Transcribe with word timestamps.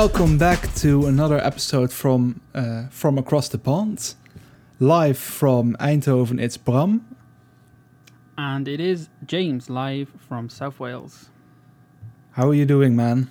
Welcome 0.00 0.38
back 0.38 0.74
to 0.76 1.04
another 1.04 1.36
episode 1.36 1.92
from 1.92 2.40
uh, 2.54 2.86
from 2.88 3.18
across 3.18 3.50
the 3.50 3.58
pond, 3.58 4.14
live 4.78 5.18
from 5.18 5.76
Eindhoven. 5.78 6.40
It's 6.40 6.56
Bram. 6.56 7.04
And 8.38 8.66
it 8.66 8.80
is 8.80 9.10
James 9.26 9.68
live 9.68 10.08
from 10.26 10.48
South 10.48 10.80
Wales. 10.80 11.28
How 12.30 12.48
are 12.48 12.54
you 12.54 12.64
doing, 12.64 12.96
man? 12.96 13.28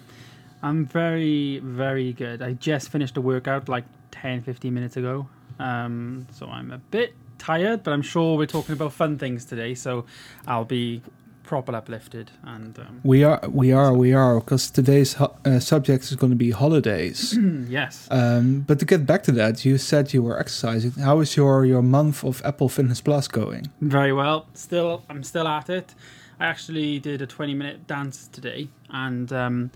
I'm 0.61 0.85
very, 0.85 1.57
very 1.57 2.13
good. 2.13 2.43
I 2.43 2.53
just 2.53 2.89
finished 2.89 3.17
a 3.17 3.21
workout 3.21 3.67
like 3.67 3.85
10, 4.11 4.43
15 4.43 4.71
minutes 4.71 4.95
ago. 4.95 5.27
Um, 5.57 6.27
so 6.31 6.45
I'm 6.45 6.69
a 6.69 6.77
bit 6.77 7.15
tired, 7.39 7.81
but 7.81 7.93
I'm 7.93 8.03
sure 8.03 8.37
we're 8.37 8.45
talking 8.45 8.73
about 8.73 8.93
fun 8.93 9.17
things 9.17 9.43
today. 9.43 9.73
So 9.73 10.05
I'll 10.45 10.65
be 10.65 11.01
proper 11.49 11.75
uplifted. 11.75 12.29
And 12.43 12.77
um, 12.77 13.01
We 13.03 13.23
are, 13.23 13.41
we 13.49 13.71
are, 13.71 13.91
we 13.91 14.13
are, 14.13 14.39
because 14.39 14.69
today's 14.69 15.13
ho- 15.13 15.35
uh, 15.43 15.59
subject 15.59 16.03
is 16.03 16.15
going 16.15 16.29
to 16.29 16.35
be 16.37 16.51
holidays. 16.51 17.35
yes. 17.67 18.07
um, 18.11 18.61
but 18.67 18.77
to 18.77 18.85
get 18.85 19.07
back 19.07 19.23
to 19.23 19.31
that, 19.31 19.65
you 19.65 19.79
said 19.79 20.13
you 20.13 20.21
were 20.21 20.39
exercising. 20.39 20.91
How 20.91 21.19
is 21.21 21.35
your 21.35 21.65
your 21.65 21.81
month 21.81 22.23
of 22.23 22.39
Apple 22.45 22.69
Fitness 22.69 23.01
Plus 23.01 23.27
going? 23.27 23.63
Very 23.81 24.13
well. 24.13 24.45
Still, 24.53 25.01
I'm 25.09 25.23
still 25.23 25.47
at 25.47 25.69
it. 25.71 25.95
I 26.39 26.45
actually 26.45 26.99
did 26.99 27.19
a 27.21 27.25
20 27.25 27.55
minute 27.55 27.87
dance 27.87 28.29
today, 28.31 28.67
and 28.91 29.33
um, 29.33 29.71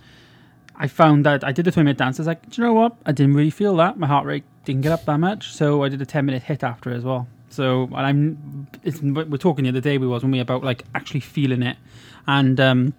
I 0.76 0.88
found 0.88 1.26
that 1.26 1.44
I 1.44 1.52
did 1.52 1.66
the 1.66 1.72
20 1.72 1.86
minute 1.86 1.98
dance. 1.98 2.20
I 2.20 2.22
was 2.22 2.28
like, 2.28 2.48
do 2.52 2.62
you 2.62 2.68
know 2.68 2.74
what? 2.76 2.96
I 3.08 3.12
didn't 3.14 3.34
really 3.34 3.50
feel 3.62 3.76
that. 3.78 3.98
My 3.98 4.06
heart 4.08 4.28
rate 4.28 4.44
didn't 4.64 4.82
get 4.82 4.92
up 4.92 5.06
that 5.06 5.18
much, 5.20 5.52
so 5.54 5.84
I 5.84 5.90
did 5.90 6.02
a 6.02 6.06
10 6.06 6.24
minute 6.24 6.44
HIIT 6.44 6.62
after 6.62 6.92
as 6.94 7.04
well. 7.04 7.28
So 7.54 7.84
and 7.84 7.96
I'm. 7.96 8.68
It's, 8.84 9.00
we're 9.02 9.38
talking 9.38 9.64
the 9.66 9.70
other 9.70 9.80
day 9.80 10.00
we 10.00 10.08
was 10.08 10.24
when 10.24 10.32
we 10.32 10.40
about 10.40 10.64
like 10.64 10.84
actually 10.96 11.20
feeling 11.20 11.62
it, 11.62 11.78
and 12.26 12.60
um, 12.60 12.94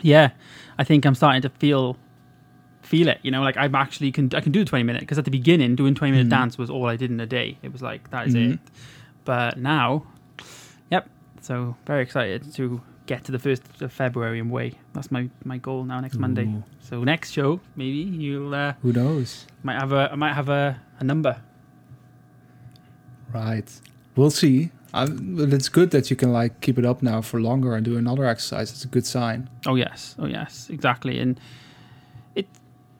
yeah, 0.00 0.30
I 0.78 0.84
think 0.84 1.04
I'm 1.04 1.16
starting 1.16 1.42
to 1.42 1.48
feel 1.48 1.96
feel 2.82 3.08
it. 3.08 3.18
You 3.22 3.32
know, 3.32 3.42
like 3.42 3.56
I'm 3.56 3.74
actually 3.74 4.12
can 4.12 4.30
I 4.32 4.40
can 4.40 4.52
do 4.52 4.60
the 4.60 4.64
20 4.70 4.84
minute 4.84 5.00
because 5.00 5.18
at 5.18 5.24
the 5.24 5.30
beginning 5.32 5.74
doing 5.74 5.94
20 5.96 6.12
minute 6.12 6.26
Mhm. 6.28 6.30
dance 6.30 6.56
was 6.56 6.70
all 6.70 6.86
I 6.86 6.94
did 6.94 7.10
in 7.10 7.18
a 7.18 7.26
day. 7.26 7.58
It 7.62 7.72
was 7.72 7.82
like 7.82 8.10
that 8.10 8.28
is 8.28 8.34
Mhm. 8.34 8.52
it. 8.54 8.58
But 9.24 9.58
now, 9.58 10.04
yep. 10.90 11.08
So 11.40 11.74
very 11.84 12.02
excited 12.02 12.52
to 12.54 12.80
get 13.06 13.24
to 13.24 13.32
the 13.32 13.38
first 13.40 13.62
of 13.82 13.92
February 13.92 14.38
and 14.38 14.52
way. 14.52 14.74
That's 14.92 15.10
my 15.10 15.28
my 15.44 15.58
goal 15.58 15.82
now 15.84 15.98
next 16.00 16.18
Monday. 16.18 16.48
So 16.80 17.02
next 17.02 17.32
show 17.32 17.58
maybe 17.74 17.96
you'll 18.22 18.54
uh, 18.54 18.74
who 18.82 18.92
knows? 18.92 19.46
might 19.64 19.80
have 19.80 19.92
a 19.92 20.10
I 20.12 20.14
might 20.14 20.34
have 20.34 20.48
a, 20.48 20.80
a 21.00 21.04
number. 21.04 21.40
Right. 23.34 23.68
We'll 24.16 24.30
see. 24.30 24.70
i 24.94 25.06
but 25.06 25.52
it's 25.52 25.68
good 25.68 25.90
that 25.90 26.08
you 26.10 26.16
can 26.16 26.32
like 26.32 26.60
keep 26.60 26.78
it 26.78 26.84
up 26.84 27.02
now 27.02 27.20
for 27.20 27.40
longer 27.40 27.74
and 27.74 27.84
do 27.84 27.96
another 27.98 28.24
exercise. 28.24 28.70
It's 28.70 28.84
a 28.84 28.88
good 28.88 29.04
sign. 29.04 29.50
Oh 29.66 29.74
yes, 29.74 30.14
oh 30.20 30.26
yes, 30.26 30.68
exactly. 30.70 31.18
And 31.18 31.38
it 32.36 32.46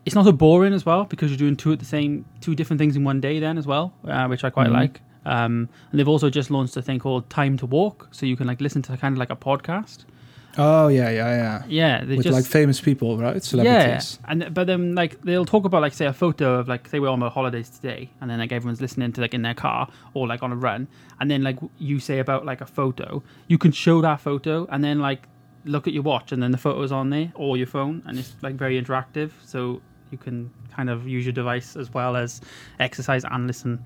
it's 0.05 0.15
not 0.17 0.25
so 0.25 0.33
boring 0.33 0.75
as 0.75 0.85
well 0.85 1.05
because 1.05 1.31
you're 1.31 1.39
doing 1.39 1.57
two 1.57 1.73
at 1.73 1.79
the 1.79 1.85
same 1.85 2.25
two 2.41 2.55
different 2.57 2.79
things 2.81 2.97
in 2.97 3.05
one 3.05 3.21
day 3.21 3.39
then 3.39 3.57
as 3.59 3.67
well, 3.67 3.93
uh, 4.09 4.27
which 4.27 4.43
I 4.45 4.51
quite 4.51 4.69
Mhm. 4.71 4.73
like. 4.83 5.01
Um, 5.27 5.69
and 5.91 5.99
they've 5.99 6.09
also 6.15 6.29
just 6.29 6.51
launched 6.51 6.77
a 6.77 6.83
thing 6.83 6.99
called 6.99 7.31
Time 7.31 7.57
to 7.59 7.67
Walk, 7.67 8.09
so 8.11 8.27
you 8.27 8.37
can 8.37 8.47
like 8.47 8.61
listen 8.61 8.83
to 8.83 8.97
kind 8.97 9.13
of 9.15 9.19
like 9.19 9.31
a 9.31 9.37
podcast. 9.37 10.05
Oh 10.57 10.89
yeah, 10.89 11.11
yeah, 11.11 11.37
yeah. 11.37 11.63
Yeah, 11.67 12.05
they 12.05 12.17
With 12.17 12.25
just 12.25 12.35
like 12.35 12.45
famous 12.45 12.81
people, 12.81 13.19
right? 13.19 13.43
Celebrities. 13.43 14.19
Yeah, 14.23 14.31
and 14.31 14.55
but 14.55 14.67
then 14.67 14.95
like 14.95 15.21
they'll 15.23 15.45
talk 15.45 15.65
about 15.65 15.83
like 15.83 15.95
say 15.95 16.07
a 16.07 16.13
photo 16.13 16.59
of 16.59 16.69
like 16.69 16.89
say 16.89 17.01
we're 17.01 17.09
on 17.09 17.21
the 17.21 17.31
holidays 17.31 17.69
today, 17.69 18.11
and 18.21 18.31
then 18.31 18.39
like 18.39 18.53
everyone's 18.53 18.81
listening 18.81 19.13
to 19.13 19.21
like 19.21 19.35
in 19.35 19.43
their 19.43 19.55
car 19.55 19.89
or 20.15 20.27
like 20.27 20.43
on 20.43 20.53
a 20.53 20.57
run, 20.57 20.87
and 21.21 21.31
then 21.31 21.43
like 21.43 21.59
you 21.79 21.99
say 21.99 22.19
about 22.19 22.45
like 22.45 22.61
a 22.61 22.67
photo, 22.67 23.23
you 23.49 23.59
can 23.59 23.73
show 23.73 24.01
that 24.01 24.21
photo, 24.21 24.67
and 24.71 24.85
then 24.85 25.01
like 25.01 25.29
look 25.65 25.87
at 25.87 25.93
your 25.93 26.03
watch, 26.03 26.31
and 26.31 26.43
then 26.43 26.53
the 26.53 26.59
photo's 26.59 26.93
on 26.93 27.11
there 27.11 27.33
or 27.35 27.57
your 27.57 27.67
phone, 27.67 28.03
and 28.07 28.19
it's 28.19 28.35
like 28.43 28.55
very 28.55 28.81
interactive, 28.81 29.31
so 29.45 29.81
you 30.11 30.19
can 30.19 30.51
kind 30.71 30.91
of 30.91 31.09
use 31.09 31.25
your 31.25 31.33
device 31.33 31.77
as 31.77 31.93
well 31.93 32.17
as 32.17 32.41
exercise 32.79 33.25
and 33.25 33.47
listen 33.47 33.85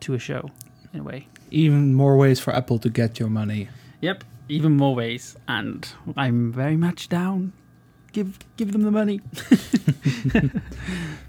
to 0.00 0.14
a 0.14 0.18
show 0.18 0.48
in 0.94 1.00
a 1.00 1.02
way. 1.02 1.26
Even 1.50 1.94
more 1.94 2.16
ways 2.16 2.40
for 2.40 2.54
Apple 2.54 2.78
to 2.78 2.88
get 2.88 3.18
your 3.18 3.28
money. 3.28 3.68
Yep, 4.00 4.24
even 4.50 4.76
more 4.76 4.94
ways, 4.94 5.36
and 5.48 5.88
I'm 6.16 6.52
very 6.52 6.76
much 6.76 7.08
down. 7.08 7.52
Give 8.12 8.38
give 8.56 8.72
them 8.72 8.82
the 8.82 8.90
money. 8.90 9.20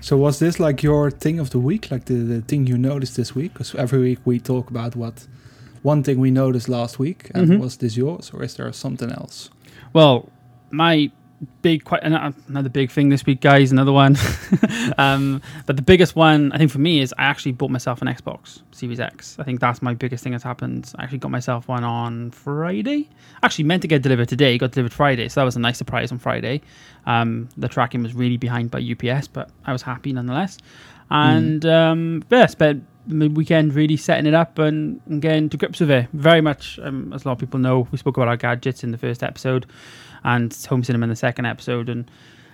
So 0.03 0.17
was 0.17 0.39
this 0.39 0.59
like 0.59 0.81
your 0.81 1.11
thing 1.11 1.39
of 1.39 1.51
the 1.51 1.59
week, 1.59 1.91
like 1.91 2.05
the, 2.05 2.15
the 2.15 2.41
thing 2.41 2.65
you 2.65 2.75
noticed 2.77 3.15
this 3.15 3.35
week? 3.35 3.53
Because 3.53 3.75
every 3.75 3.99
week 3.99 4.19
we 4.25 4.39
talk 4.39 4.69
about 4.71 4.95
what 4.95 5.27
one 5.83 6.01
thing 6.03 6.19
we 6.19 6.31
noticed 6.31 6.67
last 6.69 6.97
week, 6.99 7.29
and 7.35 7.47
Mhm. 7.47 7.59
was 7.59 7.77
this 7.77 7.95
yours, 7.95 8.31
or 8.33 8.43
is 8.43 8.55
there 8.55 8.71
something 8.73 9.11
else? 9.11 9.49
Well, 9.93 10.29
my 10.71 11.11
big, 11.61 11.83
quite 11.83 12.03
another 12.03 12.69
big 12.69 12.91
thing 12.91 13.09
this 13.09 13.25
week, 13.25 13.41
guys. 13.41 13.71
Another 13.71 13.91
one, 13.91 14.15
um, 14.97 15.41
but 15.65 15.75
the 15.75 15.81
biggest 15.81 16.15
one 16.15 16.51
I 16.51 16.57
think 16.57 16.71
for 16.71 16.79
me 16.79 17.01
is 17.01 17.13
I 17.17 17.23
actually 17.23 17.53
bought 17.53 17.71
myself 17.71 18.01
an 18.01 18.07
Xbox 18.07 18.61
Series 18.71 18.99
X. 18.99 19.37
I 19.39 19.43
think 19.43 19.59
that's 19.59 19.81
my 19.81 19.93
biggest 19.93 20.23
thing 20.23 20.31
that's 20.31 20.43
happened. 20.43 20.91
I 20.97 21.03
actually 21.03 21.19
got 21.19 21.31
myself 21.31 21.67
one 21.67 21.83
on 21.83 22.31
Friday. 22.31 23.09
Actually, 23.43 23.65
meant 23.65 23.81
to 23.81 23.87
get 23.87 24.01
delivered 24.01 24.29
today, 24.29 24.57
got 24.57 24.71
delivered 24.71 24.93
Friday, 24.93 25.29
so 25.29 25.41
that 25.41 25.45
was 25.45 25.55
a 25.55 25.59
nice 25.59 25.77
surprise 25.77 26.11
on 26.11 26.19
Friday. 26.19 26.61
Um, 27.05 27.49
the 27.57 27.67
tracking 27.67 28.03
was 28.03 28.13
really 28.13 28.37
behind 28.37 28.71
by 28.71 28.79
UPS, 28.79 29.27
but 29.27 29.49
I 29.65 29.71
was 29.71 29.81
happy 29.81 30.13
nonetheless. 30.13 30.57
And 31.09 31.65
um, 31.65 32.23
yeah, 32.29 32.45
spent 32.45 32.85
the 33.07 33.27
weekend 33.27 33.73
really 33.73 33.97
setting 33.97 34.25
it 34.25 34.33
up 34.33 34.59
and, 34.59 35.01
and 35.07 35.21
getting 35.21 35.49
to 35.49 35.57
grips 35.57 35.79
with 35.79 35.91
it. 35.91 36.07
Very 36.13 36.41
much, 36.41 36.79
um, 36.83 37.11
as 37.13 37.25
a 37.25 37.27
lot 37.27 37.33
of 37.33 37.39
people 37.39 37.59
know, 37.59 37.87
we 37.91 37.97
spoke 37.97 38.17
about 38.17 38.27
our 38.27 38.37
gadgets 38.37 38.83
in 38.83 38.91
the 38.91 38.97
first 38.97 39.23
episode 39.23 39.65
and 40.23 40.55
home 40.69 40.83
cinema 40.83 41.05
in 41.05 41.09
the 41.09 41.15
second 41.15 41.45
episode. 41.45 41.89
And 41.89 42.09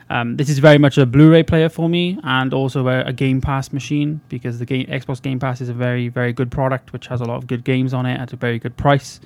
um, 0.10 0.38
this 0.38 0.50
is 0.50 0.60
very 0.60 0.78
much 0.78 0.98
a 0.98 1.06
Blu-ray 1.06 1.44
player 1.44 1.70
for 1.70 1.90
me, 1.90 2.18
and 2.24 2.54
also 2.54 2.88
a, 2.88 3.02
a 3.02 3.14
Game 3.14 3.42
Pass 3.42 3.74
machine 3.74 4.22
because 4.30 4.58
the 4.60 4.66
game, 4.66 4.86
Xbox 4.88 5.22
Game 5.22 5.40
Pass 5.40 5.60
is 5.60 5.70
a 5.70 5.74
very, 5.74 6.08
very 6.08 6.32
good 6.32 6.50
product 6.50 6.94
which 6.94 7.08
has 7.08 7.20
a 7.20 7.26
lot 7.26 7.38
of 7.38 7.48
good 7.48 7.64
games 7.64 7.94
on 7.94 8.06
it 8.06 8.20
at 8.20 8.32
a 8.32 8.38
very 8.38 8.58
good 8.58 8.78
price. 8.78 9.20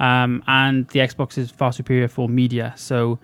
Um, 0.00 0.42
and 0.48 0.88
the 0.88 0.98
Xbox 0.98 1.38
is 1.38 1.52
far 1.52 1.72
superior 1.72 2.08
for 2.08 2.28
media, 2.28 2.74
so 2.76 3.20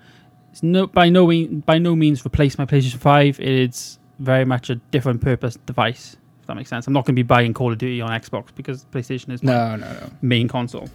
it's 0.52 0.62
no 0.62 0.86
by 0.86 1.08
no 1.08 1.26
by 1.66 1.78
no 1.78 1.96
means 1.96 2.24
replace 2.24 2.58
my 2.58 2.64
PlayStation 2.64 2.98
Five. 2.98 3.40
It's 3.40 3.98
very 4.20 4.44
much 4.44 4.70
a 4.70 4.76
different 4.76 5.20
purpose 5.20 5.56
device. 5.66 6.16
That 6.50 6.56
makes 6.56 6.68
sense. 6.68 6.86
I'm 6.86 6.92
not 6.92 7.04
going 7.06 7.14
to 7.14 7.22
be 7.22 7.26
buying 7.26 7.54
Call 7.54 7.72
of 7.72 7.78
Duty 7.78 8.00
on 8.00 8.10
Xbox 8.10 8.48
because 8.54 8.84
PlayStation 8.92 9.30
is 9.32 9.42
my 9.42 9.52
No, 9.52 9.76
no, 9.76 9.92
no. 9.92 10.10
main 10.20 10.48
console. 10.48 10.88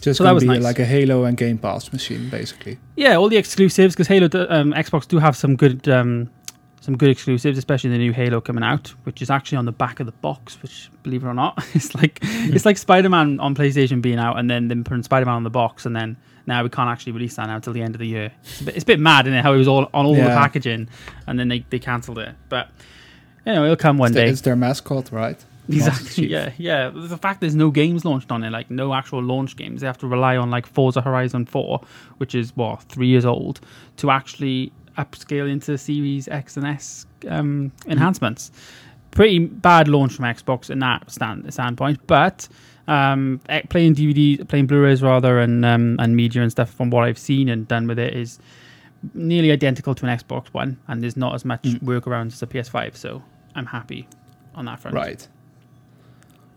Just 0.00 0.18
So 0.18 0.24
that 0.24 0.32
was 0.32 0.42
be 0.44 0.48
nice. 0.48 0.62
like 0.62 0.78
a 0.78 0.84
Halo 0.84 1.24
and 1.24 1.36
Game 1.36 1.58
Pass 1.58 1.92
machine, 1.92 2.28
basically. 2.28 2.78
Yeah, 2.96 3.16
all 3.16 3.28
the 3.28 3.36
exclusives 3.36 3.94
because 3.94 4.08
Halo, 4.08 4.26
um, 4.50 4.72
Xbox 4.72 5.06
do 5.08 5.18
have 5.18 5.36
some 5.36 5.54
good, 5.56 5.88
um, 5.88 6.28
some 6.80 6.96
good 6.96 7.08
exclusives, 7.10 7.56
especially 7.56 7.90
the 7.90 7.98
new 7.98 8.12
Halo 8.12 8.40
coming 8.40 8.64
out, 8.64 8.88
which 9.04 9.22
is 9.22 9.30
actually 9.30 9.58
on 9.58 9.64
the 9.64 9.72
back 9.72 10.00
of 10.00 10.06
the 10.06 10.12
box. 10.12 10.60
Which, 10.62 10.90
believe 11.04 11.22
it 11.22 11.26
or 11.28 11.34
not, 11.34 11.64
it's 11.74 11.94
like 11.94 12.18
it's 12.22 12.66
like 12.66 12.76
Spider 12.78 13.08
Man 13.08 13.38
on 13.40 13.54
PlayStation 13.54 14.02
being 14.02 14.18
out, 14.18 14.38
and 14.38 14.50
then 14.50 14.68
them 14.68 14.82
putting 14.84 15.04
Spider 15.04 15.26
Man 15.26 15.36
on 15.36 15.44
the 15.44 15.50
box, 15.50 15.86
and 15.86 15.94
then 15.94 16.16
now 16.46 16.64
we 16.64 16.68
can't 16.68 16.90
actually 16.90 17.12
release 17.12 17.36
that 17.36 17.46
now 17.46 17.54
until 17.54 17.72
the 17.72 17.82
end 17.82 17.94
of 17.94 18.00
the 18.00 18.06
year. 18.08 18.32
It's 18.42 18.60
a 18.60 18.64
bit, 18.64 18.74
it's 18.74 18.82
a 18.82 18.86
bit 18.86 18.98
mad, 18.98 19.28
isn't 19.28 19.38
it? 19.38 19.42
How 19.42 19.52
it 19.54 19.58
was 19.58 19.68
all 19.68 19.84
on 19.94 20.04
all 20.06 20.14
the 20.16 20.22
packaging, 20.22 20.88
and 21.28 21.38
then 21.38 21.46
they 21.46 21.64
they 21.70 21.78
cancelled 21.78 22.18
it. 22.18 22.34
But 22.48 22.68
you 23.46 23.52
know, 23.52 23.64
it'll 23.64 23.76
come 23.76 23.98
one 23.98 24.08
It's, 24.10 24.16
day. 24.16 24.24
the- 24.26 24.30
it's 24.32 24.40
their 24.42 24.56
mascot, 24.56 25.10
right? 25.12 25.42
Exactly. 25.68 26.26
Yeah, 26.26 26.50
yeah. 26.58 26.90
The 26.92 27.16
fact 27.16 27.40
there's 27.40 27.54
no 27.54 27.70
games 27.70 28.04
launched 28.04 28.32
on 28.32 28.42
it, 28.42 28.50
like 28.50 28.68
no 28.70 28.92
actual 28.92 29.22
launch 29.22 29.54
games, 29.56 29.80
they 29.80 29.86
have 29.86 29.96
to 29.98 30.08
rely 30.08 30.36
on 30.36 30.50
like 30.50 30.66
Forza 30.66 31.00
Horizon 31.00 31.46
4, 31.46 31.80
which 32.18 32.34
is 32.34 32.54
what 32.56 32.82
three 32.82 33.06
years 33.06 33.24
old, 33.24 33.60
to 33.98 34.10
actually 34.10 34.72
upscale 34.98 35.48
into 35.48 35.78
Series 35.78 36.26
X 36.26 36.56
and 36.56 36.66
S 36.66 37.06
um, 37.28 37.70
enhancements. 37.86 38.50
Pretty 39.12 39.38
bad 39.38 39.86
launch 39.86 40.14
from 40.14 40.24
Xbox 40.24 40.68
in 40.68 40.80
that 40.80 41.08
stand, 41.10 41.50
standpoint, 41.54 42.00
but 42.08 42.48
um, 42.88 43.40
eh, 43.48 43.62
playing 43.70 43.94
DVD, 43.94 44.46
playing 44.48 44.66
Blu-rays 44.66 45.00
rather, 45.00 45.38
and 45.38 45.64
um, 45.64 45.96
and 46.00 46.16
media 46.16 46.42
and 46.42 46.50
stuff 46.50 46.70
from 46.74 46.90
what 46.90 47.04
I've 47.04 47.18
seen 47.18 47.48
and 47.48 47.68
done 47.68 47.86
with 47.86 48.00
it 48.00 48.14
is 48.14 48.40
nearly 49.14 49.52
identical 49.52 49.94
to 49.94 50.06
an 50.06 50.18
Xbox 50.18 50.48
One, 50.48 50.76
and 50.88 51.02
there's 51.02 51.16
not 51.16 51.34
as 51.36 51.44
much 51.44 51.62
Mm. 51.62 51.80
workarounds 51.84 52.32
as 52.34 52.42
a 52.42 52.46
PS5. 52.48 52.96
So 52.96 53.22
I'm 53.54 53.66
happy 53.66 54.08
on 54.54 54.64
that 54.66 54.80
front. 54.80 54.94
Right. 54.96 55.26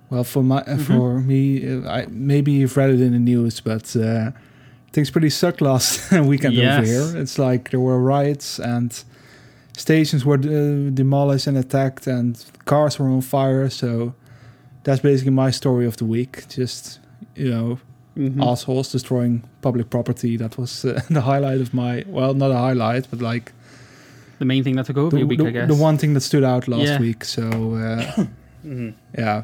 Well, 0.10 0.24
for 0.24 0.44
my 0.44 0.60
uh, 0.62 0.78
Mhm. 0.78 0.82
for 0.88 1.20
me, 1.20 1.68
uh, 1.68 1.90
I, 1.90 2.06
maybe 2.10 2.52
you've 2.52 2.78
read 2.78 2.92
it 2.92 3.02
in 3.02 3.14
the 3.14 3.20
news, 3.20 3.60
but 3.60 3.96
uh, 3.96 4.32
things 4.94 5.10
pretty 5.12 5.30
sucked 5.32 5.62
last 5.62 6.12
weekend 6.32 6.54
Yes. 6.54 6.78
over 6.78 6.86
here. 6.88 7.22
It's 7.22 7.38
like 7.40 7.72
there 7.72 7.80
were 7.80 8.00
riots 8.00 8.60
and 8.60 9.04
stations 9.78 10.24
were 10.26 10.36
uh, 10.38 10.90
demolished 10.94 11.48
and 11.48 11.58
attacked, 11.58 12.08
and 12.08 12.44
cars 12.66 13.00
were 13.00 13.08
on 13.10 13.22
fire. 13.22 13.70
So 13.70 14.14
that's 14.84 15.02
basically 15.02 15.32
my 15.34 15.52
story 15.52 15.86
of 15.88 15.98
the 15.98 16.06
week. 16.06 16.46
Just 16.50 17.00
you 17.36 17.50
know, 17.50 17.80
Mhm. 18.16 18.42
assholes 18.42 18.92
destroying 18.92 19.44
public 19.62 19.90
property. 19.90 20.38
That 20.38 20.58
was 20.58 20.86
uh, 20.86 21.02
the 21.10 21.22
highlight 21.22 21.62
of 21.62 21.74
my 21.74 22.04
well, 22.08 22.34
not 22.34 22.52
a 22.52 22.58
highlight, 22.58 23.08
but 23.10 23.22
like 23.22 23.52
the 24.40 24.46
main 24.46 24.64
thing 24.64 24.76
that 24.76 24.86
took 24.86 24.98
over 24.98 25.12
the, 25.12 25.20
your 25.20 25.28
week, 25.28 25.40
the- 25.40 25.48
I 25.48 25.52
guess. 25.52 25.68
the 25.68 25.76
one 25.76 25.98
thing 25.98 26.14
that 26.14 26.22
stood 26.22 26.44
out 26.44 26.68
last 26.68 26.82
Yeah. 26.88 27.00
week. 27.00 27.24
So 27.26 27.44
uh, 27.44 28.26
Mhm. 28.66 28.94
yeah. 29.18 29.44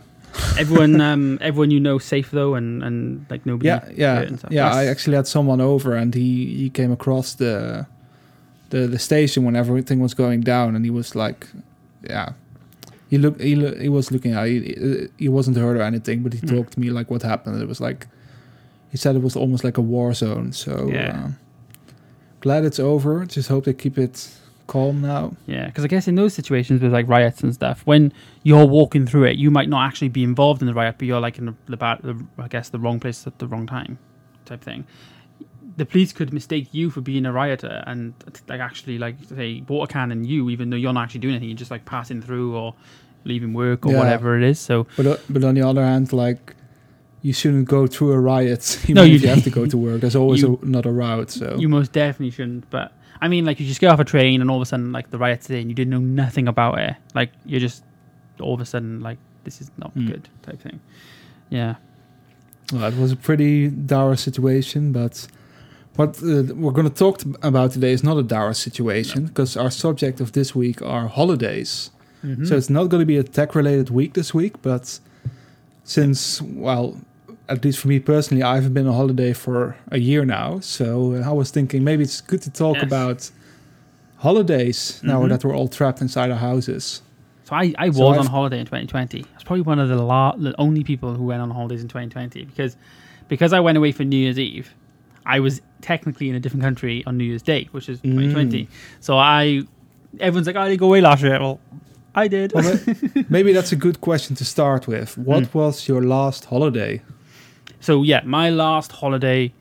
everyone, 0.57 0.99
um, 1.01 1.38
everyone 1.41 1.71
you 1.71 1.79
know, 1.79 1.97
safe 1.99 2.31
though, 2.31 2.55
and 2.55 2.83
and 2.83 3.25
like 3.29 3.45
nobody. 3.45 3.67
Yeah, 3.67 3.81
yeah, 3.95 4.15
hurt 4.15 4.27
and 4.29 4.39
stuff. 4.39 4.51
yeah. 4.51 4.69
I 4.73 4.85
actually 4.85 5.15
had 5.15 5.27
someone 5.27 5.61
over, 5.61 5.95
and 5.95 6.13
he 6.15 6.55
he 6.55 6.69
came 6.69 6.91
across 6.91 7.35
the 7.35 7.85
the 8.69 8.88
the 8.88 8.99
station 8.99 9.43
when 9.45 9.55
everything 9.55 9.99
was 10.01 10.13
going 10.13 10.41
down, 10.41 10.75
and 10.75 10.85
he 10.85 10.91
was 10.91 11.15
like, 11.15 11.47
yeah. 12.09 12.29
He 13.09 13.17
looked. 13.17 13.41
He, 13.41 13.55
lo- 13.57 13.75
he 13.77 13.89
was 13.89 14.09
looking 14.09 14.33
at. 14.33 14.47
He, 14.47 15.09
he 15.17 15.27
wasn't 15.29 15.57
hurt 15.57 15.75
or 15.75 15.81
anything, 15.81 16.23
but 16.23 16.33
he 16.33 16.39
Mm. 16.39 16.49
talked 16.55 16.71
to 16.73 16.79
me 16.79 16.89
like 16.89 17.11
what 17.11 17.23
happened. 17.23 17.61
It 17.61 17.67
was 17.67 17.81
like 17.81 18.07
he 18.91 18.97
said 18.97 19.15
it 19.17 19.21
was 19.21 19.35
almost 19.35 19.63
like 19.65 19.77
a 19.77 19.81
war 19.81 20.13
zone. 20.13 20.53
So 20.53 20.89
Yeah. 20.94 21.23
uh, 21.25 21.31
glad 22.39 22.63
it's 22.63 22.79
over. 22.79 23.25
Just 23.25 23.49
hope 23.49 23.65
they 23.65 23.73
keep 23.73 23.97
it 23.97 24.29
calm 24.67 25.01
now. 25.01 25.33
Yeah, 25.47 25.65
because 25.67 25.83
I 25.83 25.87
guess 25.87 26.07
in 26.07 26.15
those 26.15 26.33
situations 26.33 26.81
with 26.81 26.91
like 26.93 27.07
riots 27.07 27.41
and 27.41 27.53
stuff, 27.53 27.81
when 27.85 28.13
you're 28.43 28.65
walking 28.65 29.05
through 29.05 29.25
it, 29.25 29.37
you 29.37 29.51
might 29.51 29.69
not 29.69 29.85
actually 29.87 30.09
be 30.09 30.23
involved 30.23 30.61
in 30.61 30.67
the 30.67 30.73
riot, 30.73 30.95
but 30.97 31.07
you're 31.07 31.19
like 31.19 31.37
in 31.37 31.45
the, 31.45 31.55
the 31.67 31.77
bad, 31.77 31.99
the, 32.03 32.23
I 32.37 32.47
guess, 32.47 32.69
the 32.69 32.79
wrong 32.79 32.99
place 32.99 33.25
at 33.27 33.39
the 33.39 33.47
wrong 33.47 33.67
time, 33.67 33.97
type 34.45 34.61
thing. 34.61 34.85
The 35.77 35.85
police 35.85 36.11
could 36.13 36.33
mistake 36.33 36.67
you 36.73 36.89
for 36.89 37.01
being 37.01 37.25
a 37.25 37.31
rioter 37.31 37.83
and 37.87 38.13
like 38.47 38.59
actually 38.59 38.97
like 38.97 39.15
say 39.33 39.63
water 39.67 39.91
cannon 39.91 40.25
you, 40.25 40.49
even 40.49 40.69
though 40.69 40.75
you're 40.77 40.93
not 40.93 41.03
actually 41.05 41.21
doing 41.21 41.35
anything. 41.35 41.49
You're 41.49 41.57
just 41.57 41.71
like 41.71 41.85
passing 41.85 42.21
through 42.21 42.55
or 42.55 42.75
leaving 43.23 43.53
work 43.53 43.85
or 43.85 43.91
Yeah. 43.93 43.99
whatever 43.99 44.37
it 44.37 44.43
is. 44.43 44.59
So 44.59 44.85
But 44.97 45.05
uh, 45.07 45.17
but 45.29 45.43
on 45.43 45.55
the 45.55 45.61
other 45.61 45.83
hand, 45.83 46.11
like 46.11 46.55
you 47.21 47.33
shouldn't 47.33 47.67
go 47.69 47.87
through 47.87 48.11
a 48.11 48.19
riot. 48.19 48.79
No, 48.89 49.03
you- 49.03 49.17
you 49.19 49.27
have 49.29 49.43
to 49.49 49.49
go 49.49 49.65
to 49.65 49.77
work. 49.77 50.01
There's 50.01 50.15
always 50.15 50.41
You- 50.41 50.59
a, 50.61 50.65
another 50.65 50.91
route. 50.91 51.29
So 51.31 51.55
you 51.57 51.69
most 51.69 51.93
definitely 51.93 52.31
shouldn't. 52.31 52.69
But 52.69 52.91
I 53.21 53.27
mean, 53.27 53.45
like 53.45 53.59
you 53.59 53.68
just 53.68 53.79
get 53.79 53.91
off 53.91 54.00
a 54.00 54.03
train 54.03 54.41
and 54.41 54.50
all 54.50 54.57
of 54.57 54.62
a 54.63 54.65
sudden 54.65 54.91
like 54.91 55.12
the 55.12 55.18
riot's 55.18 55.47
there 55.47 55.59
and 55.59 55.69
you 55.69 55.75
didn't 55.75 55.91
know 55.91 56.00
nothing 56.23 56.47
about 56.47 56.79
it. 56.79 56.95
Like 57.13 57.31
you're 57.45 57.59
just 57.59 57.83
all 58.39 58.53
of 58.56 58.62
a 58.62 58.65
sudden 58.65 59.01
like 59.01 59.18
this 59.44 59.62
is 59.62 59.69
not 59.77 59.94
Mm. 59.95 60.07
good 60.07 60.29
type 60.41 60.59
thing. 60.62 60.79
Yeah. 61.50 61.75
well, 62.73 62.85
it 62.85 62.97
was 62.97 63.12
a 63.12 63.15
pretty 63.15 63.68
dour 63.68 64.15
situation. 64.15 64.91
But 64.91 65.27
what 65.97 66.18
uh, 66.23 66.44
we're 66.56 66.71
going 66.71 66.89
to 66.89 66.95
talk 66.95 67.19
t- 67.19 67.33
about 67.44 67.71
today 67.71 67.91
is 67.91 68.03
not 68.03 68.18
a 68.18 68.23
dour 68.23 68.53
situation 68.53 69.25
because 69.25 69.56
our 69.57 69.69
subject 69.69 70.19
of 70.21 70.31
this 70.31 70.56
week 70.56 70.81
are 70.81 71.07
holidays. 71.07 71.91
Mhm. 72.23 72.47
So 72.47 72.56
it's 72.56 72.69
not 72.69 72.85
going 72.89 73.01
to 73.01 73.06
be 73.06 73.18
a 73.18 73.23
tech 73.23 73.56
related 73.56 73.89
week 73.89 74.13
this 74.13 74.33
week, 74.33 74.53
but 74.62 75.00
since, 75.83 76.41
well, 76.41 76.97
at 77.49 77.63
least 77.65 77.79
for 77.79 77.88
me 77.89 77.99
personally, 77.99 78.43
I 78.43 78.55
haven't 78.55 78.73
been 78.73 78.88
on 78.88 78.93
holiday 78.93 79.33
for 79.33 79.75
a 79.91 79.97
year 79.99 80.25
now. 80.25 80.59
So 80.61 81.13
uh, 81.15 81.29
I 81.29 81.31
was 81.33 81.51
thinking 81.51 81.83
maybe 81.83 82.03
it's 82.03 82.21
good 82.21 82.41
to 82.43 82.49
talk 82.49 82.75
Yes. 82.77 82.83
about 82.83 83.31
holidays 84.17 84.99
now 85.03 85.21
Mhm. 85.23 85.29
that 85.29 85.43
we're 85.43 85.55
all 85.55 85.67
trapped 85.67 86.01
inside 86.01 86.29
our 86.31 86.38
houses. 86.38 87.01
So 87.45 87.55
I, 87.55 87.73
I 87.77 87.88
was 87.89 87.97
So 87.97 88.05
on 88.07 88.25
holiday 88.27 88.59
in 88.59 88.65
2020. 88.65 89.19
I 89.23 89.25
was 89.35 89.43
probably 89.43 89.63
one 89.63 89.79
of 89.79 89.89
the, 89.89 89.95
la- 90.01 90.35
the 90.38 90.53
only 90.59 90.83
people 90.83 91.13
who 91.15 91.23
went 91.25 91.41
on 91.41 91.49
holidays 91.51 91.81
in 91.81 91.88
2020 91.88 92.45
because 92.45 92.77
because 93.27 93.53
I 93.53 93.59
went 93.59 93.77
away 93.77 93.91
for 93.91 94.03
New 94.03 94.17
Year's 94.17 94.37
Eve. 94.39 94.73
I 95.25 95.39
was 95.39 95.61
technically 95.81 96.29
in 96.29 96.35
a 96.35 96.39
different 96.39 96.63
country 96.63 97.03
on 97.05 97.17
New 97.17 97.23
Year's 97.23 97.41
Day, 97.44 97.67
which 97.71 97.87
is 97.89 97.99
2020. 98.01 98.67
So 98.99 99.17
I, 99.17 99.63
everyone's 100.19 100.47
like, 100.47 100.55
"Oh, 100.55 100.61
I 100.61 100.67
didn't 100.69 100.79
go 100.79 100.87
away 100.87 100.99
last 101.01 101.21
year." 101.23 101.39
Well, 101.39 101.59
I 102.15 102.27
did. 102.27 102.51
Well, 102.53 102.77
maybe 103.29 103.53
that's 103.53 103.71
a 103.71 103.75
good 103.75 104.01
question 104.01 104.35
to 104.37 104.44
start 104.45 104.87
with. 104.87 105.17
What 105.17 105.45
Hmm. 105.47 105.57
was 105.59 105.87
your 105.87 106.01
last 106.03 106.45
holiday? 106.45 107.01
So 107.81 108.04
yeah, 108.04 108.22
my 108.24 108.51
last 108.51 108.92
holiday 108.92 109.51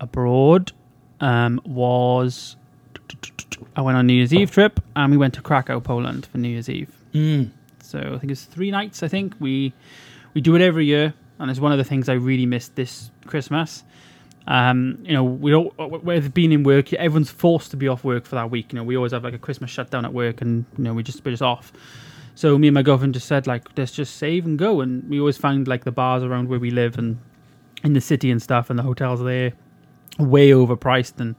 abroad 0.00 0.72
um, 1.20 1.60
was 1.64 2.56
I 3.76 3.82
went 3.82 3.98
on 3.98 4.06
New 4.06 4.14
Year's 4.14 4.32
Eve 4.34 4.50
trip 4.50 4.80
and 4.96 5.12
we 5.12 5.18
went 5.18 5.34
to 5.34 5.42
Krakow, 5.42 5.78
Poland 5.80 6.26
for 6.26 6.38
New 6.38 6.48
Year's 6.48 6.70
Eve. 6.70 6.90
So 7.82 7.98
I 7.98 8.18
think 8.18 8.32
it's 8.32 8.44
three 8.44 8.70
nights. 8.70 9.02
I 9.02 9.08
think 9.08 9.34
we 9.40 9.74
we 10.32 10.40
do 10.40 10.54
it 10.54 10.62
every 10.62 10.86
year, 10.86 11.12
and 11.38 11.50
it's 11.50 11.60
one 11.60 11.72
of 11.72 11.78
the 11.78 11.84
things 11.84 12.08
I 12.08 12.14
really 12.14 12.46
missed 12.46 12.76
this 12.76 13.10
Christmas. 13.26 13.84
Um, 14.46 14.98
you 15.02 15.12
know, 15.12 15.24
we 15.24 15.50
don't 15.50 16.04
we've 16.04 16.32
been 16.32 16.52
in 16.52 16.62
work. 16.62 16.92
Everyone's 16.94 17.30
forced 17.30 17.72
to 17.72 17.76
be 17.76 17.88
off 17.88 18.04
work 18.04 18.24
for 18.24 18.36
that 18.36 18.50
week. 18.50 18.72
You 18.72 18.78
know, 18.78 18.84
we 18.84 18.96
always 18.96 19.12
have 19.12 19.22
like 19.22 19.34
a 19.34 19.38
Christmas 19.38 19.70
shutdown 19.70 20.04
at 20.06 20.14
work, 20.14 20.40
and 20.40 20.64
you 20.78 20.84
know 20.84 20.94
we 20.94 21.02
just 21.02 21.24
we're 21.24 21.32
just 21.32 21.42
off. 21.42 21.72
So 22.36 22.56
me 22.56 22.68
and 22.68 22.74
my 22.74 22.82
girlfriend 22.82 23.12
just 23.12 23.26
said 23.26 23.46
like 23.46 23.68
let's 23.76 23.92
just 23.92 24.16
save 24.16 24.46
and 24.46 24.58
go, 24.58 24.80
and 24.80 25.06
we 25.10 25.18
always 25.18 25.36
find 25.36 25.68
like 25.68 25.84
the 25.84 25.92
bars 25.92 26.22
around 26.22 26.48
where 26.48 26.58
we 26.58 26.70
live 26.70 26.96
and 26.96 27.18
in 27.84 27.92
the 27.94 28.00
city 28.00 28.30
and 28.30 28.42
stuff, 28.42 28.70
and 28.70 28.78
the 28.78 28.82
hotels 28.82 29.22
there 29.22 29.52
way 30.18 30.50
overpriced 30.50 31.18
and 31.18 31.34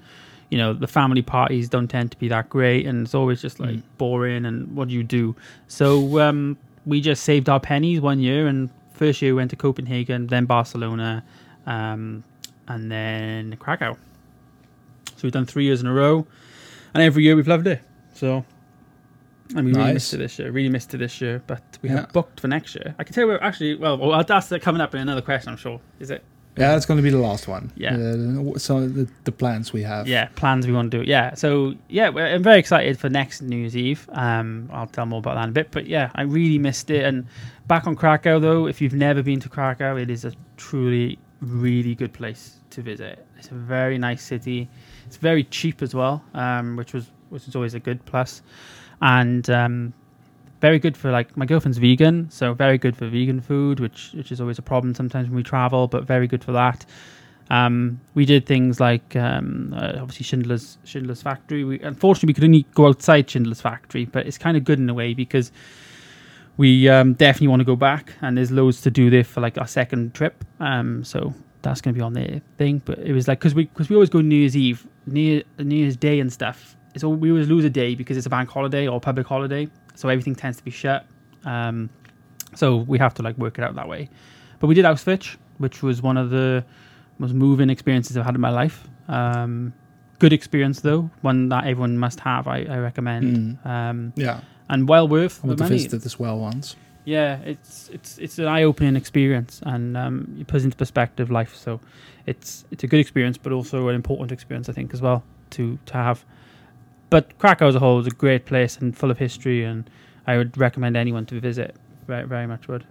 you 0.50 0.58
know 0.58 0.74
the 0.74 0.88
family 0.88 1.22
parties 1.22 1.70
don't 1.70 1.88
tend 1.88 2.10
to 2.12 2.18
be 2.18 2.28
that 2.28 2.50
great 2.50 2.86
and 2.88 3.06
it's 3.06 3.14
always 3.14 3.42
just 3.42 3.60
like 3.60 3.76
Mm. 3.76 3.84
boring 3.98 4.46
and 4.46 4.76
what 4.76 4.88
do 4.88 4.94
you 4.96 5.04
do? 5.04 5.36
So 5.68 6.20
um, 6.20 6.58
we 6.86 7.00
just 7.00 7.24
saved 7.24 7.48
our 7.48 7.60
pennies 7.60 8.02
one 8.02 8.20
year 8.20 8.48
and 8.48 8.70
first 8.94 9.22
year 9.22 9.34
we 9.34 9.38
went 9.38 9.50
to 9.52 9.56
copenhagen 9.56 10.28
then 10.28 10.46
barcelona 10.46 11.24
um, 11.68 12.24
and 12.68 12.92
then 12.92 13.56
krakow. 13.58 13.94
So 15.16 15.20
we've 15.24 15.32
done 15.32 15.46
three 15.46 15.66
years 15.66 15.82
in 15.82 15.88
a 15.88 15.94
row 15.94 16.26
and 16.94 17.04
every 17.04 17.24
year 17.24 17.36
we've 17.36 17.48
loved 17.48 17.68
it. 17.68 17.82
So 18.14 18.44
and 19.56 19.66
we 19.66 19.74
really 19.74 19.94
missed 19.94 20.14
it 20.14 20.18
this 20.18 20.40
year 20.40 20.50
really 20.52 20.70
missed 20.70 20.94
it 20.94 20.98
this 20.98 21.22
year 21.22 21.44
but 21.46 21.62
we 21.82 21.90
Yeah. 21.90 21.98
have 22.02 22.14
booked 22.14 22.40
for 22.40 22.48
next 22.48 22.74
year. 22.76 22.96
I 22.98 23.04
can 23.04 23.14
tell 23.14 23.26
you 23.26 23.28
we're 23.30 23.38
actually 23.42 23.76
well, 23.76 23.98
well 23.98 24.24
that's 24.24 24.52
coming 24.62 24.82
up 24.82 24.96
in 24.96 25.02
another 25.02 25.22
question 25.22 25.52
i'm 25.52 25.58
sure. 25.58 25.80
Is 26.00 26.10
it 26.10 26.24
Yeah, 26.58 26.74
that's 26.74 26.86
going 26.86 26.98
to 26.98 27.04
be 27.04 27.10
the 27.10 27.18
last 27.18 27.48
one. 27.48 27.72
Yeah. 27.76 27.96
Uh, 27.96 28.58
so 28.58 28.86
the, 28.88 29.08
the 29.24 29.32
plans 29.32 29.72
we 29.72 29.84
have. 29.84 30.08
yeah 30.08 30.28
plans 30.36 30.68
we 30.68 30.74
want 30.74 30.92
to 30.92 30.98
do 31.00 31.10
yeah 31.10 31.34
so 31.34 31.74
yeah 31.88 32.10
we're, 32.10 32.26
i'm 32.28 32.44
very 32.44 32.60
excited 32.60 33.00
for 33.00 33.10
next 33.10 33.42
new 33.42 33.56
year's 33.58 33.78
eve 33.78 34.10
um 34.14 34.70
i'll 34.74 34.88
tell 34.88 35.06
more 35.06 35.20
about 35.20 35.36
that 35.36 35.44
in 35.44 35.50
a 35.50 35.54
bit 35.54 35.72
but 35.72 35.88
yeah 35.88 36.12
i 36.16 36.24
really 36.24 36.58
missed 36.60 36.90
it 36.90 37.06
and 37.06 37.26
back 37.68 37.88
on 37.88 37.96
krakow 37.96 38.40
though 38.40 38.68
if 38.68 38.82
you've 38.82 38.94
never 38.94 39.24
been 39.24 39.40
to 39.40 39.48
krakow 39.50 39.96
it 39.96 40.10
is 40.10 40.26
a 40.26 40.34
truly 40.58 41.18
really 41.42 41.96
good 41.96 42.12
place 42.14 42.58
to 42.70 42.82
visit 42.82 43.26
it's 43.38 43.50
a 43.50 43.54
very 43.54 43.98
nice 43.98 44.22
city 44.24 44.70
it's 45.06 45.18
very 45.18 45.44
cheap 45.46 45.82
as 45.82 45.96
well 45.96 46.22
um 46.34 46.76
which 46.76 46.94
was 46.94 47.10
which 47.30 47.48
is 47.48 47.56
always 47.56 47.74
a 47.74 47.80
good 47.80 48.04
plus. 48.06 48.42
plus 48.42 48.52
and 49.02 49.50
um 49.50 49.94
very 50.62 50.80
good 50.80 50.96
for 50.96 51.12
like 51.12 51.36
my 51.36 51.46
girlfriend's 51.46 51.78
vegan 51.78 52.30
so 52.30 52.54
very 52.54 52.78
good 52.78 52.96
for 52.96 53.08
vegan 53.08 53.42
food 53.42 53.80
which 53.80 54.12
which 54.14 54.32
is 54.32 54.40
always 54.40 54.60
a 54.60 54.62
problem 54.62 54.94
sometimes 54.94 55.28
when 55.28 55.36
we 55.36 55.44
travel 55.44 55.88
but 55.88 56.06
very 56.06 56.28
good 56.28 56.44
for 56.44 56.52
that 56.52 56.86
um, 57.52 58.00
we 58.14 58.26
did 58.26 58.46
things 58.46 58.80
like 58.80 59.14
um, 59.18 59.74
uh, 59.76 59.98
obviously 59.98 60.24
Schindler's 60.24 60.78
Schindler's 60.86 61.22
Factory. 61.22 61.66
We, 61.66 61.82
unfortunately, 61.82 62.28
we 62.28 62.34
could 62.34 62.46
only 62.46 62.66
go 62.74 62.88
outside 62.88 63.30
Schindler's 63.30 63.60
Factory, 63.60 64.06
but 64.06 64.26
it's 64.26 64.38
kind 64.38 64.56
of 64.56 64.64
good 64.64 64.80
in 64.80 64.90
a 64.90 64.94
way 64.94 65.14
because 65.14 65.52
we 66.56 66.88
um, 66.88 67.14
definitely 67.14 67.50
want 67.50 67.60
to 67.60 67.66
go 67.66 67.76
back, 67.76 68.14
and 68.22 68.38
there's 68.38 68.52
loads 68.52 68.80
to 68.84 68.90
do 68.90 69.10
there 69.10 69.26
for 69.26 69.42
like 69.42 69.58
our 69.58 69.68
second 69.68 70.14
trip. 70.14 70.46
Um, 70.62 71.04
so 71.04 71.34
that's 71.62 71.82
going 71.82 71.94
to 71.94 71.98
be 71.98 72.02
on 72.02 72.14
the 72.14 72.42
thing. 72.58 72.82
But 72.86 73.00
it 73.00 73.12
was 73.12 73.28
like 73.28 73.40
because 73.40 73.54
we 73.54 73.66
because 73.66 73.90
we 73.90 73.98
always 73.98 74.10
go 74.10 74.22
New 74.22 74.38
Year's 74.38 74.56
Eve, 74.56 74.88
New, 75.06 75.44
New 75.60 75.76
Year's 75.76 75.98
Day 75.98 76.22
and 76.22 76.32
stuff. 76.32 76.78
So 76.96 77.10
we 77.10 77.32
always 77.32 77.50
lose 77.50 77.66
a 77.66 77.70
day 77.70 77.96
because 77.96 78.16
it's 78.16 78.28
a 78.28 78.30
bank 78.30 78.50
holiday 78.50 78.88
or 78.88 79.02
public 79.02 79.28
holiday, 79.28 79.68
so 79.96 80.10
everything 80.10 80.36
tends 80.36 80.58
to 80.58 80.64
be 80.64 80.72
shut. 80.72 81.06
Um, 81.46 81.90
so 82.56 82.78
we 82.78 82.98
have 83.00 83.14
to 83.16 83.24
like 83.24 83.38
work 83.38 83.58
it 83.58 83.64
out 83.64 83.76
that 83.76 83.88
way. 83.88 84.10
But 84.60 84.68
we 84.68 84.76
did 84.76 84.86
Auschwitz, 84.86 85.38
which 85.58 85.82
was 85.84 86.02
one 86.02 86.18
of 86.18 86.30
the 86.30 86.64
most 87.18 87.34
moving 87.34 87.70
experiences 87.70 88.18
I've 88.18 88.26
had 88.26 88.36
in 88.36 88.42
my 88.42 88.50
life. 88.50 88.88
Um, 89.08 89.74
good 90.20 90.34
experience 90.34 90.82
though, 90.82 91.10
one 91.22 91.50
that 91.50 91.66
everyone 91.66 91.98
must 91.98 92.20
have. 92.22 92.48
I, 92.48 92.66
I 92.70 92.78
recommend, 92.78 93.58
Mm. 93.60 93.66
um, 93.66 94.14
Yeah. 94.16 94.42
and 94.70 94.88
well 94.88 95.08
worth 95.08 95.40
I 95.40 95.42
the 95.42 95.48
want 95.48 95.58
to 95.60 95.64
money. 95.66 95.76
visit 95.78 95.94
it 95.94 96.06
as 96.06 96.20
well 96.20 96.38
once. 96.40 96.76
Yeah, 97.04 97.38
it's 97.44 97.90
it's 97.92 98.20
it's 98.20 98.38
an 98.38 98.46
eye-opening 98.48 98.96
experience, 98.96 99.60
and 99.66 99.98
um, 99.98 100.38
it 100.40 100.46
puts 100.46 100.64
into 100.64 100.78
perspective 100.78 101.32
life. 101.32 101.56
So, 101.56 101.80
it's 102.28 102.64
it's 102.70 102.84
a 102.84 102.88
good 102.88 103.00
experience, 103.00 103.40
but 103.40 103.52
also 103.52 103.88
an 103.88 103.96
important 103.96 104.32
experience, 104.32 104.70
I 104.70 104.74
think, 104.74 104.94
as 104.94 105.02
well 105.02 105.24
to 105.52 105.80
to 105.88 105.94
have. 105.94 106.24
But 107.12 107.38
Krakow 107.38 107.68
as 107.68 107.76
a 107.76 107.80
whole 107.80 108.00
is 108.00 108.08
a 108.08 108.12
great 108.12 108.46
place 108.46 108.78
and 108.78 108.98
full 108.98 109.12
of 109.12 109.20
history, 109.20 109.64
and 109.64 109.88
I 110.26 110.38
would 110.38 110.58
recommend 110.58 110.98
anyone 110.98 111.26
to 111.28 111.40
visit. 111.40 111.76
Very 112.08 112.26
very 112.28 112.48
much 112.48 112.68
would. 112.68 112.86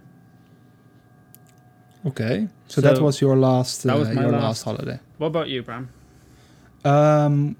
Okay. 2.05 2.47
So, 2.67 2.81
that 2.81 2.99
was 2.99 3.19
your 3.21 3.35
last, 3.35 3.85
uh, 3.85 3.95
was 3.95 4.09
my 4.09 4.21
your 4.21 4.31
last. 4.31 4.43
last 4.43 4.63
holiday. 4.63 4.99
What 5.17 5.27
about 5.27 5.49
you, 5.49 5.61
Bram? 5.61 5.89
Um, 6.83 7.55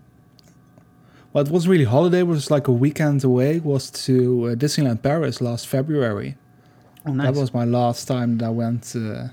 well, 1.34 1.46
it 1.46 1.52
was 1.52 1.68
really 1.68 1.84
holiday. 1.84 2.24
Was 2.24 2.50
like 2.50 2.68
a 2.68 2.72
weekend 2.72 3.24
away. 3.24 3.60
Was 3.60 3.92
to 4.06 4.50
uh, 4.52 4.56
Disneyland 4.56 5.02
Paris 5.04 5.42
last 5.42 5.68
February. 5.68 6.38
Oh, 7.06 7.14
nice. 7.14 7.34
That 7.34 7.40
was 7.40 7.54
my 7.54 7.66
last 7.66 8.08
time 8.08 8.38
that 8.38 8.46
I 8.46 8.50
went. 8.50 8.96
Uh, 8.96 9.28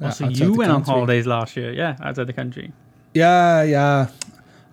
Oh, 0.00 0.10
so 0.10 0.28
you 0.28 0.46
the 0.46 0.52
went 0.52 0.72
on 0.72 0.82
holidays 0.82 1.24
last 1.24 1.56
year, 1.56 1.72
yeah, 1.72 1.96
outside 2.02 2.26
the 2.26 2.32
country. 2.32 2.72
Yeah, 3.14 3.62
yeah. 3.62 4.08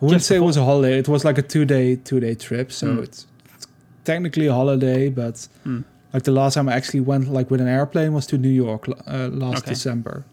I 0.02 0.06
wouldn't 0.06 0.24
say 0.24 0.36
it 0.38 0.44
was 0.44 0.58
a 0.58 0.64
holiday. 0.66 0.98
It 1.00 1.08
was 1.08 1.24
like 1.24 1.38
a 1.38 1.42
two 1.44 1.66
day 1.66 1.96
two 1.96 2.20
day 2.20 2.36
trip. 2.36 2.72
So 2.72 2.88
Mm. 2.88 3.04
it's, 3.04 3.28
it's 3.56 3.68
technically 4.04 4.48
a 4.48 4.54
holiday, 4.54 5.10
but 5.10 5.48
Mm. 5.66 5.84
like 6.14 6.24
the 6.24 6.32
last 6.32 6.54
time 6.56 6.68
I 6.70 6.74
actually 6.74 7.02
went 7.02 7.28
like 7.32 7.52
with 7.52 7.62
an 7.62 7.68
airplane 7.68 8.14
was 8.14 8.26
to 8.28 8.38
New 8.38 8.50
York 8.66 8.88
uh, 8.90 9.28
last 9.32 9.60
Okay. 9.64 9.72
December. 9.72 10.24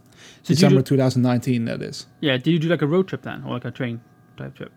So 0.43 0.55
December 0.55 0.81
do, 0.83 0.97
2019. 0.97 1.65
That 1.67 1.83
is. 1.83 2.07
yeah, 2.21 2.37
did 2.39 2.51
you 2.53 2.59
do 2.59 2.69
like 2.69 2.83
a 2.83 2.87
road 2.87 3.09
trip 3.09 3.23
then, 3.23 3.43
or 3.45 3.55
like 3.55 3.67
a 3.67 3.71
train 3.71 4.01
type 4.37 4.55
trip 4.55 4.73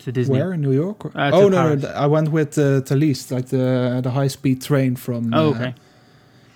to 0.00 0.12
Disney? 0.12 0.36
Where 0.38 0.52
in 0.52 0.60
New 0.60 0.72
York? 0.72 1.04
or- 1.06 1.12
Uh, 1.14 1.30
oh 1.32 1.48
no, 1.48 1.74
no. 1.74 1.88
I 1.88 2.06
went 2.06 2.28
with 2.30 2.58
uh, 2.58 2.82
Thalys, 2.82 3.30
like 3.30 3.46
the 3.46 4.00
the 4.02 4.10
high 4.10 4.28
speed 4.28 4.60
train 4.60 4.96
from. 4.96 5.32
Oh, 5.32 5.38
uh, 5.48 5.50
okay, 5.54 5.74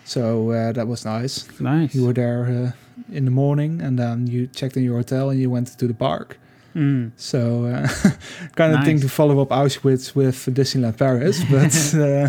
So 0.05 0.51
uh, 0.51 0.73
that 0.73 0.87
was 0.87 1.05
nice. 1.05 1.47
nice. 1.61 1.95
You 1.95 2.05
were 2.07 2.13
there 2.15 2.43
uh, 2.45 3.17
in 3.17 3.25
the 3.25 3.31
morning, 3.31 3.81
and 3.81 3.97
then 3.99 4.27
you 4.27 4.47
checked 4.49 4.77
in 4.77 4.83
your 4.85 4.97
hotel, 4.97 5.31
and 5.31 5.41
you 5.41 5.49
went 5.51 5.69
to 5.79 5.87
the 5.87 5.95
park. 5.95 6.37
Mm. 6.75 7.11
So 7.17 7.65
uh, 7.67 7.89
kind 8.55 8.75
of 8.75 8.85
thing 8.85 9.01
to 9.01 9.09
follow 9.09 9.41
up 9.41 9.49
Auschwitz 9.51 10.15
with 10.15 10.37
Disneyland 10.55 10.97
Paris, 10.99 11.43
but 11.51 11.75
uh, 12.01 12.29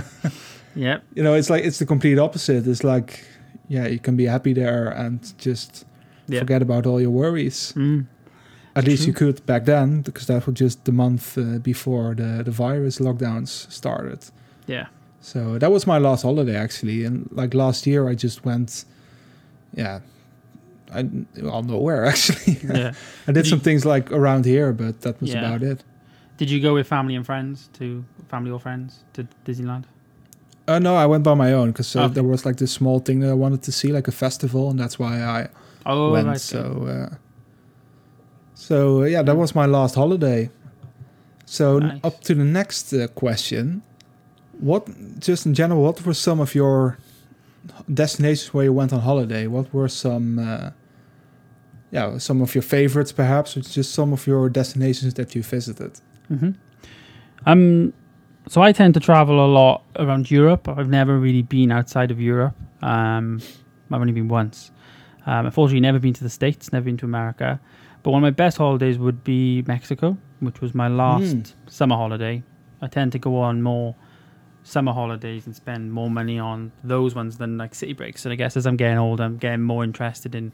Yep. 0.76 1.04
you 1.16 1.24
know, 1.24 1.34
it's 1.36 1.50
like 1.50 1.64
it's 1.66 1.80
the 1.80 1.86
complete 1.86 2.18
opposite. 2.20 2.66
It's 2.68 2.84
like, 2.84 3.24
yeah, 3.68 3.88
you 3.88 4.00
can 4.00 4.16
be 4.16 4.26
happy 4.26 4.54
there 4.54 4.90
and 4.90 5.20
just 5.38 5.86
Yeah. 6.28 6.40
forget 6.40 6.62
about 6.62 6.86
all 6.86 7.02
your 7.02 7.12
worries. 7.12 7.74
Mm. 7.76 8.06
At 8.76 8.86
least 8.86 9.06
you 9.06 9.14
could 9.14 9.46
back 9.46 9.66
then, 9.66 10.02
because 10.02 10.28
that 10.28 10.46
was 10.48 10.56
just 10.56 10.86
the 10.86 10.92
month 10.94 11.38
uh, 11.38 11.60
before 11.60 12.16
the 12.16 12.42
the 12.44 12.52
virus 12.52 13.00
lockdowns 13.00 13.70
started. 13.72 14.20
Yeah. 14.68 14.86
So 15.20 15.58
that 15.60 15.72
was 15.72 15.86
my 15.86 16.00
last 16.00 16.24
holiday 16.24 16.56
actually, 16.56 17.06
and 17.06 17.28
like 17.32 17.54
last 17.58 17.86
year 17.86 18.08
I 18.12 18.16
just 18.16 18.46
went, 18.46 18.86
yeah, 19.76 20.00
I 20.94 21.10
well 21.42 21.64
nowhere 21.64 22.06
actually. 22.12 22.60
Yeah. 22.64 22.94
I 23.28 23.32
did 23.32 23.44
Did 23.44 23.48
some 23.48 23.60
you- 23.60 23.64
things 23.64 23.86
like 23.86 24.12
around 24.12 24.46
here, 24.46 24.74
but 24.74 25.02
that 25.02 25.20
was 25.22 25.30
Yeah. 25.30 25.40
about 25.46 25.64
it. 25.64 25.84
Did 26.38 26.50
you 26.50 26.60
go 26.62 26.74
with 26.74 26.88
family 26.88 27.16
and 27.16 27.26
friends 27.26 27.70
to 27.74 28.04
family 28.30 28.52
or 28.52 28.60
friends 28.60 29.04
to 29.14 29.28
Disneyland? 29.46 29.84
Uh, 30.68 30.80
no, 30.80 30.96
I 30.96 31.06
went 31.06 31.24
by 31.24 31.34
my 31.36 31.54
own 31.54 31.72
because 31.72 31.96
uh, 31.96 32.04
Okay. 32.06 32.14
there 32.16 32.24
was 32.24 32.46
like 32.46 32.56
this 32.58 32.72
small 32.72 33.00
thing 33.00 33.20
that 33.22 33.30
I 33.30 33.34
wanted 33.34 33.62
to 33.64 33.72
see, 33.72 33.92
like 33.92 34.08
a 34.08 34.12
festival, 34.12 34.70
and 34.70 34.80
that's 34.80 34.98
why 35.00 35.22
I 35.22 35.48
Oh, 35.86 36.12
went. 36.12 36.28
right. 36.28 36.40
So, 36.42 36.60
uh, 36.88 37.16
so 38.56 39.02
uh, 39.02 39.06
yeah, 39.06 39.22
that 39.24 39.36
was 39.36 39.56
my 39.56 39.66
last 39.66 39.96
holiday. 39.96 40.50
So 41.46 41.78
n- 41.78 41.88
Nice. 41.88 42.00
up 42.04 42.22
to 42.22 42.36
the 42.36 42.44
next 42.44 42.94
uh, 42.94 43.08
question, 43.08 43.82
what 44.60 44.88
just 45.20 45.46
in 45.46 45.54
general, 45.54 45.82
what 45.82 46.06
were 46.06 46.14
some 46.14 46.40
of 46.42 46.54
your 46.56 46.98
destinations 47.94 48.54
where 48.54 48.66
you 48.66 48.74
went 48.74 48.94
on 48.94 49.02
holiday? 49.02 49.48
What 49.48 49.74
were 49.74 49.90
some, 49.90 50.40
uh, 50.40 50.70
yeah, 51.92 52.18
some 52.18 52.42
of 52.42 52.56
your 52.56 52.62
favorites, 52.62 53.12
perhaps, 53.12 53.56
or 53.58 53.62
just 53.62 53.94
some 53.94 54.14
of 54.14 54.26
your 54.28 54.50
destinations 54.50 55.14
that 55.16 55.36
you 55.36 55.44
visited? 55.44 56.00
hmm 56.28 56.52
Um, 57.46 57.94
so 58.48 58.62
I 58.62 58.72
tend 58.72 58.94
to 58.96 59.00
travel 59.00 59.46
a 59.46 59.48
lot 59.48 59.84
around 59.98 60.30
Europe. 60.32 60.68
I've 60.68 60.90
never 60.90 61.18
really 61.20 61.42
been 61.44 61.72
outside 61.72 62.12
of 62.12 62.20
Europe. 62.20 62.56
Um, 62.82 63.40
I've 63.92 64.02
only 64.02 64.14
been 64.14 64.28
once. 64.28 64.72
Um, 65.26 65.46
unfortunately, 65.46 65.82
never 65.82 66.00
been 66.00 66.14
to 66.14 66.24
the 66.24 66.30
States, 66.30 66.72
never 66.74 66.86
been 66.86 66.98
to 66.98 67.06
America. 67.06 67.60
But 68.04 68.12
one 68.12 68.24
of 68.24 68.24
my 68.24 68.32
best 68.32 68.58
holidays 68.58 68.98
would 68.98 69.24
be 69.24 69.64
Mexico, 69.68 70.18
which 70.40 70.60
was 70.62 70.74
my 70.74 70.88
last 70.88 71.36
Mm. 71.36 71.54
summer 71.68 71.96
holiday. 71.96 72.42
I 72.82 72.88
tend 72.88 73.12
to 73.12 73.20
go 73.20 73.38
on 73.38 73.62
more 73.62 73.96
summer 74.64 74.92
holidays 74.94 75.46
and 75.46 75.56
spend 75.56 75.92
more 75.92 76.10
money 76.10 76.40
on 76.40 76.72
those 76.84 77.14
ones 77.16 77.38
than 77.38 77.58
like 77.58 77.76
city 77.76 77.94
breaks. 77.94 78.26
And 78.26 78.32
I 78.34 78.36
guess 78.36 78.58
as 78.58 78.66
I'm 78.66 78.76
getting 78.78 78.98
older, 78.98 79.24
I'm 79.24 79.38
getting 79.38 79.62
more 79.62 79.84
interested 79.84 80.34
in, 80.34 80.52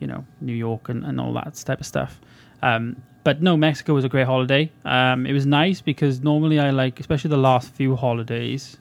you 0.00 0.06
know, 0.06 0.24
New 0.40 0.52
York 0.54 0.88
and, 0.88 1.04
and 1.04 1.20
all 1.20 1.32
that 1.34 1.54
type 1.54 1.80
of 1.80 1.86
stuff. 1.86 2.20
Um, 2.62 2.96
but 3.24 3.42
no, 3.42 3.56
Mexico 3.56 3.94
was 3.94 4.04
a 4.04 4.08
great 4.08 4.26
holiday. 4.26 4.70
Um, 4.84 5.26
it 5.26 5.32
was 5.32 5.46
nice 5.46 5.80
because 5.80 6.22
normally 6.22 6.58
I 6.60 6.70
like, 6.70 7.00
especially 7.00 7.30
the 7.30 7.36
last 7.38 7.70
few 7.70 7.96
holidays, 7.96 8.76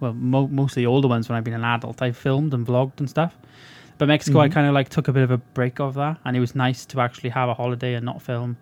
well, 0.00 0.12
mo- 0.12 0.48
mostly 0.48 0.84
older 0.84 1.08
ones 1.08 1.28
when 1.28 1.36
I've 1.38 1.44
been 1.44 1.54
an 1.54 1.64
adult, 1.64 2.02
I 2.02 2.12
filmed 2.12 2.52
and 2.52 2.66
vlogged 2.66 2.98
and 2.98 3.08
stuff. 3.08 3.36
But 3.98 4.08
Mexico, 4.08 4.40
I 4.40 4.48
Mhm. 4.48 4.52
kind 4.52 4.66
of 4.66 4.74
like 4.74 4.88
took 4.90 5.08
a 5.08 5.12
bit 5.12 5.22
of 5.22 5.30
a 5.30 5.38
break 5.38 5.80
of 5.80 5.94
that, 5.94 6.18
and 6.24 6.36
it 6.36 6.40
was 6.40 6.54
nice 6.54 6.84
to 6.86 7.00
actually 7.00 7.30
have 7.30 7.48
a 7.48 7.54
holiday 7.54 7.94
and 7.94 8.04
not 8.04 8.20
film, 8.20 8.56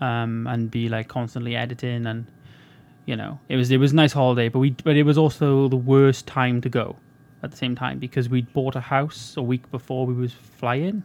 um, 0.00 0.46
and 0.46 0.70
be 0.70 0.88
like 0.88 1.08
constantly 1.08 1.56
editing 1.56 2.06
and, 2.06 2.24
you 3.04 3.16
know, 3.16 3.38
it 3.48 3.56
was 3.56 3.70
it 3.70 3.78
was 3.78 3.92
a 3.92 3.96
nice 3.96 4.12
holiday. 4.12 4.48
But 4.48 4.60
we 4.60 4.70
but 4.84 4.96
it 4.96 5.02
was 5.02 5.18
also 5.18 5.68
the 5.68 5.76
worst 5.76 6.26
time 6.26 6.60
to 6.62 6.68
go, 6.68 6.96
at 7.42 7.50
the 7.50 7.56
same 7.56 7.74
time 7.74 7.98
because 7.98 8.28
we 8.28 8.42
bought 8.42 8.76
a 8.76 8.80
house 8.80 9.36
a 9.36 9.42
week 9.42 9.70
before 9.70 10.06
we 10.06 10.14
was 10.14 10.32
flying, 10.32 11.02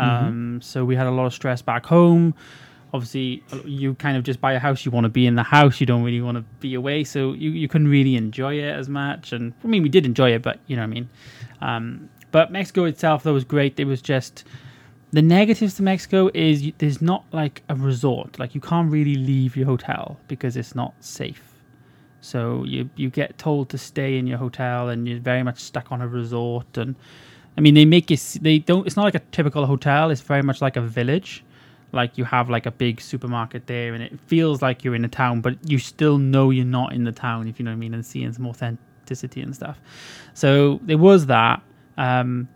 um, 0.00 0.60
so 0.62 0.84
we 0.84 0.96
had 0.96 1.06
a 1.06 1.10
lot 1.10 1.26
of 1.26 1.34
stress 1.34 1.62
back 1.62 1.86
home. 1.86 2.34
Obviously, 2.92 3.42
you 3.64 3.94
kind 3.94 4.16
of 4.16 4.24
just 4.24 4.40
buy 4.40 4.54
a 4.54 4.58
house, 4.58 4.84
you 4.84 4.90
want 4.90 5.04
to 5.04 5.08
be 5.10 5.26
in 5.26 5.36
the 5.36 5.44
house, 5.44 5.80
you 5.80 5.86
don't 5.86 6.02
really 6.02 6.20
want 6.20 6.36
to 6.36 6.44
be 6.58 6.74
away, 6.74 7.04
so 7.04 7.32
you, 7.34 7.50
you 7.50 7.68
couldn't 7.68 7.88
really 7.88 8.16
enjoy 8.16 8.54
it 8.54 8.70
as 8.70 8.88
much. 8.88 9.32
And 9.32 9.52
I 9.62 9.68
mean, 9.68 9.82
we 9.82 9.88
did 9.88 10.04
enjoy 10.04 10.32
it, 10.32 10.42
but 10.42 10.58
you 10.66 10.74
know 10.74 10.82
what 10.82 10.90
I 10.90 10.94
mean. 10.94 11.08
Um, 11.60 12.10
but 12.32 12.50
Mexico 12.50 12.84
itself, 12.84 13.22
though, 13.22 13.34
was 13.34 13.44
great. 13.44 13.78
It 13.78 13.84
was 13.84 14.02
just 14.02 14.44
the 15.12 15.22
negatives 15.22 15.74
to 15.74 15.82
Mexico 15.82 16.30
is 16.34 16.62
you, 16.62 16.72
there's 16.78 17.02
not 17.02 17.24
like 17.32 17.62
a 17.68 17.74
resort, 17.74 18.38
like 18.38 18.54
you 18.54 18.60
can't 18.60 18.90
really 18.90 19.16
leave 19.16 19.56
your 19.56 19.66
hotel 19.66 20.18
because 20.28 20.56
it's 20.56 20.74
not 20.74 20.94
safe. 21.00 21.42
So 22.20 22.64
you 22.64 22.90
you 22.96 23.08
get 23.08 23.38
told 23.38 23.70
to 23.70 23.78
stay 23.78 24.18
in 24.18 24.26
your 24.26 24.38
hotel, 24.38 24.88
and 24.88 25.08
you're 25.08 25.20
very 25.20 25.42
much 25.42 25.58
stuck 25.58 25.90
on 25.90 26.00
a 26.00 26.08
resort. 26.08 26.76
And 26.76 26.94
I 27.56 27.60
mean, 27.60 27.74
they 27.74 27.84
make 27.84 28.10
it. 28.10 28.38
They 28.40 28.58
don't. 28.58 28.86
It's 28.86 28.96
not 28.96 29.04
like 29.04 29.14
a 29.14 29.22
typical 29.32 29.66
hotel. 29.66 30.10
It's 30.10 30.20
very 30.20 30.42
much 30.42 30.62
like 30.62 30.76
a 30.76 30.80
village. 30.80 31.44
Like 31.92 32.16
you 32.16 32.24
have 32.24 32.48
like 32.48 32.66
a 32.66 32.70
big 32.70 33.00
supermarket 33.00 33.66
there, 33.66 33.94
and 33.94 34.02
it 34.02 34.18
feels 34.26 34.62
like 34.62 34.84
you're 34.84 34.94
in 34.94 35.04
a 35.04 35.08
town, 35.08 35.40
but 35.40 35.56
you 35.68 35.78
still 35.78 36.18
know 36.18 36.50
you're 36.50 36.64
not 36.64 36.92
in 36.92 37.04
the 37.04 37.12
town, 37.12 37.48
if 37.48 37.58
you 37.58 37.64
know 37.64 37.72
what 37.72 37.76
I 37.76 37.78
mean, 37.78 37.94
and 37.94 38.06
seeing 38.06 38.32
some 38.32 38.46
authenticity 38.46 39.40
and 39.40 39.54
stuff. 39.54 39.80
So 40.34 40.78
there 40.84 40.98
was 40.98 41.26
that. 41.26 41.62
Um, 41.98 42.48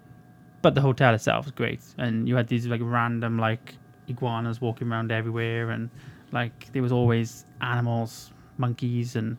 but 0.63 0.75
the 0.75 0.81
hotel 0.81 1.13
itself 1.15 1.47
was 1.47 1.53
great, 1.53 1.81
and 1.99 2.29
you 2.29 2.37
had 2.37 2.47
these 2.49 2.67
like 2.67 2.81
random 2.83 3.39
like 3.39 3.75
iguanas 4.09 4.61
walking 4.61 4.91
around 4.91 5.11
everywhere, 5.11 5.71
and 5.71 5.91
like 6.31 6.73
there 6.73 6.83
was 6.83 6.93
always 6.93 7.45
animals, 7.61 8.33
monkeys, 8.57 9.17
and 9.17 9.37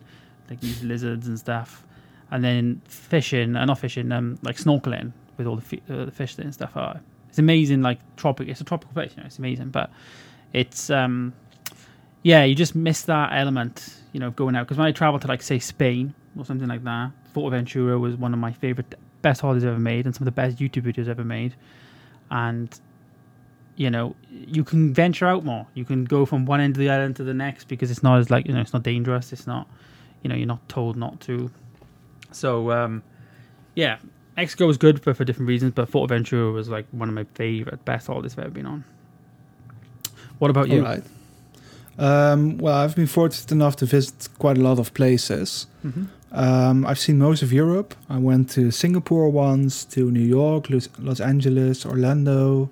like 0.50 0.60
these 0.60 0.84
lizards 0.84 1.28
and 1.28 1.40
stuff. 1.40 1.86
And 2.32 2.44
then 2.44 2.82
fishing, 2.86 3.56
uh, 3.56 3.64
not 3.66 3.80
fishing, 3.80 4.12
um, 4.12 4.38
like 4.44 4.58
snorkeling 4.58 5.14
with 5.38 5.48
all 5.48 5.56
the, 5.56 5.82
uh, 5.90 6.06
the 6.06 6.12
fish 6.12 6.38
and 6.38 6.54
stuff. 6.54 6.72
Oh, 6.76 6.94
it's 7.30 7.40
amazing. 7.40 7.82
Like 7.82 8.00
tropic, 8.16 8.48
it's 8.48 8.62
a 8.62 8.64
tropical 8.64 8.94
place, 8.94 9.12
you 9.16 9.22
know. 9.22 9.28
It's 9.28 9.40
amazing, 9.40 9.70
but 9.70 9.90
it's 10.54 10.90
um, 10.90 11.34
yeah, 12.24 12.44
you 12.44 12.56
just 12.56 12.76
miss 12.76 13.04
that 13.04 13.34
element, 13.34 13.94
you 14.12 14.20
know, 14.20 14.32
going 14.32 14.56
out. 14.56 14.66
Because 14.66 14.78
when 14.78 14.88
I 14.88 14.92
travel 14.92 15.20
to 15.20 15.28
like 15.28 15.44
say 15.44 15.60
Spain 15.60 16.14
or 16.38 16.46
something 16.46 16.68
like 16.68 16.84
that, 16.84 17.12
Fuerteventura 17.34 18.00
was 18.00 18.16
one 18.16 18.34
of 18.34 18.40
my 18.40 18.52
favorite, 18.52 18.96
best 19.22 19.42
holidays 19.42 19.64
ever 19.64 19.78
made, 19.78 20.06
and 20.06 20.16
some 20.16 20.28
of 20.28 20.34
the 20.34 20.40
best 20.40 20.58
YouTube 20.58 20.92
videos 20.92 21.08
ever 21.08 21.24
made. 21.24 21.56
And 22.32 22.80
you 23.76 23.90
know, 23.90 24.16
you 24.30 24.64
can 24.64 24.94
venture 24.94 25.28
out 25.28 25.44
more. 25.44 25.68
You 25.74 25.86
can 25.86 26.06
go 26.06 26.26
from 26.26 26.46
one 26.46 26.62
end 26.62 26.76
of 26.76 26.80
the 26.80 26.90
island 26.90 27.18
to 27.18 27.24
the 27.24 27.34
next 27.34 27.68
because 27.68 27.92
it's 27.92 28.02
not 28.02 28.20
as 28.20 28.30
like 28.30 28.48
you 28.48 28.54
know, 28.54 28.62
it's 28.62 28.74
not 28.74 28.84
dangerous. 28.84 29.34
It's 29.34 29.46
not, 29.46 29.68
you 30.24 30.30
know, 30.30 30.36
you're 30.36 30.48
not 30.48 30.68
told 30.70 30.96
not 30.96 31.20
to. 31.22 31.52
So 32.32 32.72
um, 32.72 33.04
yeah, 33.76 33.98
Mexico 34.38 34.68
was 34.68 34.78
good, 34.78 35.02
but 35.04 35.16
for 35.18 35.24
different 35.24 35.48
reasons. 35.48 35.74
But 35.74 35.90
Fuerteventura 35.92 36.54
was 36.54 36.70
like 36.70 36.86
one 36.92 37.10
of 37.10 37.16
my 37.16 37.26
favorite, 37.36 37.84
best 37.86 38.08
holidays 38.08 38.34
I've 38.38 38.46
ever 38.46 38.50
been 38.54 38.66
on. 38.66 38.84
What 40.40 40.52
about 40.52 40.68
you? 40.70 40.80
All 40.80 40.86
right. 40.86 41.04
Um, 41.98 42.58
well, 42.58 42.76
I've 42.76 42.96
been 42.96 43.08
fortunate 43.08 43.52
enough 43.52 43.78
to 43.78 43.86
visit 43.86 44.28
quite 44.38 44.58
a 44.58 44.62
lot 44.62 44.80
of 44.80 44.94
places. 44.94 45.68
Mhm. 45.86 46.08
Um, 46.34 46.86
I've 46.86 47.00
seen 47.00 47.18
most 47.18 47.42
of 47.42 47.54
Europe. 47.54 47.96
I 48.10 48.18
went 48.18 48.50
to 48.52 48.70
Singapore 48.72 49.30
once, 49.30 49.86
to 49.86 50.12
New 50.12 50.20
York, 50.20 50.70
Los, 50.70 50.90
Los 51.00 51.22
Angeles, 51.22 51.86
Orlando, 51.86 52.70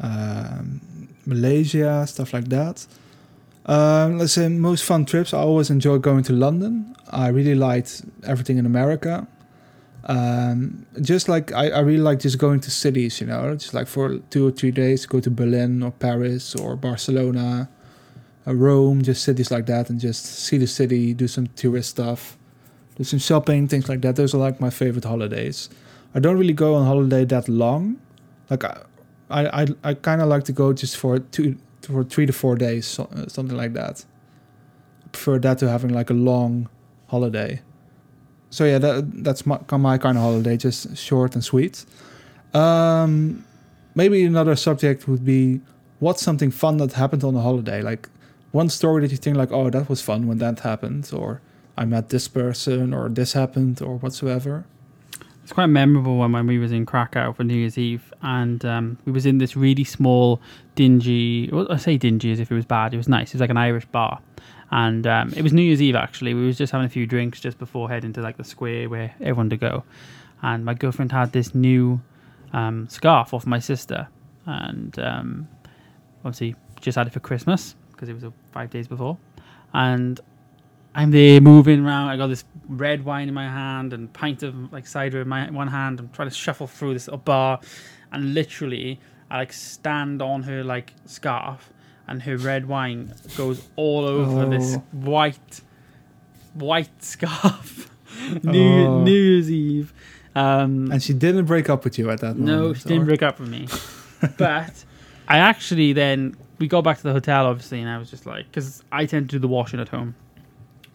um, 0.00 0.80
Malaysia, 1.26 2.06
stuff 2.06 2.32
like 2.32 2.48
that. 2.48 2.86
Um, 3.66 4.18
let's 4.18 4.32
say 4.32 4.48
most 4.48 4.84
fun 4.84 5.04
trips. 5.04 5.34
I 5.34 5.38
always 5.38 5.68
enjoy 5.68 5.98
going 5.98 6.22
to 6.24 6.32
London. 6.32 6.96
I 7.10 7.28
really 7.28 7.54
liked 7.54 8.02
everything 8.24 8.56
in 8.56 8.64
America. 8.64 9.26
Um, 10.04 10.86
just 11.00 11.28
like 11.28 11.52
I, 11.52 11.70
I 11.70 11.78
really 11.80 12.02
like 12.02 12.18
just 12.18 12.38
going 12.38 12.60
to 12.60 12.70
cities, 12.70 13.20
you 13.20 13.26
know, 13.26 13.54
just 13.54 13.72
like 13.72 13.86
for 13.86 14.18
two 14.30 14.48
or 14.48 14.50
three 14.50 14.72
days, 14.72 15.06
go 15.06 15.20
to 15.20 15.30
Berlin 15.30 15.82
or 15.82 15.92
Paris 15.92 16.56
or 16.56 16.74
Barcelona, 16.76 17.68
uh, 18.46 18.54
Rome, 18.54 19.02
just 19.02 19.22
cities 19.22 19.50
like 19.50 19.66
that, 19.66 19.90
and 19.90 20.00
just 20.00 20.24
see 20.24 20.58
the 20.58 20.66
city, 20.66 21.14
do 21.14 21.28
some 21.28 21.46
tourist 21.48 21.90
stuff, 21.90 22.36
do 22.96 23.04
some 23.04 23.20
shopping, 23.20 23.68
things 23.68 23.88
like 23.88 24.00
that. 24.00 24.16
Those 24.16 24.34
are 24.34 24.38
like 24.38 24.60
my 24.60 24.70
favorite 24.70 25.04
holidays. 25.04 25.70
I 26.14 26.20
don't 26.20 26.36
really 26.36 26.52
go 26.52 26.74
on 26.74 26.84
holiday 26.84 27.24
that 27.26 27.48
long. 27.48 28.00
Like 28.50 28.64
I, 28.64 28.82
I, 29.30 29.62
I, 29.62 29.66
I 29.84 29.94
kind 29.94 30.20
of 30.20 30.28
like 30.28 30.44
to 30.44 30.52
go 30.52 30.72
just 30.72 30.96
for 30.96 31.20
two, 31.20 31.56
for 31.80 32.02
three 32.02 32.26
to 32.26 32.32
four 32.32 32.56
days, 32.56 32.86
so, 32.86 33.08
something 33.28 33.56
like 33.56 33.74
that. 33.74 34.04
I 35.04 35.08
prefer 35.08 35.38
that 35.38 35.58
to 35.58 35.70
having 35.70 35.92
like 35.92 36.10
a 36.10 36.14
long 36.14 36.68
holiday. 37.06 37.60
So 38.52 38.66
yeah, 38.66 38.78
that 38.78 39.24
that's 39.24 39.46
my 39.46 39.58
my 39.70 39.96
kind 39.96 40.18
of 40.18 40.22
holiday, 40.22 40.58
just 40.58 40.94
short 40.98 41.34
and 41.34 41.42
sweet. 41.42 41.86
Um, 42.52 43.46
maybe 43.94 44.24
another 44.24 44.56
subject 44.56 45.08
would 45.08 45.24
be 45.24 45.62
what's 46.00 46.22
something 46.22 46.50
fun 46.50 46.76
that 46.76 46.92
happened 46.92 47.24
on 47.24 47.34
a 47.34 47.40
holiday, 47.40 47.80
like 47.80 48.10
one 48.50 48.68
story 48.68 49.00
that 49.00 49.10
you 49.10 49.16
think 49.16 49.38
like, 49.38 49.50
oh, 49.52 49.70
that 49.70 49.88
was 49.88 50.02
fun 50.02 50.26
when 50.26 50.36
that 50.38 50.60
happened, 50.60 51.10
or 51.14 51.40
I 51.78 51.86
met 51.86 52.10
this 52.10 52.28
person, 52.28 52.92
or 52.92 53.08
this 53.08 53.32
happened, 53.32 53.80
or 53.80 53.96
whatsoever. 53.96 54.66
It's 55.42 55.52
quite 55.52 55.64
a 55.64 55.68
memorable 55.68 56.18
one 56.18 56.32
when 56.32 56.46
we 56.46 56.58
was 56.58 56.72
in 56.72 56.84
Krakow 56.84 57.32
for 57.32 57.44
New 57.44 57.54
Year's 57.54 57.78
Eve, 57.78 58.12
and 58.20 58.62
um, 58.66 58.98
we 59.06 59.12
was 59.12 59.24
in 59.24 59.38
this 59.38 59.56
really 59.56 59.84
small, 59.84 60.42
dingy. 60.74 61.48
Well, 61.50 61.66
I 61.72 61.78
say 61.78 61.96
dingy 61.96 62.30
as 62.32 62.38
if 62.38 62.52
it 62.52 62.54
was 62.54 62.66
bad. 62.66 62.92
It 62.92 62.98
was 62.98 63.08
nice. 63.08 63.30
It 63.30 63.34
was 63.34 63.40
like 63.40 63.50
an 63.50 63.56
Irish 63.56 63.86
bar, 63.86 64.20
and 64.72 65.06
um, 65.06 65.32
it 65.36 65.42
was 65.42 65.52
New 65.52 65.62
Year's 65.62 65.82
Eve 65.82 65.94
actually. 65.94 66.34
We 66.34 66.46
was 66.46 66.58
just 66.58 66.72
having 66.72 66.86
a 66.86 66.90
few 66.90 67.06
drinks 67.06 67.38
just 67.38 67.58
before 67.58 67.88
heading 67.88 68.12
to 68.14 68.22
like 68.22 68.38
the 68.38 68.44
square 68.44 68.88
where 68.88 69.14
everyone 69.20 69.50
to 69.50 69.56
go, 69.56 69.84
and 70.42 70.64
my 70.64 70.74
girlfriend 70.74 71.12
had 71.12 71.32
this 71.32 71.54
new 71.54 72.00
um, 72.52 72.88
scarf 72.88 73.32
off 73.34 73.46
my 73.46 73.58
sister, 73.58 74.08
and 74.46 74.98
um, 74.98 75.48
obviously 76.24 76.56
just 76.80 76.96
had 76.96 77.06
it 77.06 77.12
for 77.12 77.20
Christmas 77.20 77.76
because 77.92 78.08
it 78.08 78.14
was 78.14 78.24
uh, 78.24 78.30
five 78.50 78.70
days 78.70 78.88
before, 78.88 79.18
and 79.74 80.18
I'm 80.94 81.10
there 81.10 81.40
moving 81.40 81.84
around. 81.84 82.08
I 82.08 82.16
got 82.16 82.28
this 82.28 82.44
red 82.68 83.04
wine 83.04 83.28
in 83.28 83.34
my 83.34 83.48
hand 83.48 83.92
and 83.92 84.10
pint 84.12 84.42
of 84.42 84.72
like 84.72 84.86
cider 84.86 85.20
in 85.20 85.28
my 85.28 85.50
one 85.50 85.68
hand. 85.68 86.00
I'm 86.00 86.08
trying 86.08 86.28
to 86.28 86.34
shuffle 86.34 86.66
through 86.66 86.94
this 86.94 87.08
little 87.08 87.18
bar, 87.18 87.60
and 88.10 88.32
literally 88.32 89.00
I 89.30 89.36
like 89.38 89.52
stand 89.52 90.22
on 90.22 90.44
her 90.44 90.64
like 90.64 90.94
scarf, 91.04 91.70
and 92.12 92.22
her 92.22 92.36
red 92.36 92.68
wine 92.68 93.12
goes 93.36 93.66
all 93.76 94.04
over 94.04 94.46
this 94.48 94.76
Oh. 94.76 94.82
white 94.92 95.60
white 96.54 97.02
scarf. 97.02 97.90
New 98.42 98.84
Oh. 98.86 99.02
New 99.02 99.10
Year's 99.12 99.50
Eve. 99.50 99.92
Um, 100.36 100.90
And 100.92 101.02
she 101.02 101.12
didn't 101.14 101.46
break 101.46 101.68
up 101.68 101.84
with 101.84 101.98
you 101.98 102.10
at 102.10 102.20
that 102.20 102.36
moment. 102.38 102.46
no, 102.46 102.74
she 102.74 102.88
didn't 102.88 103.06
break 103.06 103.22
up 103.22 103.40
with 103.40 103.48
me. 103.48 103.66
but 104.38 104.84
I 105.28 105.38
actually 105.38 105.92
then 105.94 106.36
we 106.58 106.68
got 106.68 106.84
back 106.84 106.98
to 106.98 107.02
the 107.02 107.12
hotel 107.12 107.46
obviously, 107.46 107.80
and 107.80 107.88
I 107.88 107.98
was 107.98 108.10
just 108.10 108.26
like, 108.26 108.46
because 108.46 108.82
I 108.92 109.06
tend 109.06 109.30
to 109.30 109.36
do 109.36 109.40
the 109.40 109.48
washing 109.48 109.80
at 109.80 109.88
home. 109.88 110.14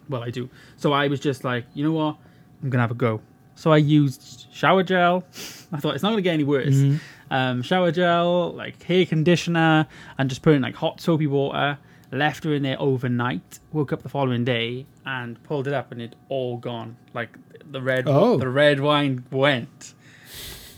Well, 0.08 0.22
I 0.22 0.30
do. 0.30 0.48
So 0.76 0.92
I 0.92 1.08
was 1.08 1.20
just 1.20 1.44
like, 1.44 1.64
you 1.74 1.84
know 1.84 1.92
what, 1.92 2.16
I'm 2.62 2.70
gonna 2.70 2.82
have 2.82 2.90
a 2.92 2.94
go. 2.94 3.20
So 3.56 3.72
I 3.72 3.76
used 3.78 4.46
shower 4.52 4.82
gel. 4.84 5.24
I 5.72 5.78
thought 5.78 5.94
it's 5.94 6.02
not 6.04 6.10
gonna 6.10 6.22
get 6.22 6.34
any 6.34 6.44
worse. 6.44 6.74
Mhm. 6.76 7.00
Um, 7.30 7.62
shower 7.62 7.90
gel, 7.92 8.52
like 8.54 8.82
hair 8.82 9.04
conditioner, 9.06 9.86
and 10.18 10.28
just 10.28 10.42
put 10.42 10.54
in 10.54 10.62
like 10.62 10.74
hot 10.76 11.00
soapy 11.00 11.26
water. 11.26 11.78
Left 12.10 12.44
her 12.44 12.54
in 12.54 12.62
there 12.62 12.80
overnight. 12.80 13.58
Woke 13.72 13.92
up 13.92 14.02
the 14.02 14.08
following 14.08 14.44
day 14.44 14.86
and 15.04 15.42
pulled 15.42 15.66
it 15.68 15.74
up, 15.74 15.92
and 15.92 16.00
it 16.00 16.14
all 16.30 16.56
gone. 16.56 16.96
Like 17.12 17.36
the 17.70 17.82
red, 17.82 18.04
Oh. 18.08 18.38
the 18.38 18.48
red 18.48 18.80
wine 18.80 19.24
went, 19.30 19.92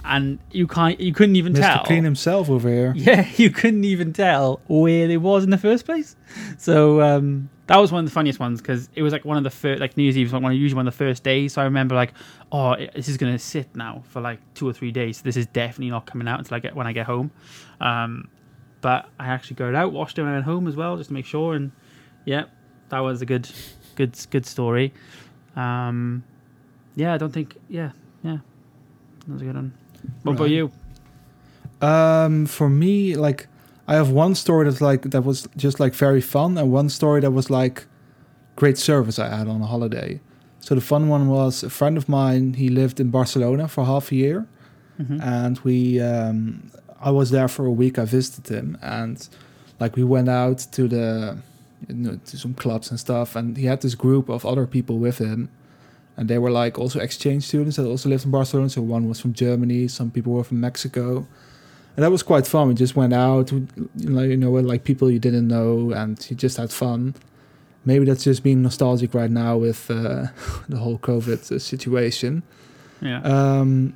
and 0.04 0.38
you 0.50 0.66
can't, 0.66 0.98
you 0.98 1.12
couldn't 1.12 1.36
even 1.36 1.52
Mr. 1.52 1.60
tell. 1.60 1.84
Clean 1.84 2.02
himself 2.02 2.50
over 2.50 2.68
here. 2.68 2.92
Yeah, 2.96 3.28
you 3.36 3.50
couldn't 3.50 3.84
even 3.84 4.12
tell 4.12 4.60
where 4.66 5.08
it 5.08 5.18
was 5.18 5.44
in 5.44 5.50
the 5.50 5.58
first 5.58 5.84
place. 5.86 6.16
So 6.58 7.00
um, 7.00 7.48
that 7.70 7.76
was 7.76 7.92
one 7.92 8.00
of 8.04 8.10
the 8.10 8.12
funniest 8.12 8.40
ones 8.40 8.60
because 8.60 8.88
it 8.96 9.02
was 9.02 9.12
like 9.12 9.24
one 9.24 9.36
of 9.36 9.44
the 9.44 9.50
first, 9.50 9.80
like 9.80 9.96
New 9.96 10.02
Year's 10.02 10.18
Eve 10.18 10.26
was 10.26 10.32
like 10.32 10.42
one 10.42 10.50
of, 10.50 10.58
usually 10.58 10.76
one 10.76 10.88
of 10.88 10.92
the 10.92 10.98
first 10.98 11.22
days. 11.22 11.52
So 11.52 11.60
I 11.60 11.64
remember 11.64 11.94
like, 11.94 12.12
oh, 12.50 12.72
it- 12.72 12.92
this 12.94 13.08
is 13.08 13.16
gonna 13.16 13.38
sit 13.38 13.74
now 13.76 14.02
for 14.08 14.20
like 14.20 14.40
two 14.54 14.68
or 14.68 14.72
three 14.72 14.90
days. 14.90 15.18
So 15.18 15.22
this 15.22 15.36
is 15.36 15.46
definitely 15.46 15.90
not 15.90 16.04
coming 16.04 16.26
out 16.26 16.40
until 16.40 16.56
I 16.56 16.58
get 16.58 16.74
when 16.74 16.88
I 16.88 16.92
get 16.92 17.06
home. 17.06 17.30
Um, 17.80 18.26
but 18.80 19.08
I 19.20 19.28
actually 19.28 19.54
got 19.54 19.68
it 19.68 19.76
out, 19.76 19.92
washed 19.92 20.18
it 20.18 20.22
when 20.22 20.32
I 20.32 20.34
went 20.34 20.46
home 20.46 20.66
as 20.66 20.74
well, 20.74 20.96
just 20.96 21.08
to 21.10 21.14
make 21.14 21.26
sure. 21.26 21.54
And 21.54 21.70
yeah, 22.24 22.46
that 22.88 22.98
was 22.98 23.22
a 23.22 23.26
good, 23.26 23.48
good, 23.94 24.18
good 24.30 24.46
story. 24.46 24.92
Um, 25.54 26.24
yeah, 26.96 27.14
I 27.14 27.18
don't 27.18 27.32
think. 27.32 27.56
Yeah, 27.68 27.92
yeah, 28.24 28.38
that 29.26 29.32
was 29.32 29.42
a 29.42 29.44
good 29.44 29.54
one. 29.54 29.72
What 30.24 30.32
about 30.32 30.50
you? 30.50 30.72
Um, 31.80 32.46
for 32.46 32.68
me, 32.68 33.14
like 33.14 33.46
I 33.90 33.94
have 33.96 34.10
one 34.24 34.34
story 34.34 34.64
that's 34.66 34.80
like 34.90 35.02
that 35.10 35.24
was 35.24 35.48
just 35.56 35.80
like 35.80 35.94
very 36.06 36.20
fun, 36.20 36.56
and 36.58 36.70
one 36.72 36.88
story 36.88 37.20
that 37.22 37.32
was 37.32 37.50
like 37.50 37.76
great 38.60 38.78
service 38.78 39.18
I 39.18 39.28
had 39.38 39.48
on 39.48 39.60
a 39.62 39.66
holiday. 39.66 40.20
So 40.60 40.74
the 40.74 40.80
fun 40.92 41.08
one 41.08 41.24
was 41.28 41.62
a 41.64 41.70
friend 41.70 41.96
of 41.96 42.08
mine. 42.08 42.54
He 42.54 42.68
lived 42.68 43.00
in 43.00 43.10
Barcelona 43.10 43.66
for 43.68 43.84
half 43.84 44.12
a 44.12 44.16
year, 44.24 44.46
Mhm. 45.00 45.18
and 45.22 45.58
we 45.64 46.00
um, 46.12 46.70
I 47.08 47.10
was 47.10 47.28
there 47.30 47.48
for 47.48 47.64
a 47.66 47.74
week. 47.82 47.98
I 47.98 48.04
visited 48.04 48.46
him, 48.56 48.78
and 48.98 49.16
like 49.82 49.96
we 49.96 50.04
went 50.04 50.28
out 50.28 50.58
to 50.76 50.82
the 50.88 51.36
you 51.88 51.94
know, 51.94 52.18
to 52.26 52.36
some 52.36 52.54
clubs 52.54 52.90
and 52.90 53.00
stuff. 53.00 53.34
And 53.36 53.56
he 53.56 53.64
had 53.66 53.80
this 53.80 53.94
group 53.96 54.28
of 54.28 54.44
other 54.44 54.66
people 54.66 54.96
with 54.98 55.18
him, 55.18 55.48
and 56.16 56.28
they 56.28 56.38
were 56.38 56.50
like 56.64 56.78
also 56.78 56.98
exchange 57.00 57.42
students 57.44 57.76
that 57.76 57.86
also 57.86 58.08
lived 58.10 58.24
in 58.26 58.30
Barcelona. 58.30 58.68
So 58.68 58.82
one 58.82 59.08
was 59.08 59.18
from 59.18 59.32
Germany, 59.32 59.88
some 59.88 60.10
people 60.10 60.32
were 60.34 60.44
from 60.44 60.60
Mexico, 60.60 61.26
and 61.96 62.04
that 62.04 62.10
was 62.10 62.22
quite 62.22 62.46
fun. 62.46 62.68
We 62.68 62.74
just 62.74 62.96
went 62.96 63.12
out, 63.12 63.52
you 63.52 63.66
know, 63.96 64.22
you 64.22 64.36
know, 64.36 64.50
with 64.50 64.64
like 64.64 64.84
people 64.84 65.10
you 65.10 65.18
didn't 65.18 65.48
know, 65.48 65.92
and 65.92 66.24
you 66.30 66.36
just 66.36 66.56
had 66.56 66.70
fun. 66.70 67.14
Maybe 67.84 68.04
that's 68.04 68.24
just 68.24 68.42
being 68.42 68.62
nostalgic 68.62 69.14
right 69.14 69.30
now 69.30 69.56
with 69.56 69.90
uh, 69.90 70.26
the 70.68 70.78
whole 70.78 70.98
COVID 70.98 71.60
situation. 71.60 72.42
Yeah. 73.00 73.20
Um, 73.22 73.94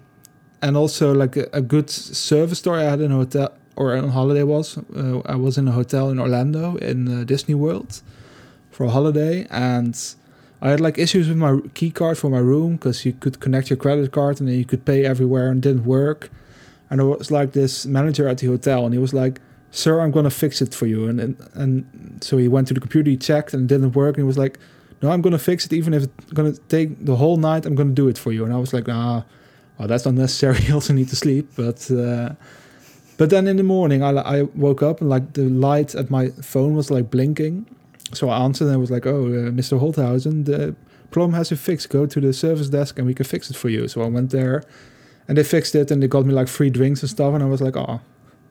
and 0.63 0.77
also 0.77 1.13
like 1.13 1.37
a, 1.37 1.49
a 1.53 1.61
good 1.61 1.91
service 1.91 2.59
story 2.59 2.81
I 2.81 2.91
had 2.91 3.01
in 3.01 3.13
a 3.13 3.17
hotel 3.17 3.53
or 3.77 3.97
on 3.97 4.09
holiday 4.09 4.43
was 4.43 4.79
uh, 4.97 5.21
I 5.27 5.37
was 5.37 5.59
in 5.59 5.69
a 5.69 5.73
hotel 5.73 6.11
in 6.11 6.19
Orlando 6.19 6.77
in 6.77 7.21
uh, 7.21 7.25
Disney 7.25 7.55
World 7.55 8.03
for 8.71 8.85
a 8.85 8.91
holiday 8.91 9.47
and 9.51 9.95
I 10.63 10.71
had 10.71 10.81
like 10.81 10.97
issues 10.97 11.29
with 11.29 11.37
my 11.37 11.61
key 11.75 11.91
card 11.91 12.17
for 12.17 12.31
my 12.31 12.39
room 12.39 12.77
because 12.77 13.05
you 13.05 13.13
could 13.13 13.41
connect 13.41 13.69
your 13.69 13.77
credit 13.77 14.11
card 14.13 14.41
and 14.41 14.49
then 14.49 14.57
you 14.57 14.65
could 14.65 14.85
pay 14.85 15.05
everywhere 15.05 15.51
and 15.51 15.61
didn't 15.61 15.85
work. 15.85 16.31
And 16.91 17.01
there 17.01 17.07
was 17.07 17.31
like 17.31 17.53
this 17.53 17.87
manager 17.87 18.29
at 18.29 18.39
the 18.39 18.47
hotel 18.47 18.85
and 18.85 18.93
he 18.95 19.01
was 19.01 19.15
like, 19.15 19.41
"Sir, 19.71 20.01
I'm 20.01 20.11
gonna 20.11 20.31
fix 20.31 20.61
it 20.63 20.75
for 20.75 20.87
you." 20.87 21.09
And 21.09 21.21
and, 21.21 21.37
and 21.55 22.25
so 22.25 22.37
he 22.37 22.49
went 22.49 22.69
to 22.69 22.75
the 22.75 22.81
computer, 22.81 23.11
he 23.11 23.17
checked 23.17 23.55
and 23.55 23.65
it 23.65 23.75
didn't 23.75 23.93
work, 23.95 24.17
and 24.17 24.25
he 24.25 24.27
was 24.27 24.39
like, 24.39 24.59
"No, 25.03 25.11
I'm 25.11 25.23
gonna 25.23 25.39
fix 25.39 25.65
it 25.67 25.73
even 25.73 25.95
if 25.95 26.05
it's 26.05 26.33
gonna 26.33 26.53
take 26.69 27.05
the 27.05 27.17
whole 27.17 27.37
night. 27.37 27.67
I'm 27.67 27.75
gonna 27.75 27.93
do 27.93 28.09
it 28.09 28.19
for 28.19 28.33
you." 28.33 28.45
And 28.45 28.53
I 28.53 28.59
was 28.59 28.73
like, 28.73 28.89
"Ah." 28.89 29.25
well, 29.79 29.89
that's 29.89 30.05
not 30.05 30.15
necessary. 30.15 30.59
You 30.67 30.75
also 30.75 30.93
need 30.93 31.09
to 31.09 31.17
sleep, 31.17 31.51
but 31.57 31.91
uh, 31.91 32.31
but 33.17 33.31
then 33.31 33.47
in 33.47 33.57
the 33.57 33.63
morning, 33.63 34.03
I 34.03 34.11
I 34.11 34.43
woke 34.43 34.83
up 34.83 35.01
and 35.01 35.11
like 35.11 35.33
the 35.35 35.49
light 35.49 35.95
at 35.95 36.11
my 36.11 36.31
phone 36.43 36.75
was 36.75 36.91
like 36.91 37.11
blinking, 37.11 37.67
so 38.13 38.29
I 38.29 38.39
answered 38.45 38.67
and 38.67 38.75
I 38.75 38.79
was 38.79 38.91
like, 38.91 39.07
"Oh, 39.07 39.27
uh, 39.27 39.51
Mr. 39.51 39.79
Holthausen, 39.79 40.45
the 40.45 40.75
problem 41.11 41.35
has 41.35 41.49
been 41.49 41.59
fix. 41.59 41.87
Go 41.87 42.07
to 42.07 42.21
the 42.21 42.33
service 42.33 42.69
desk 42.69 42.99
and 42.99 43.07
we 43.07 43.15
can 43.15 43.25
fix 43.25 43.51
it 43.51 43.57
for 43.57 43.69
you." 43.69 43.89
So 43.89 44.03
I 44.03 44.09
went 44.09 44.31
there, 44.31 44.63
and 45.29 45.37
they 45.39 45.45
fixed 45.45 45.75
it 45.75 45.91
and 45.91 46.03
they 46.03 46.09
got 46.09 46.25
me 46.27 46.33
like 46.35 46.49
free 46.49 46.71
drinks 46.71 47.03
and 47.03 47.11
stuff, 47.11 47.35
and 47.35 47.43
I 47.43 47.47
was 47.47 47.61
like, 47.61 47.77
"Oh, 47.77 48.01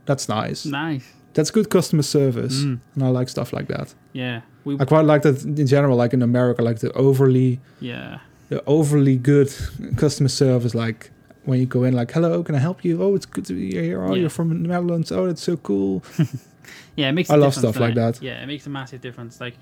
that's 0.05 0.27
nice. 0.29 0.65
Nice. 0.65 1.05
That's 1.33 1.51
good 1.51 1.69
customer 1.69 2.03
service." 2.03 2.62
Mm, 2.63 2.79
And 2.95 3.03
I 3.03 3.07
like 3.09 3.29
stuff 3.29 3.53
like 3.53 3.67
that. 3.67 3.93
yeah. 4.13 4.41
We. 4.65 4.77
I 4.79 4.86
quite 4.86 5.05
like 5.05 5.23
that 5.23 5.43
in 5.43 5.67
general, 5.67 5.97
like 5.97 6.13
in 6.13 6.21
America, 6.21 6.62
like 6.62 6.79
the 6.79 6.91
overly 6.93 7.59
Yeah. 7.81 8.19
the 8.49 8.63
overly 8.65 9.17
good 9.17 9.49
customer 9.97 10.29
service 10.29 10.73
like 10.75 11.09
when 11.45 11.59
you 11.59 11.65
go 11.65 11.83
in 11.83 11.93
like 11.93 12.09
hello 12.12 12.41
can 12.43 12.55
i 12.55 12.59
help 12.59 12.86
you 12.86 13.01
oh 13.03 13.15
it's 13.15 13.25
good 13.25 13.45
to 13.45 13.53
be 13.53 13.71
here 13.71 14.01
oh 14.03 14.13
Yeah. 14.13 14.21
you're 14.21 14.29
from 14.29 14.47
the 14.49 14.55
netherlands 14.55 15.12
oh 15.12 15.25
that's 15.27 15.41
so 15.43 15.57
cool 15.57 16.01
Yeah. 16.95 17.09
It 17.09 17.13
makes. 17.13 17.29
I 17.29 17.36
a 17.36 17.38
love 17.38 17.53
stuff 17.55 17.79
like 17.79 17.91
it? 17.91 17.95
that. 17.95 18.21
Yeah, 18.21 18.41
it 18.43 18.47
makes 18.47 18.65
a 18.65 18.69
massive 18.69 19.01
difference. 19.01 19.41
Like 19.41 19.55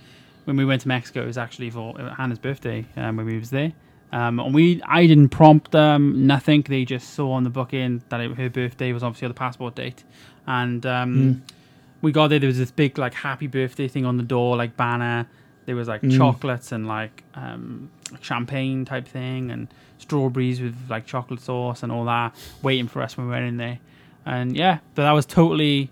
when 0.45 0.57
we 0.57 0.65
went 0.65 0.81
to 0.81 0.87
Mexico, 0.87 1.23
it 1.23 1.27
was 1.27 1.37
actually 1.37 1.69
for 1.71 1.99
uh, 1.99 2.13
Hannah's 2.13 2.39
birthday 2.39 2.85
um, 2.97 3.17
when 3.17 3.25
we 3.25 3.37
was 3.39 3.49
there. 3.49 3.71
Um, 4.13 4.39
and 4.39 4.53
we, 4.53 4.81
I 4.85 5.07
didn't 5.07 5.29
prompt 5.29 5.71
them, 5.71 6.27
nothing. 6.27 6.63
They 6.63 6.83
just 6.83 7.13
saw 7.13 7.31
on 7.31 7.43
the 7.45 7.49
booking 7.49 8.03
that 8.09 8.19
it, 8.19 8.35
her 8.35 8.49
birthday 8.49 8.91
was 8.91 9.03
obviously 9.03 9.27
on 9.27 9.29
the 9.31 9.35
passport 9.39 9.75
date, 9.75 10.03
and 10.45 10.85
um, 10.85 11.15
Mm. 11.15 11.53
we 12.01 12.11
got 12.11 12.27
there. 12.27 12.39
There 12.39 12.47
was 12.47 12.57
this 12.57 12.71
big 12.71 12.97
like 12.97 13.13
happy 13.13 13.47
birthday 13.47 13.87
thing 13.87 14.05
on 14.05 14.17
the 14.17 14.23
door, 14.23 14.57
like 14.57 14.75
banner. 14.75 15.27
There 15.65 15.75
was 15.77 15.87
like 15.87 16.01
Mm. 16.01 16.17
chocolates 16.17 16.71
and 16.73 16.87
like 16.87 17.23
um, 17.35 17.89
champagne 18.19 18.83
type 18.83 19.07
thing, 19.07 19.49
and 19.49 19.67
strawberries 19.97 20.59
with 20.59 20.75
like 20.89 21.05
chocolate 21.05 21.39
sauce 21.39 21.81
and 21.83 21.91
all 21.91 22.03
that, 22.05 22.35
waiting 22.61 22.89
for 22.89 23.01
us 23.01 23.15
when 23.15 23.27
we 23.27 23.31
went 23.31 23.45
in 23.45 23.55
there. 23.57 23.79
And 24.25 24.57
yeah, 24.57 24.79
but 24.95 25.03
that 25.03 25.11
was 25.13 25.25
totally, 25.25 25.89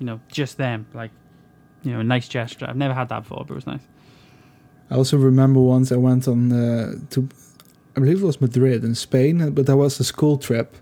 you 0.00 0.06
know, 0.06 0.18
just 0.28 0.56
them. 0.56 0.86
Like, 0.94 1.12
you 1.84 1.92
know, 1.92 2.00
a 2.00 2.04
nice 2.04 2.26
gesture. 2.26 2.66
I've 2.68 2.76
never 2.76 2.94
had 2.94 3.08
that 3.10 3.20
before, 3.22 3.44
but 3.46 3.52
it 3.52 3.54
was 3.54 3.66
nice. 3.68 3.80
i 4.90 4.94
also 4.96 5.16
remember 5.16 5.60
once 5.60 5.90
i 5.92 5.96
went 5.96 6.26
on 6.28 6.52
uh, 6.52 6.94
to 7.10 7.28
i 7.96 8.00
believe 8.00 8.22
it 8.22 8.26
was 8.26 8.40
madrid 8.40 8.84
in 8.84 8.94
spain 8.94 9.50
but 9.50 9.66
that 9.66 9.76
was 9.76 9.98
a 10.00 10.04
school 10.04 10.36
trip 10.38 10.76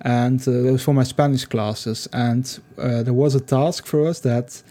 and 0.00 0.46
uh, 0.46 0.50
it 0.50 0.72
was 0.72 0.82
for 0.82 0.94
my 0.94 1.02
spanish 1.04 1.44
classes 1.44 2.08
and 2.12 2.60
uh, 2.78 3.02
there 3.02 3.14
was 3.14 3.34
a 3.34 3.40
task 3.40 3.86
for 3.86 4.06
us 4.06 4.20
that 4.20 4.62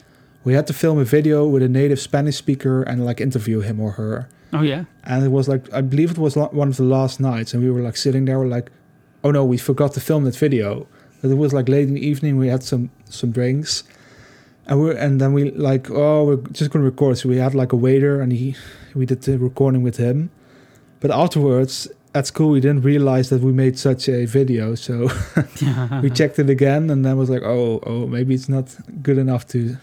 we 0.44 0.54
had 0.54 0.68
to 0.68 0.74
film 0.74 1.00
a 1.00 1.06
video 1.06 1.48
with 1.48 1.64
a 1.64 1.70
native 1.70 2.00
spanish 2.00 2.38
speaker 2.38 2.84
and 2.84 3.06
like 3.06 3.20
interview 3.20 3.60
him 3.62 3.80
or 3.80 3.92
her 3.92 4.28
Oh 4.54 4.62
yeah, 4.62 4.86
and 5.04 5.26
it 5.26 5.32
was 5.32 5.48
like 5.50 5.72
I 5.74 5.82
believe 5.82 6.12
it 6.12 6.18
was 6.18 6.36
one 6.38 6.70
of 6.70 6.78
the 6.78 6.84
last 6.84 7.20
nights, 7.20 7.54
and 7.54 7.62
we 7.62 7.70
were 7.70 7.82
like 7.82 7.98
sitting 7.98 8.24
there, 8.24 8.40
we're 8.40 8.48
like, 8.48 8.72
"Oh 9.22 9.32
no, 9.32 9.44
we 9.44 9.58
forgot 9.58 9.94
to 9.94 10.00
film 10.00 10.24
that 10.24 10.36
video." 10.38 10.88
But 11.22 11.32
it 11.32 11.36
was 11.36 11.52
like 11.52 11.68
late 11.68 11.88
in 11.90 11.96
the 11.96 12.06
evening. 12.06 12.38
We 12.38 12.48
had 12.48 12.64
some 12.64 12.90
some 13.10 13.32
drinks, 13.32 13.84
and 14.68 14.82
we 14.82 14.96
and 14.96 15.20
then 15.20 15.34
we 15.34 15.52
like, 15.52 15.90
"Oh, 15.92 16.26
we're 16.26 16.38
just 16.54 16.72
gonna 16.72 16.86
record." 16.86 17.18
So 17.18 17.28
we 17.28 17.38
had 17.38 17.54
like 17.54 17.74
a 17.74 17.76
waiter, 17.76 18.22
and 18.22 18.32
he 18.32 18.56
we 18.94 19.06
did 19.06 19.24
the 19.24 19.38
recording 19.38 19.84
with 19.84 19.98
him. 19.98 20.30
But 21.06 21.16
afterwards 21.16 21.88
at 22.16 22.26
school, 22.26 22.50
we 22.50 22.60
didn't 22.60 22.82
realize 22.82 23.30
that 23.30 23.44
we 23.44 23.52
made 23.52 23.78
such 23.78 24.10
a 24.10 24.26
video, 24.26 24.74
so 24.74 25.08
we 26.02 26.10
checked 26.20 26.40
it 26.40 26.50
again, 26.50 26.90
and 26.90 27.06
then 27.06 27.16
was 27.16 27.30
like, 27.30 27.44
"Oh, 27.44 27.80
oh, 27.86 28.08
maybe 28.08 28.34
it's 28.34 28.50
not 28.50 28.76
good 29.04 29.20
enough 29.20 29.46
to 29.50 29.78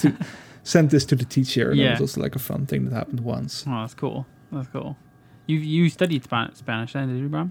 to 0.00 0.12
send 0.64 0.90
this 0.90 1.06
to 1.06 1.16
the 1.16 1.24
teacher." 1.24 1.70
And 1.70 1.80
Yeah. 1.80 1.84
That 1.84 2.00
was 2.02 2.10
also 2.10 2.20
like 2.20 2.36
a 2.36 2.38
fun 2.38 2.66
thing 2.66 2.84
that 2.84 2.92
happened 2.94 3.20
once. 3.20 3.64
Oh, 3.66 3.80
that's 3.80 3.94
cool. 3.94 4.26
That's 4.52 4.68
cool. 4.68 4.98
You 5.46 5.56
you 5.56 5.88
studied 5.88 6.22
Spanish 6.22 6.92
then, 6.92 7.08
did 7.08 7.18
you, 7.18 7.30
Bram? 7.30 7.50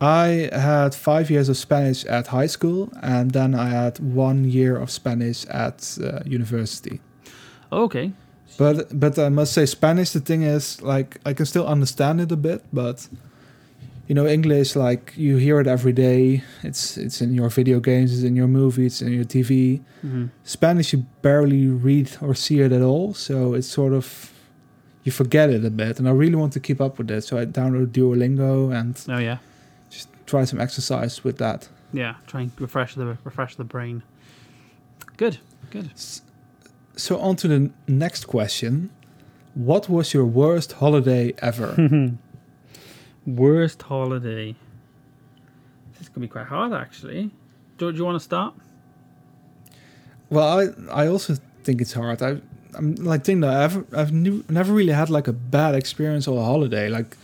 I 0.00 0.50
had 0.52 0.96
five 0.96 1.30
years 1.30 1.48
of 1.48 1.56
Spanish 1.56 2.04
at 2.06 2.26
high 2.26 2.48
school, 2.48 2.90
and 3.02 3.30
then 3.30 3.54
I 3.54 3.68
had 3.68 4.00
one 4.00 4.42
year 4.42 4.76
of 4.76 4.90
Spanish 4.90 5.46
at 5.46 5.96
uh, 6.02 6.24
university. 6.26 7.00
Okay. 7.70 8.10
But 8.56 8.98
but 8.98 9.18
I 9.18 9.28
must 9.30 9.52
say, 9.52 9.66
Spanish. 9.66 10.10
The 10.10 10.20
thing 10.20 10.42
is, 10.42 10.80
like, 10.82 11.18
I 11.26 11.32
can 11.34 11.46
still 11.46 11.66
understand 11.66 12.20
it 12.20 12.30
a 12.32 12.36
bit, 12.36 12.62
but 12.72 13.08
you 14.06 14.14
know, 14.14 14.26
English 14.26 14.76
like 14.76 15.12
you 15.16 15.38
hear 15.38 15.60
it 15.60 15.66
every 15.66 15.92
day. 15.92 16.42
It's 16.62 16.96
it's 16.96 17.20
in 17.20 17.34
your 17.34 17.48
video 17.48 17.80
games, 17.80 18.12
it's 18.12 18.22
in 18.22 18.36
your 18.36 18.48
movies, 18.48 19.00
it's 19.00 19.02
in 19.02 19.12
your 19.12 19.24
TV. 19.24 19.80
hmm 20.02 20.26
Spanish 20.44 20.92
you 20.92 21.04
barely 21.22 21.66
read 21.68 22.10
or 22.20 22.34
see 22.34 22.60
it 22.60 22.70
at 22.72 22.82
all, 22.82 23.14
so 23.14 23.54
it's 23.54 23.66
sort 23.68 23.92
of 23.92 24.30
you 25.04 25.12
forget 25.12 25.50
it 25.50 25.64
a 25.64 25.70
bit. 25.70 25.98
And 25.98 26.06
I 26.08 26.12
really 26.12 26.36
want 26.36 26.52
to 26.52 26.60
keep 26.60 26.80
up 26.80 26.98
with 26.98 27.10
it, 27.10 27.22
so 27.24 27.38
I 27.38 27.46
download 27.46 27.86
Duolingo 27.92 28.70
and 28.72 28.94
Oh 29.08 29.18
yeah, 29.18 29.38
just 29.90 30.08
try 30.26 30.44
some 30.44 30.60
exercise 30.60 31.24
with 31.24 31.38
that. 31.38 31.68
yeah. 31.92 32.14
Try 32.26 32.42
and 32.42 32.52
refresh 32.60 32.94
the 32.94 33.16
refresh 33.24 33.56
the 33.56 33.64
brain. 33.64 34.02
Good, 35.16 35.38
good. 35.70 35.90
S- 35.94 36.22
So 36.96 37.18
on 37.18 37.36
to 37.36 37.48
the 37.48 37.70
next 37.88 38.26
question. 38.26 38.90
What 39.54 39.88
was 39.88 40.12
your 40.14 40.24
worst 40.24 40.72
holiday 40.72 41.32
ever? 41.38 41.76
Worst 43.26 43.80
holiday. 43.82 44.54
This 45.92 46.02
is 46.02 46.08
gonna 46.08 46.26
be 46.26 46.28
quite 46.28 46.46
hard, 46.46 46.72
actually. 46.74 47.30
Do, 47.78 47.90
do 47.90 47.96
you 47.96 48.04
want 48.04 48.16
to 48.16 48.24
start? 48.24 48.54
well, 50.30 50.60
I 50.90 51.04
I 51.04 51.06
also 51.06 51.36
think 51.62 51.80
it's 51.80 51.92
hard. 51.92 52.22
I 52.22 52.40
I'm 52.74 52.94
like 52.96 53.24
think 53.24 53.40
that 53.42 53.54
I've 53.54 53.94
I've 53.94 54.12
new, 54.12 54.44
never 54.48 54.72
really 54.72 54.92
had 54.92 55.08
like 55.10 55.28
a 55.28 55.32
bad 55.32 55.74
experience 55.74 56.28
on 56.28 56.36
a 56.36 56.44
holiday. 56.44 56.88
Like 56.88 57.16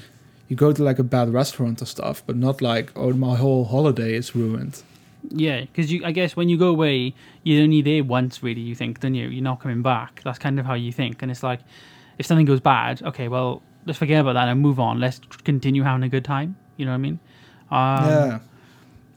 you 0.48 0.56
go 0.56 0.72
to 0.72 0.83
like 0.83 0.98
a 0.98 1.04
bad 1.04 1.33
restaurant 1.33 1.83
or 1.83 1.87
stuff, 1.87 2.22
but 2.26 2.37
not 2.37 2.62
like 2.62 2.92
oh 2.96 3.12
my 3.12 3.37
whole 3.37 3.64
holiday 3.64 4.14
is 4.14 4.35
ruined. 4.35 4.83
Yeah, 5.28 5.61
because 5.61 5.92
you, 5.92 6.04
I 6.04 6.12
guess 6.12 6.37
when 6.37 6.48
you 6.48 6.56
go 6.56 6.68
away, 6.68 7.14
you're 7.42 7.62
only 7.62 7.83
there 7.83 8.02
once, 8.02 8.42
really. 8.42 8.61
You 8.61 8.74
think, 8.74 9.00
don't 9.00 9.14
you? 9.14 9.28
You're 9.28 9.44
not 9.44 9.61
coming 9.61 9.83
back. 9.83 10.22
That's 10.24 10.38
kind 10.38 10.59
of 10.59 10.66
how 10.66 10.74
you 10.74 10.92
think, 10.92 11.22
and 11.22 11.30
it's 11.30 11.42
like, 11.42 11.61
if 12.18 12.26
something 12.26 12.46
goes 12.46 12.61
bad, 12.61 13.02
okay, 13.02 13.28
well, 13.28 13.62
let's 13.87 13.98
forget 13.98 14.20
about 14.20 14.35
that 14.35 14.48
and 14.48 14.61
move 14.61 14.80
on. 14.80 15.00
Let's 15.00 15.20
continue 15.44 15.83
having 15.83 16.02
a 16.02 16.09
good 16.09 16.24
time. 16.24 16.56
You 16.76 16.87
know 16.87 16.92
what 16.92 16.96
I 16.96 16.98
mean? 16.98 17.20
Um, 17.70 18.04
yeah. 18.04 18.38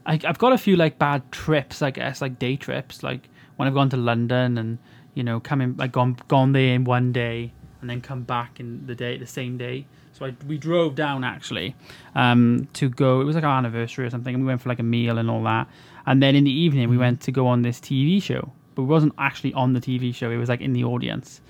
I, 0.06 0.20
I've 0.24 0.38
got 0.38 0.52
a 0.52 0.58
few 0.58 0.76
like 0.76 0.98
bad 0.98 1.30
trips, 1.32 1.82
I 1.82 1.90
guess, 1.90 2.20
like 2.20 2.38
day 2.38 2.56
trips. 2.56 3.02
Like 3.02 3.28
when 3.56 3.68
I've 3.68 3.74
gone 3.74 3.90
to 3.90 3.96
London 3.96 4.58
and 4.58 4.78
you 5.14 5.22
know 5.22 5.40
coming, 5.40 5.76
like 5.76 5.92
gone 5.92 6.16
gone 6.28 6.52
there 6.52 6.74
in 6.74 6.84
one 6.84 7.12
day 7.12 7.52
and 7.80 7.90
then 7.90 8.00
come 8.00 8.22
back 8.22 8.60
in 8.60 8.86
the 8.86 8.94
day 8.94 9.16
the 9.18 9.26
same 9.26 9.58
day. 9.58 9.86
So 10.14 10.26
I, 10.26 10.34
we 10.48 10.56
drove 10.58 10.94
down 10.94 11.24
actually 11.24 11.74
um, 12.14 12.68
to 12.74 12.88
go. 12.88 13.20
It 13.20 13.24
was 13.24 13.34
like 13.34 13.44
our 13.44 13.58
anniversary 13.58 14.06
or 14.06 14.10
something, 14.10 14.32
and 14.34 14.42
we 14.44 14.46
went 14.46 14.62
for 14.62 14.68
like 14.68 14.78
a 14.78 14.84
meal 14.84 15.18
and 15.18 15.28
all 15.30 15.42
that. 15.44 15.66
And 16.06 16.22
then 16.22 16.34
in 16.36 16.44
the 16.44 16.52
evening, 16.52 16.88
we 16.88 16.96
went 16.96 17.20
to 17.22 17.32
go 17.32 17.46
on 17.48 17.62
this 17.62 17.80
TV 17.80 18.22
show, 18.22 18.52
but 18.76 18.82
we 18.82 18.88
wasn't 18.88 19.14
actually 19.18 19.52
on 19.54 19.72
the 19.72 19.80
TV 19.80 20.14
show. 20.14 20.30
It 20.30 20.36
was 20.36 20.48
like 20.48 20.60
in 20.60 20.72
the 20.72 20.84
audience. 20.84 21.40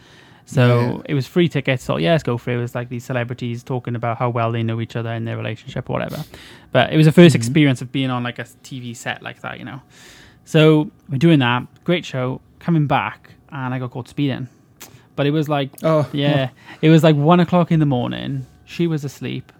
So 0.46 0.78
Yeah. 0.78 1.02
it 1.06 1.14
was 1.14 1.26
free 1.26 1.48
tickets. 1.48 1.82
So 1.84 1.96
yeah, 1.98 2.12
let's 2.12 2.22
go 2.22 2.38
for 2.38 2.50
it. 2.52 2.54
It 2.54 2.60
was 2.60 2.74
like 2.74 2.88
these 2.88 3.04
celebrities 3.04 3.62
talking 3.62 3.94
about 3.96 4.18
how 4.18 4.30
well 4.30 4.50
they 4.52 4.62
know 4.62 4.80
each 4.80 4.96
other 4.96 5.12
in 5.12 5.24
their 5.26 5.36
relationship 5.36 5.88
or 5.90 5.94
whatever. 5.94 6.24
But 6.72 6.92
it 6.92 6.96
was 6.96 7.06
the 7.06 7.12
1st 7.12 7.32
Mhm. 7.32 7.36
experience 7.36 7.82
of 7.82 7.92
being 7.92 8.10
on 8.10 8.22
like 8.22 8.38
a 8.38 8.44
TV 8.62 8.94
set 8.94 9.22
like 9.22 9.40
that, 9.42 9.58
you 9.58 9.64
know. 9.64 9.80
So 10.44 10.90
we're 11.10 11.18
doing 11.18 11.38
that. 11.40 11.66
Great 11.84 12.04
show. 12.04 12.40
Coming 12.60 12.86
back, 12.86 13.30
and 13.50 13.74
I 13.74 13.78
got 13.78 13.90
caught 13.90 14.08
speeding. 14.08 14.48
But 15.16 15.26
it 15.26 15.30
was 15.32 15.48
like, 15.48 15.70
Oh 15.82 16.08
yeah, 16.12 16.50
it 16.82 16.88
was 16.90 17.02
like 17.04 17.16
one 17.16 17.40
o'clock 17.40 17.70
in 17.72 17.80
the 17.80 17.86
morning. 17.86 18.46
She 18.64 18.86
was 18.86 19.04
asleep. 19.04 19.52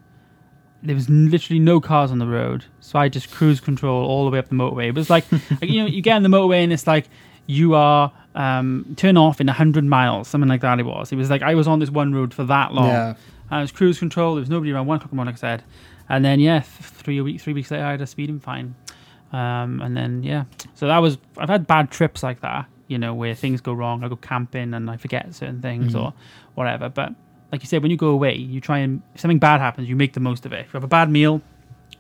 There 0.82 0.94
was 0.94 1.08
literally 1.08 1.60
no 1.60 1.80
cars 1.80 2.10
on 2.10 2.18
the 2.18 2.26
road, 2.26 2.64
so 2.80 2.98
I 2.98 3.08
just 3.08 3.30
cruise 3.30 3.58
control 3.60 4.04
all 4.04 4.24
the 4.26 4.30
way 4.30 4.38
up 4.38 4.48
the 4.48 4.54
motorway. 4.54 4.88
It 4.88 4.94
was 4.94 5.08
like, 5.08 5.24
you 5.62 5.80
know, 5.82 5.86
you 5.86 6.02
get 6.02 6.16
on 6.16 6.22
the 6.22 6.28
motorway 6.28 6.62
and 6.62 6.72
it's 6.72 6.86
like 6.86 7.08
you 7.46 7.74
are 7.74 8.12
um, 8.34 8.94
turn 8.96 9.16
off 9.16 9.40
in 9.40 9.48
hundred 9.48 9.84
miles, 9.84 10.28
something 10.28 10.48
like 10.48 10.60
that. 10.60 10.78
It 10.78 10.84
was. 10.84 11.10
It 11.12 11.16
was 11.16 11.30
like 11.30 11.42
I 11.42 11.54
was 11.54 11.66
on 11.66 11.78
this 11.78 11.90
one 11.90 12.12
road 12.14 12.34
for 12.34 12.44
that 12.44 12.74
long. 12.74 12.88
Yeah. 12.88 13.14
I 13.50 13.60
was 13.62 13.72
cruise 13.72 13.98
control. 13.98 14.34
There 14.34 14.40
was 14.40 14.50
nobody 14.50 14.72
around. 14.72 14.86
One 14.86 14.96
o'clock 14.96 15.10
in 15.12 15.16
the 15.16 15.16
morning, 15.16 15.32
like 15.34 15.38
I 15.44 15.56
said, 15.56 15.62
and 16.08 16.22
then 16.24 16.38
yeah, 16.40 16.60
th- 16.60 16.66
three 16.66 17.20
week, 17.20 17.40
three 17.40 17.52
weeks 17.54 17.70
later, 17.70 17.84
I 17.84 17.92
had 17.92 18.00
a 18.02 18.06
speeding 18.06 18.40
fine. 18.40 18.74
Um, 19.32 19.80
and 19.80 19.96
then 19.96 20.22
yeah, 20.22 20.44
so 20.74 20.86
that 20.86 20.98
was. 20.98 21.16
I've 21.38 21.48
had 21.48 21.66
bad 21.66 21.90
trips 21.90 22.22
like 22.22 22.40
that, 22.42 22.66
you 22.88 22.98
know, 22.98 23.14
where 23.14 23.34
things 23.34 23.60
go 23.62 23.72
wrong. 23.72 24.04
I 24.04 24.08
go 24.08 24.16
camping 24.16 24.74
and 24.74 24.90
I 24.90 24.96
forget 24.98 25.34
certain 25.34 25.60
things 25.62 25.94
Mhm. 25.94 26.02
or 26.02 26.12
whatever. 26.54 26.88
But 26.88 27.14
like 27.54 27.62
you 27.62 27.68
said, 27.68 27.82
when 27.82 27.90
you 27.92 27.96
go 27.96 28.08
away, 28.08 28.34
you 28.34 28.60
try 28.60 28.78
and 28.78 29.00
if 29.14 29.20
something 29.20 29.38
bad 29.38 29.60
happens, 29.60 29.88
you 29.88 29.94
make 29.96 30.12
the 30.12 30.20
most 30.30 30.44
of 30.46 30.52
it. 30.52 30.60
If 30.66 30.72
you 30.72 30.78
have 30.78 30.84
a 30.84 30.88
bad 30.98 31.08
meal, 31.08 31.40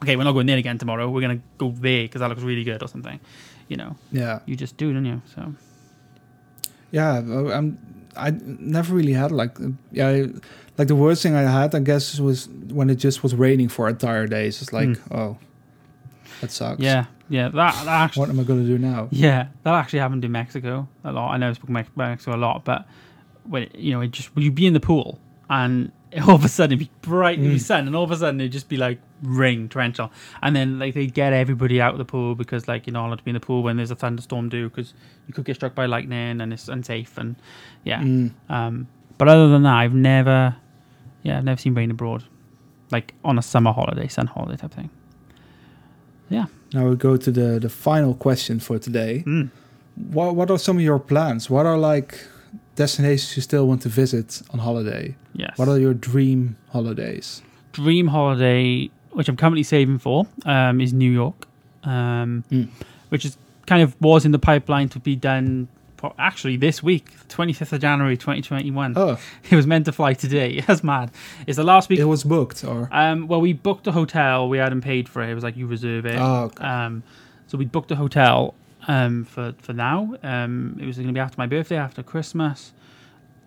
okay, 0.02 0.16
we're 0.16 0.24
not 0.24 0.32
going 0.32 0.46
there 0.50 0.58
again 0.58 0.78
tomorrow. 0.78 1.08
We're 1.08 1.20
gonna 1.26 1.40
go 1.58 1.70
there 1.70 2.02
because 2.02 2.20
that 2.22 2.28
looks 2.28 2.42
really 2.42 2.64
good 2.64 2.82
or 2.82 2.88
something. 2.88 3.20
You 3.68 3.76
know, 3.76 3.96
Yeah. 4.10 4.40
you 4.46 4.56
just 4.56 4.76
do, 4.76 4.92
don't 4.92 5.04
you? 5.12 5.22
So 5.34 5.54
Yeah, 6.90 7.18
I'm. 7.18 7.78
I 8.16 8.30
never 8.46 8.94
really 8.94 9.12
had 9.12 9.32
like 9.32 9.56
yeah, 9.92 10.08
I- 10.08 10.32
like 10.78 10.88
the 10.88 10.96
worst 10.96 11.22
thing 11.22 11.34
I 11.36 11.42
had, 11.42 11.72
I 11.74 11.78
guess, 11.80 12.18
was 12.18 12.48
when 12.78 12.90
it 12.90 12.96
just 12.96 13.22
was 13.22 13.32
raining 13.34 13.68
for 13.68 13.88
entire 13.88 14.26
days. 14.26 14.60
It's 14.60 14.72
like, 14.72 14.96
hmm. 14.98 15.14
oh, 15.14 15.38
that 16.40 16.50
sucks. 16.50 16.80
yeah, 16.80 17.04
yeah, 17.28 17.48
that, 17.48 17.74
that 17.84 17.86
actually. 18.04 18.20
What 18.20 18.28
am 18.30 18.40
I 18.40 18.42
gonna 18.44 18.64
do 18.64 18.78
now? 18.78 19.08
Yeah, 19.12 19.46
that 19.62 19.74
actually 19.74 20.00
happened 20.00 20.24
in 20.24 20.32
Mexico 20.32 20.88
a 21.04 21.12
lot. 21.12 21.30
I 21.32 21.36
know 21.38 21.52
spoken 21.52 21.76
about 21.76 21.96
Mexico 21.96 22.34
a 22.36 22.42
lot, 22.48 22.64
but 22.64 22.86
when 23.44 23.68
you 23.74 23.92
know, 23.92 24.00
it 24.00 24.10
just 24.10 24.34
when 24.34 24.44
you'd 24.44 24.54
be 24.54 24.66
in 24.66 24.72
the 24.74 24.80
pool 24.80 25.18
and 25.50 25.92
all 26.28 26.34
of 26.36 26.44
a 26.44 26.48
sudden 26.48 26.78
it'd 26.78 26.88
be 26.88 26.92
bright 27.08 27.40
the 27.40 27.56
Mm. 27.56 27.60
sun, 27.60 27.86
and 27.86 27.96
all 27.96 28.04
of 28.04 28.10
a 28.10 28.16
sudden 28.16 28.40
it'd 28.40 28.52
just 28.52 28.68
be 28.68 28.76
like 28.76 28.98
rain, 29.22 29.68
torrential, 29.68 30.10
and 30.42 30.54
then 30.54 30.78
like 30.78 30.94
they 30.94 31.06
get 31.06 31.32
everybody 31.32 31.80
out 31.80 31.92
of 31.92 31.98
the 31.98 32.04
pool 32.04 32.34
because 32.34 32.68
like 32.68 32.86
you're 32.86 32.92
not 32.94 33.06
allowed 33.06 33.18
to 33.18 33.24
be 33.24 33.30
in 33.30 33.34
the 33.34 33.40
pool 33.40 33.62
when 33.62 33.76
there's 33.76 33.90
a 33.90 33.96
thunderstorm 33.96 34.48
due 34.48 34.68
because 34.68 34.94
you 35.26 35.34
could 35.34 35.44
get 35.44 35.56
struck 35.56 35.74
by 35.74 35.86
lightning 35.86 36.40
and 36.40 36.52
it's 36.52 36.68
unsafe 36.68 37.16
and 37.18 37.36
yeah. 37.84 38.00
Mm. 38.02 38.30
Um, 38.48 38.86
but 39.18 39.28
other 39.28 39.48
than 39.48 39.62
that, 39.62 39.74
I've 39.74 39.94
never, 39.94 40.56
yeah, 41.22 41.38
I've 41.38 41.44
never 41.44 41.60
seen 41.60 41.74
rain 41.74 41.90
abroad, 41.90 42.24
like 42.90 43.14
on 43.24 43.38
a 43.38 43.42
summer 43.42 43.72
holiday, 43.72 44.08
sun 44.08 44.26
holiday 44.26 44.56
type 44.56 44.72
thing. 44.72 44.90
Yeah. 46.28 46.46
Now 46.72 46.88
we 46.88 46.96
go 46.96 47.16
to 47.16 47.30
the 47.30 47.58
the 47.60 47.68
final 47.68 48.14
question 48.14 48.58
for 48.60 48.78
today. 48.78 49.22
Mm. 49.26 49.50
What 49.96 50.34
what 50.34 50.50
are 50.50 50.58
some 50.58 50.76
of 50.76 50.82
your 50.82 50.98
plans? 50.98 51.48
What 51.48 51.66
are 51.66 51.78
like 51.78 52.18
destinations 52.76 53.36
you 53.36 53.42
still 53.42 53.66
want 53.66 53.82
to 53.82 53.88
visit 53.88 54.42
on 54.50 54.58
holiday? 54.60 55.14
Yes. 55.34 55.56
What 55.58 55.68
are 55.68 55.78
your 55.78 55.94
dream 55.94 56.56
holidays? 56.70 57.42
dream 57.72 58.06
holiday, 58.06 58.88
which 59.10 59.28
I'm 59.28 59.36
currently 59.36 59.64
saving 59.64 59.98
for, 59.98 60.28
um, 60.46 60.80
is 60.80 60.92
New 60.92 61.10
York, 61.10 61.48
um, 61.82 62.44
Mm. 62.52 62.68
which 63.08 63.24
is 63.24 63.36
kind 63.66 63.82
of 63.82 63.96
was 64.00 64.24
in 64.24 64.30
the 64.30 64.38
pipeline 64.38 64.88
to 64.90 65.00
be 65.00 65.16
done. 65.16 65.66
pro- 65.96 66.14
Actually, 66.18 66.56
this 66.56 66.82
week, 66.82 67.06
25th 67.28 67.72
of 67.72 67.80
January, 67.80 68.16
2021. 68.16 68.92
Oh, 68.96 69.16
It 69.50 69.56
was 69.56 69.66
meant 69.66 69.86
to 69.86 69.92
fly 69.92 70.12
today. 70.12 70.60
That's 70.66 70.84
mad. 70.84 71.10
It's 71.48 71.56
the 71.56 71.64
last 71.64 71.88
week. 71.88 71.98
it 71.98 72.04
was 72.04 72.22
booked 72.24 72.62
or 72.62 72.88
Um, 72.92 73.26
well, 73.26 73.40
we 73.40 73.52
booked 73.54 73.86
a 73.88 73.92
hotel. 73.92 74.48
We 74.48 74.58
hadn't 74.58 74.82
paid 74.82 75.08
for 75.08 75.22
it. 75.22 75.30
It 75.30 75.34
was 75.34 75.42
like 75.42 75.56
you 75.56 75.66
reserve 75.66 76.04
it. 76.06 76.16
oh, 76.20 76.44
okay. 76.44 76.62
Um, 76.64 77.02
so 77.48 77.56
we 77.58 77.64
booked 77.64 77.90
a 77.90 77.96
hotel 77.96 78.54
um, 78.88 79.24
for 79.24 79.54
for 79.58 79.72
now. 79.72 80.14
Um, 80.22 80.78
it 80.80 80.86
was 80.86 80.96
going 80.96 81.08
to 81.08 81.12
be 81.12 81.20
after 81.20 81.36
my 81.38 81.46
birthday, 81.46 81.76
after 81.76 82.02
Christmas. 82.02 82.72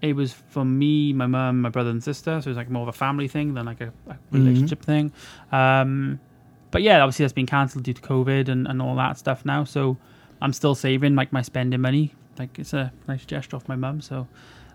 It 0.02 0.16
was 0.16 0.34
for 0.34 0.64
me, 0.64 1.12
my 1.14 1.26
mum, 1.26 1.62
my 1.62 1.70
brother, 1.70 1.90
and 1.90 2.04
sister. 2.04 2.40
So 2.42 2.48
it 2.48 2.52
was 2.52 2.58
like 2.58 2.70
more 2.70 2.84
of 2.84 2.88
a 2.88 2.94
family 2.94 3.28
thing 3.28 3.56
than 3.56 3.66
like 3.66 3.82
a, 3.82 3.92
a 4.08 4.18
relationship 4.32 4.84
thing. 4.84 5.12
Um, 5.52 6.20
but 6.70 6.84
yeah, 6.84 7.02
obviously 7.02 7.24
that's 7.24 7.34
been 7.34 7.48
cancelled 7.48 7.84
due 7.84 7.94
to 7.94 8.02
COVID 8.02 8.50
and, 8.50 8.68
and 8.68 8.82
all 8.82 8.96
that 8.96 9.18
stuff 9.18 9.44
now. 9.46 9.64
So 9.64 9.98
I'm 10.42 10.54
still 10.54 10.76
saving 10.76 11.16
like 11.16 11.34
my 11.34 11.42
spending 11.42 11.82
money. 11.82 12.14
Like 12.38 12.60
it's 12.60 12.74
a 12.74 12.92
nice 13.08 13.26
gesture 13.26 13.56
off 13.56 13.68
my 13.68 13.76
mum. 13.76 14.02
So 14.02 14.28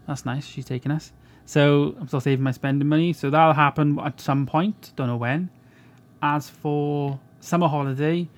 that's 0.09 0.25
nice. 0.25 0.44
She's 0.44 0.64
taking 0.64 0.90
us. 0.90 1.12
So 1.44 1.94
I'm 2.01 2.09
still 2.09 2.20
saving 2.20 2.42
my 2.42 2.51
spending 2.51 2.88
money. 2.88 3.12
So 3.12 3.31
that'll 3.31 3.53
happen 3.53 3.98
at 4.01 4.20
some 4.20 4.46
point. 4.46 4.92
Don't 4.96 5.07
know 5.07 5.16
when. 5.16 5.51
As 6.22 6.48
for 6.48 7.18
summer 7.40 7.68
holiday, 7.68 8.29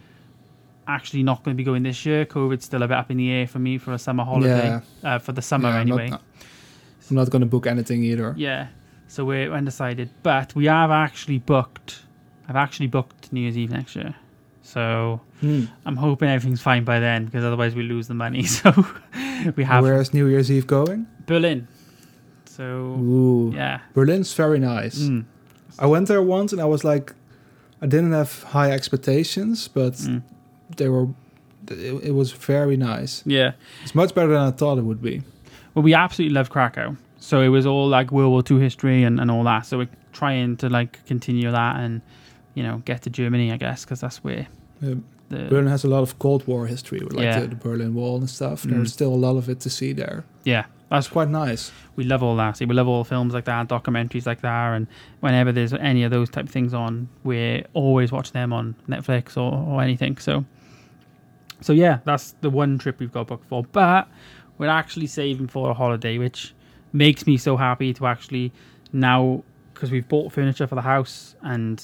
actually 0.86 1.22
not 1.22 1.42
going 1.42 1.54
to 1.56 1.58
be 1.58 1.64
going 1.64 1.82
this 1.82 2.04
year. 2.06 2.24
COVID's 2.26 2.64
still 2.64 2.82
a 2.82 2.88
bit 2.88 2.96
up 2.96 3.10
in 3.10 3.16
the 3.16 3.30
air 3.30 3.46
for 3.46 3.58
me 3.58 3.78
for 3.78 3.92
a 3.92 3.98
summer 3.98 4.24
holiday. 4.24 4.80
Uh, 5.02 5.18
for 5.18 5.32
the 5.32 5.42
summer 5.42 5.68
Yeah, 5.68 5.76
I'm 5.76 5.88
not- 5.88 6.00
anyway. 6.00 6.18
I'm 7.10 7.16
not 7.16 7.28
gonna 7.28 7.44
book 7.46 7.66
anything 7.66 8.02
either. 8.02 8.34
Yeah. 8.36 8.68
So 9.08 9.26
we're 9.26 9.52
undecided. 9.52 10.08
But 10.22 10.54
we 10.54 10.64
have 10.66 10.90
actually 10.90 11.38
booked 11.38 12.00
I've 12.48 12.56
actually 12.56 12.86
booked 12.88 13.32
New 13.32 13.40
Year's 13.42 13.56
Eve 13.58 13.70
next 13.70 13.94
year. 13.96 14.14
So 14.62 15.20
Hmm. 15.40 15.64
I'm 15.84 15.96
hoping 15.96 16.28
everything's 16.30 16.62
fine 16.62 16.84
by 16.84 17.00
then 17.00 17.26
because 17.26 17.44
otherwise 17.44 17.74
we 17.74 17.82
lose 17.82 18.06
the 18.08 18.14
money. 18.14 18.42
So 18.46 18.72
we 19.56 19.64
have 19.64 19.82
Where's 19.84 20.14
New 20.14 20.26
Year's 20.28 20.50
Eve 20.50 20.66
going? 20.66 21.06
Berlin. 21.26 21.68
So 22.46 22.64
Ooh, 22.64 23.52
yeah. 23.54 23.80
Berlin's 23.94 24.32
very 24.34 24.58
nice. 24.58 24.98
Mm, 25.00 25.24
I 25.78 25.86
went 25.86 26.08
there 26.08 26.22
once 26.22 26.52
and 26.52 26.60
I 26.60 26.64
was 26.66 26.84
like, 26.84 27.12
I 27.82 27.86
didn't 27.86 28.12
have 28.12 28.42
high 28.44 28.70
expectations, 28.70 29.68
but 29.68 29.92
mm. 29.94 30.22
They 30.76 30.88
were. 30.88 31.08
It, 31.70 32.04
it 32.04 32.10
was 32.14 32.32
very 32.32 32.76
nice. 32.76 33.22
Yeah. 33.26 33.52
It's 33.82 33.94
much 33.94 34.14
better 34.14 34.28
than 34.32 34.42
I 34.42 34.50
thought 34.50 34.76
it 34.78 34.82
would 34.84 35.00
be. 35.00 35.22
Well, 35.74 35.82
we 35.82 35.94
absolutely 35.94 36.34
love 36.34 36.50
Krakow. 36.50 36.96
So 37.18 37.40
it 37.40 37.48
was 37.48 37.64
all 37.64 37.88
like 37.88 38.12
World 38.12 38.30
War 38.32 38.42
II 38.58 38.62
history 38.62 39.02
and, 39.02 39.18
and 39.18 39.30
all 39.30 39.44
that. 39.44 39.64
So 39.66 39.78
we're 39.78 39.88
trying 40.12 40.56
to 40.58 40.68
like 40.68 41.04
continue 41.06 41.50
that 41.50 41.76
and, 41.76 42.02
you 42.52 42.62
know, 42.62 42.82
get 42.84 43.00
to 43.02 43.10
Germany, 43.10 43.50
I 43.50 43.56
guess, 43.56 43.84
because 43.84 44.00
that's 44.00 44.18
where 44.22 44.46
Uh, 44.82 44.96
the. 45.30 45.46
Berlin 45.48 45.66
has 45.68 45.84
a 45.84 45.88
lot 45.88 46.02
of 46.02 46.18
Cold 46.18 46.46
War 46.46 46.66
history, 46.66 47.00
with 47.02 47.14
like 47.14 47.24
Yeah. 47.24 47.40
the, 47.40 47.46
the 47.46 47.56
Berlin 47.56 47.94
Wall 47.94 48.18
and 48.18 48.28
stuff. 48.28 48.64
Mm. 48.64 48.70
There's 48.72 48.92
still 48.92 49.14
a 49.14 49.16
lot 49.16 49.36
of 49.38 49.48
it 49.48 49.60
to 49.60 49.70
see 49.70 49.94
there. 49.94 50.24
Yeah, 50.44 50.66
That's 50.90 51.06
It's 51.06 51.12
quite 51.14 51.30
nice. 51.30 51.72
we 51.96 52.04
love 52.04 52.22
all 52.22 52.36
that. 52.36 52.58
See, 52.58 52.66
we 52.66 52.74
love 52.74 52.88
all 52.88 53.04
films 53.04 53.32
like 53.32 53.46
that, 53.46 53.68
documentaries 53.68 54.26
like 54.26 54.42
that, 54.42 54.74
and 54.74 54.86
whenever 55.20 55.50
there's 55.50 55.72
any 55.72 56.02
of 56.04 56.10
those 56.10 56.28
type 56.28 56.44
of 56.44 56.50
things 56.50 56.74
on, 56.74 57.08
we're 57.24 57.64
always 57.72 58.12
watching 58.12 58.34
them 58.34 58.52
on 58.52 58.74
Netflix 58.86 59.38
or, 59.38 59.50
or 59.54 59.80
anything. 59.80 60.18
So, 60.18 60.44
so 61.64 61.72
yeah, 61.72 61.98
that's 62.04 62.32
the 62.40 62.50
one 62.50 62.78
trip 62.78 63.00
we've 63.00 63.12
got 63.12 63.26
booked 63.26 63.48
for. 63.48 63.64
But 63.72 64.08
we're 64.58 64.68
actually 64.68 65.06
saving 65.08 65.48
for 65.48 65.70
a 65.70 65.74
holiday, 65.74 66.18
which 66.18 66.54
makes 66.92 67.26
me 67.26 67.36
so 67.36 67.56
happy 67.56 67.92
to 67.94 68.06
actually 68.06 68.52
now 68.92 69.42
because 69.72 69.90
we've 69.90 70.08
bought 70.08 70.32
furniture 70.32 70.66
for 70.66 70.74
the 70.76 70.82
house 70.82 71.34
and. 71.42 71.82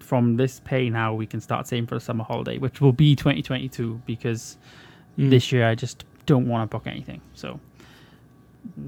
From 0.00 0.36
this 0.36 0.60
pay 0.64 0.90
now, 0.90 1.14
we 1.14 1.26
can 1.26 1.40
start 1.40 1.66
saving 1.68 1.86
for 1.86 1.94
a 1.94 2.00
summer 2.00 2.24
holiday, 2.24 2.58
which 2.58 2.80
will 2.82 2.92
be 2.92 3.16
2022 3.16 4.02
because 4.04 4.58
Mm. 5.18 5.30
this 5.30 5.52
year 5.52 5.66
I 5.68 5.74
just 5.74 6.04
don't 6.26 6.48
want 6.48 6.70
to 6.70 6.74
book 6.76 6.86
anything. 6.86 7.20
So 7.34 7.60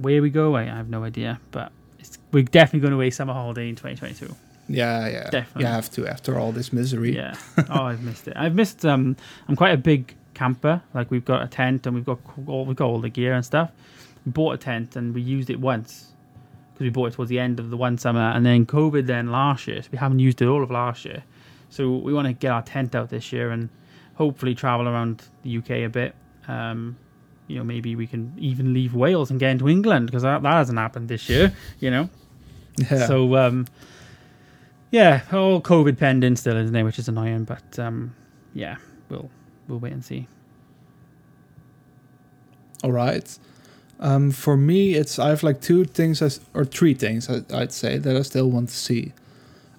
where 0.00 0.22
we 0.22 0.30
go, 0.30 0.56
I, 0.56 0.62
I 0.62 0.76
have 0.76 0.88
no 0.88 1.04
idea, 1.04 1.40
but 1.50 1.72
it's, 1.98 2.18
we're 2.32 2.44
definitely 2.44 2.80
going 2.80 2.92
away 2.94 3.10
summer 3.10 3.32
holiday 3.32 3.68
in 3.68 3.76
2022. 3.76 4.34
Yeah, 4.68 5.08
yeah. 5.08 5.30
Definitely. 5.30 5.62
You 5.62 5.66
have 5.68 5.90
to 5.92 6.06
after 6.06 6.38
all 6.38 6.52
this 6.52 6.72
misery. 6.72 7.14
Yeah. 7.16 7.34
oh, 7.70 7.82
I've 7.84 8.02
missed 8.02 8.28
it. 8.28 8.34
I've 8.36 8.54
missed. 8.54 8.84
Um, 8.84 9.16
I'm 9.48 9.56
quite 9.56 9.72
a 9.74 9.76
big 9.78 10.14
camper. 10.34 10.82
Like 10.94 11.10
we've 11.10 11.24
got 11.24 11.42
a 11.42 11.46
tent 11.48 11.86
and 11.86 11.94
we've 11.94 12.04
got 12.04 12.18
all 12.46 12.64
we've 12.64 12.76
got 12.76 12.86
all 12.86 13.00
the 13.00 13.08
gear 13.10 13.34
and 13.34 13.44
stuff. 13.44 13.70
We 14.24 14.32
bought 14.32 14.52
a 14.52 14.58
tent 14.58 14.96
and 14.96 15.14
we 15.14 15.20
used 15.20 15.50
it 15.50 15.60
once 15.60 16.12
because 16.72 16.84
we 16.84 16.90
bought 16.90 17.06
it 17.06 17.14
towards 17.14 17.28
the 17.28 17.38
end 17.38 17.60
of 17.60 17.70
the 17.70 17.76
one 17.76 17.98
summer, 17.98 18.30
and 18.34 18.44
then 18.44 18.66
COVID 18.66 19.06
then 19.06 19.30
last 19.30 19.68
year, 19.68 19.80
so 19.80 19.88
we 19.92 19.98
haven't 19.98 20.18
used 20.18 20.42
it 20.42 20.46
all 20.46 20.62
of 20.62 20.70
last 20.72 21.04
year. 21.04 21.22
So 21.70 21.96
we 21.96 22.12
want 22.12 22.26
to 22.26 22.32
get 22.32 22.50
our 22.50 22.62
tent 22.62 22.94
out 22.96 23.10
this 23.10 23.32
year 23.32 23.50
and 23.50 23.68
hopefully 24.14 24.54
travel 24.56 24.88
around 24.88 25.22
the 25.42 25.58
UK 25.58 25.70
a 25.70 25.86
bit. 25.86 26.14
Um, 26.48 26.96
you 27.46 27.58
know, 27.58 27.64
maybe 27.64 27.94
we 27.94 28.06
can 28.06 28.32
even 28.38 28.72
leave 28.72 28.94
Wales 28.94 29.30
and 29.30 29.38
get 29.38 29.50
into 29.50 29.68
England 29.68 30.06
because 30.06 30.22
that, 30.22 30.42
that 30.42 30.52
hasn't 30.52 30.78
happened 30.78 31.08
this 31.08 31.28
year. 31.28 31.52
You 31.78 31.90
know, 31.90 32.08
Yeah. 32.76 33.06
so 33.06 33.36
um, 33.36 33.66
yeah, 34.94 35.22
all 35.32 35.60
COVID 35.60 35.98
pending 35.98 36.36
still, 36.36 36.56
isn't 36.56 36.76
it? 36.76 36.84
Which 36.84 37.00
is 37.00 37.08
annoying, 37.08 37.42
but 37.42 37.78
um, 37.80 38.14
yeah, 38.54 38.76
we'll 39.08 39.28
we'll 39.66 39.80
wait 39.80 39.92
and 39.92 40.04
see. 40.04 40.28
All 42.84 42.92
right. 42.92 43.36
Um, 43.98 44.30
for 44.30 44.56
me, 44.56 44.94
it's 44.94 45.18
I 45.18 45.30
have 45.30 45.42
like 45.42 45.60
two 45.60 45.84
things 45.84 46.22
or 46.54 46.64
three 46.64 46.94
things 46.94 47.28
I, 47.28 47.42
I'd 47.52 47.72
say 47.72 47.98
that 47.98 48.16
I 48.16 48.22
still 48.22 48.48
want 48.48 48.68
to 48.68 48.76
see. 48.76 49.12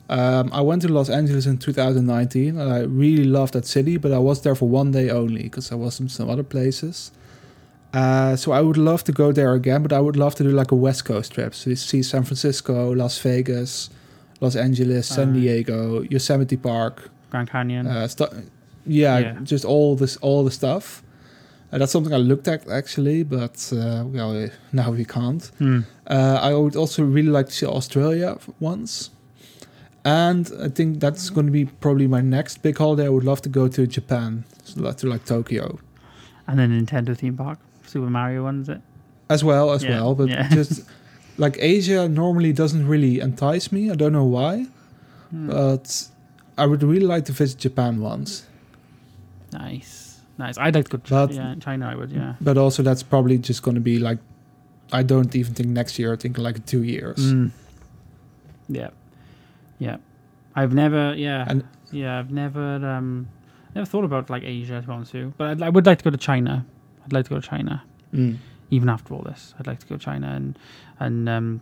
Um, 0.09 0.49
I 0.51 0.59
went 0.59 0.81
to 0.81 0.89
Los 0.89 1.09
Angeles 1.09 1.45
in 1.45 1.59
2019, 1.59 2.59
and 2.59 2.73
I 2.73 2.79
really 2.79 3.23
loved 3.23 3.53
that 3.53 3.65
city, 3.65 3.95
but 3.95 4.11
I 4.11 4.19
was 4.19 4.41
there 4.41 4.53
for 4.53 4.67
one 4.67 4.91
day 4.91 5.09
only 5.09 5.43
because 5.43 5.71
I 5.71 5.75
was 5.75 5.97
in 5.97 6.09
some 6.09 6.29
other 6.29 6.43
places. 6.43 7.11
Uh, 7.93 8.35
so 8.35 8.51
I 8.51 8.59
would 8.59 8.77
love 8.77 9.05
to 9.05 9.13
go 9.13 9.31
there 9.31 9.53
again, 9.53 9.81
but 9.81 9.93
I 9.93 10.01
would 10.01 10.17
love 10.17 10.35
to 10.35 10.43
do 10.43 10.49
like 10.49 10.71
a 10.71 10.75
West 10.75 11.05
Coast 11.05 11.31
trip, 11.31 11.55
so 11.55 11.69
you 11.69 11.77
see 11.77 12.03
San 12.03 12.23
Francisco, 12.25 12.91
Las 12.93 13.17
Vegas, 13.19 13.89
Los 14.41 14.55
Angeles, 14.55 15.07
San 15.07 15.29
Uh, 15.29 15.33
Diego, 15.33 16.01
Yosemite 16.09 16.57
Park, 16.57 17.09
Grand 17.31 17.49
Canyon. 17.49 17.87
uh, 17.87 18.07
stu- 18.07 18.25
yeah, 18.85 19.19
Yeah. 19.19 19.39
just 19.43 19.65
all 19.65 19.95
this, 19.95 20.17
all 20.17 20.43
the 20.43 20.51
stuff. 20.51 21.01
Uh, 21.71 21.77
that's 21.79 21.91
something 21.91 22.13
I 22.13 22.17
looked 22.17 22.47
at 22.47 22.67
actually, 22.69 23.23
but 23.23 23.71
uh, 23.73 24.03
well, 24.05 24.49
now 24.71 24.91
we 24.91 25.03
can't. 25.05 25.43
Hmm. 25.57 25.79
Uh, 26.07 26.39
I 26.41 26.53
would 26.53 26.75
also 26.75 27.03
really 27.03 27.29
like 27.31 27.47
to 27.47 27.53
see 27.53 27.65
Australia 27.65 28.37
once, 28.59 29.09
and 30.03 30.51
I 30.61 30.69
think 30.69 30.99
that's 30.99 31.29
going 31.29 31.47
to 31.47 31.51
be 31.51 31.65
probably 31.65 32.07
my 32.07 32.21
next 32.21 32.61
big 32.61 32.77
holiday. 32.77 33.05
I 33.05 33.09
would 33.09 33.23
love 33.23 33.41
to 33.41 33.49
go 33.49 33.67
to 33.67 33.87
Japan, 33.87 34.43
so 34.63 34.91
to 34.91 35.07
like 35.07 35.25
Tokyo, 35.25 35.79
And 36.47 36.59
then 36.59 36.69
Nintendo 36.71 37.17
theme 37.17 37.35
park, 37.37 37.57
Super 37.87 38.09
Mario 38.09 38.43
one, 38.43 38.61
is 38.61 38.69
it? 38.69 38.81
as 39.29 39.43
well 39.43 39.71
as 39.71 39.83
Yeah, 39.83 39.89
well. 40.01 40.13
But 40.15 40.29
yeah. 40.29 40.47
just 40.49 40.83
like 41.37 41.57
Asia 41.59 42.07
normally 42.07 42.53
doesn't 42.53 42.87
really 42.87 43.19
entice 43.19 43.71
me. 43.71 43.89
I 43.91 43.95
don't 43.95 44.13
know 44.13 44.25
why, 44.25 44.67
Hmm. 45.31 45.47
but 45.47 46.07
I 46.57 46.65
would 46.65 46.81
really 46.83 47.05
like 47.05 47.25
to 47.25 47.31
visit 47.33 47.57
Japan 47.59 47.99
once. 48.01 48.45
nice, 49.51 50.19
nice. 50.37 50.57
I'd 50.57 50.75
like 50.75 50.85
to 50.89 50.97
go 50.97 51.03
to 51.03 51.09
But- 51.09 51.33
yeah, 51.33 51.55
China. 51.59 51.87
I 51.87 51.95
would, 51.95 52.11
yeah. 52.11 52.35
But 52.41 52.57
also, 52.57 52.83
that's 52.83 53.03
probably 53.03 53.37
just 53.37 53.63
going 53.63 53.75
to 53.75 53.81
be 53.81 53.99
like, 53.99 54.19
I 54.91 55.01
don't 55.03 55.33
even 55.35 55.53
think 55.53 55.69
next 55.69 55.97
year. 55.99 56.13
I 56.13 56.17
think 56.17 56.37
like 56.37 56.65
two 56.65 56.83
years. 56.83 57.17
Mm. 57.17 57.51
Yeah, 58.67 58.89
yeah. 59.79 59.97
I've 60.55 60.73
never, 60.73 61.13
yeah, 61.15 61.45
And- 61.47 61.63
yeah. 61.91 62.19
I've 62.19 62.31
never, 62.31 62.75
um, 62.85 63.27
never 63.75 63.85
thought 63.85 64.03
about 64.05 64.29
like 64.29 64.43
Asia 64.43 64.81
to 64.81 64.87
be 64.87 64.93
honest 64.93 65.13
with 65.13 65.21
you. 65.21 65.33
But 65.37 65.47
I'd, 65.49 65.61
I 65.61 65.69
would 65.69 65.85
like 65.85 65.99
to 65.99 66.03
go 66.03 66.09
to 66.09 66.17
China. 66.17 66.65
I'd 67.05 67.13
like 67.13 67.25
to 67.25 67.29
go 67.29 67.39
to 67.39 67.47
China. 67.47 67.83
Mm. 68.13 68.37
Even 68.69 68.89
after 68.89 69.13
all 69.13 69.21
this. 69.21 69.53
I'd 69.59 69.67
like 69.67 69.79
to 69.79 69.85
go 69.85 69.97
to 69.97 70.03
China 70.03 70.29
and 70.29 70.57
and 70.99 71.27
um, 71.29 71.61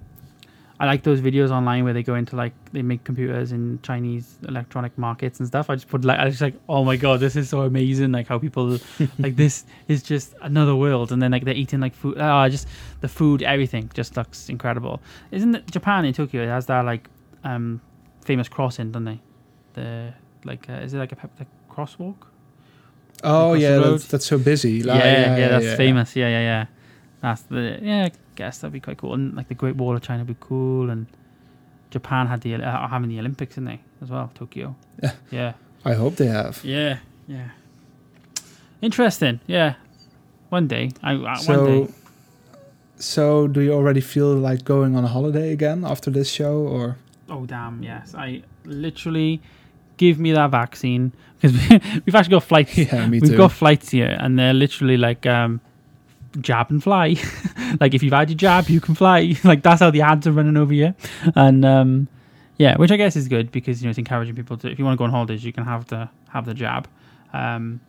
I 0.79 0.85
like 0.85 1.03
those 1.03 1.21
videos 1.21 1.51
online 1.51 1.83
where 1.83 1.93
they 1.93 2.03
go 2.03 2.15
into 2.15 2.35
like 2.35 2.53
they 2.71 2.81
make 2.81 3.03
computers 3.03 3.51
in 3.51 3.79
Chinese 3.83 4.37
electronic 4.47 4.97
markets 4.97 5.39
and 5.39 5.47
stuff. 5.47 5.69
I 5.69 5.75
just 5.75 5.87
put 5.87 6.03
like 6.03 6.19
I 6.19 6.25
was 6.25 6.41
like, 6.41 6.55
oh 6.67 6.83
my 6.83 6.97
god, 6.97 7.19
this 7.19 7.35
is 7.35 7.47
so 7.47 7.61
amazing! 7.61 8.11
Like 8.11 8.27
how 8.27 8.39
people 8.39 8.79
like 9.19 9.35
this 9.35 9.65
is 9.87 10.01
just 10.01 10.33
another 10.41 10.75
world, 10.75 11.11
and 11.11 11.21
then 11.21 11.31
like 11.31 11.45
they're 11.45 11.53
eating 11.53 11.79
like 11.79 11.93
food. 11.93 12.17
Oh, 12.19 12.49
just 12.49 12.67
the 13.01 13.07
food, 13.07 13.43
everything 13.43 13.91
just 13.93 14.17
looks 14.17 14.49
incredible. 14.49 14.99
Isn't 15.31 15.55
it 15.55 15.71
Japan 15.71 16.05
in 16.05 16.13
Tokyo? 16.13 16.43
It 16.43 16.47
has 16.47 16.65
that 16.65 16.83
like 16.83 17.07
um, 17.43 17.79
famous 18.21 18.49
crossing, 18.49 18.91
don't 18.91 19.05
they? 19.05 19.21
The 19.75 20.13
like 20.43 20.69
uh, 20.69 20.73
is 20.73 20.93
it 20.93 20.97
like 20.97 21.11
a 21.11 21.15
pep- 21.15 21.39
like 21.39 21.47
crosswalk? 21.69 22.15
Oh 23.23 23.53
yeah, 23.53 23.77
that's, 23.77 24.07
that's 24.07 24.25
so 24.25 24.37
busy. 24.37 24.83
Like, 24.83 24.99
yeah, 24.99 25.37
yeah, 25.37 25.47
that's 25.47 25.65
yeah. 25.65 25.75
famous. 25.77 26.15
Yeah, 26.15 26.27
yeah, 26.27 26.41
yeah. 26.41 26.65
That's 27.23 27.41
the 27.43 27.79
yeah. 27.81 28.05
I 28.05 28.11
guess 28.35 28.59
that'd 28.59 28.73
be 28.73 28.79
quite 28.79 28.97
cool. 28.97 29.13
And 29.15 29.33
like 29.35 29.47
the 29.47 29.55
Great 29.55 29.75
Wall 29.77 29.95
of 29.95 30.01
China 30.03 30.19
would 30.23 30.27
be 30.27 30.45
cool. 30.51 30.89
And 30.91 31.07
Japan 31.89 32.27
had 32.27 32.41
the 32.41 32.55
uh, 32.55 32.87
having 32.87 33.09
the 33.09 33.17
Olympics, 33.19 33.55
didn't 33.55 33.67
they 33.69 33.79
as 34.01 34.09
well? 34.11 34.29
Tokyo. 34.35 34.75
Yeah. 35.01 35.11
yeah, 35.31 35.53
I 35.85 35.93
hope 35.93 36.17
they 36.17 36.27
have. 36.27 36.63
yeah, 36.63 36.97
yeah. 37.27 37.49
Interesting. 38.81 39.39
Yeah. 39.47 39.75
One 40.49 40.67
day, 40.67 40.91
I 41.01 41.13
uh, 41.15 41.37
one 41.45 41.65
day. 41.65 41.87
so 42.97 43.47
do 43.47 43.61
you 43.61 43.73
already 43.73 44.01
feel 44.01 44.35
like 44.35 44.63
going 44.65 44.95
on 44.95 45.03
a 45.03 45.07
holiday 45.07 45.51
again 45.51 45.83
after 45.83 46.11
this 46.11 46.29
show, 46.29 46.57
or 46.57 46.97
Oh 47.29 47.45
damn! 47.45 47.81
Yes, 47.81 48.13
I 48.13 48.43
literally 48.65 49.41
give 49.97 50.19
me 50.19 50.31
that 50.33 50.51
vaccine 50.51 51.11
because 51.41 51.57
we've 52.05 52.13
actually 52.15 52.31
got 52.31 52.43
flights. 52.43 52.77
yeah, 52.77 53.07
me 53.07 53.19
We've 53.19 53.31
too. 53.31 53.37
got 53.37 53.51
flights 53.51 53.89
here, 53.89 54.15
and 54.19 54.37
they're 54.37 54.53
literally 54.53 54.97
like 54.97 55.25
um, 55.25 55.59
jab 56.41 56.69
and 56.69 56.81
fly. 56.83 57.15
like 57.79 57.93
if 57.93 58.03
you've 58.03 58.13
had 58.13 58.29
your 58.29 58.37
jab, 58.37 58.69
you 58.69 58.81
can 58.81 58.95
fly. 58.95 59.35
like 59.43 59.63
that's 59.63 59.81
how 59.81 59.91
the 59.91 60.01
ads 60.01 60.27
are 60.27 60.31
running 60.31 60.57
over 60.57 60.73
here, 60.73 60.95
and 61.35 61.63
um, 61.65 62.07
yeah, 62.57 62.75
which 62.77 62.91
I 62.91 62.97
guess 62.97 63.15
is 63.15 63.27
good 63.27 63.51
because 63.51 63.81
you 63.81 63.87
know 63.87 63.89
it's 63.89 63.99
encouraging 63.99 64.35
people 64.35 64.57
to 64.57 64.69
if 64.69 64.79
you 64.79 64.85
want 64.85 64.95
to 64.95 64.97
go 64.97 65.05
on 65.05 65.11
holidays, 65.11 65.43
you 65.43 65.53
can 65.53 65.65
have 65.65 65.87
the 65.87 66.09
have 66.29 66.45
the 66.45 66.53
jab. 66.53 66.87
Um, 67.33 67.81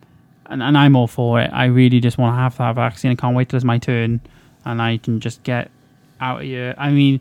and, 0.47 0.61
and 0.61 0.77
I'm 0.77 0.95
all 0.95 1.07
for 1.07 1.41
it. 1.41 1.49
I 1.51 1.65
really 1.65 1.99
just 1.99 2.17
want 2.17 2.35
to 2.35 2.37
have 2.37 2.57
that 2.57 2.75
vaccine. 2.75 3.11
I 3.11 3.15
can't 3.15 3.35
wait 3.35 3.49
till 3.49 3.57
it's 3.57 3.65
my 3.65 3.77
turn, 3.77 4.21
and 4.63 4.81
I 4.81 4.97
can 4.97 5.19
just 5.19 5.43
get 5.43 5.71
out 6.19 6.41
of 6.41 6.43
here. 6.43 6.75
I 6.77 6.91
mean, 6.91 7.19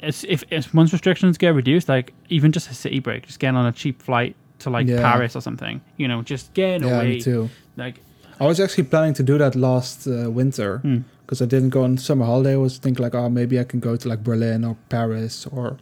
it's, 0.00 0.24
if, 0.24 0.44
if 0.50 0.72
once 0.74 0.92
restrictions 0.92 1.38
get 1.38 1.54
reduced, 1.54 1.88
like 1.88 2.12
even 2.28 2.52
just 2.52 2.70
a 2.70 2.74
city 2.74 2.98
break, 2.98 3.26
just 3.26 3.38
getting 3.38 3.56
on 3.56 3.66
a 3.66 3.72
cheap 3.72 4.02
flight 4.02 4.36
to 4.60 4.70
like 4.70 4.86
Yeah. 4.86 5.00
Paris 5.00 5.36
or 5.36 5.40
something, 5.40 5.80
you 5.96 6.08
know, 6.08 6.22
just 6.22 6.52
getting 6.54 6.86
yeah, 6.86 6.96
away. 6.96 7.48
Like, 7.76 8.00
I 8.42 8.46
was 8.46 8.58
actually 8.58 8.84
planning 8.84 9.14
to 9.14 9.22
do 9.22 9.38
that 9.38 9.54
last 9.54 10.08
uh, 10.08 10.28
winter 10.28 10.78
hmm. 10.78 11.02
because 11.24 11.40
I 11.40 11.44
didn't 11.44 11.70
go 11.70 11.84
on 11.84 11.96
summer 11.96 12.26
holiday. 12.26 12.54
I 12.54 12.56
was 12.56 12.76
thinking 12.76 13.00
like, 13.00 13.14
oh, 13.14 13.28
maybe 13.28 13.60
I 13.60 13.62
can 13.62 13.78
go 13.78 13.94
to 13.94 14.08
like 14.08 14.24
Berlin 14.24 14.64
or 14.64 14.76
Paris 14.88 15.46
or 15.46 15.78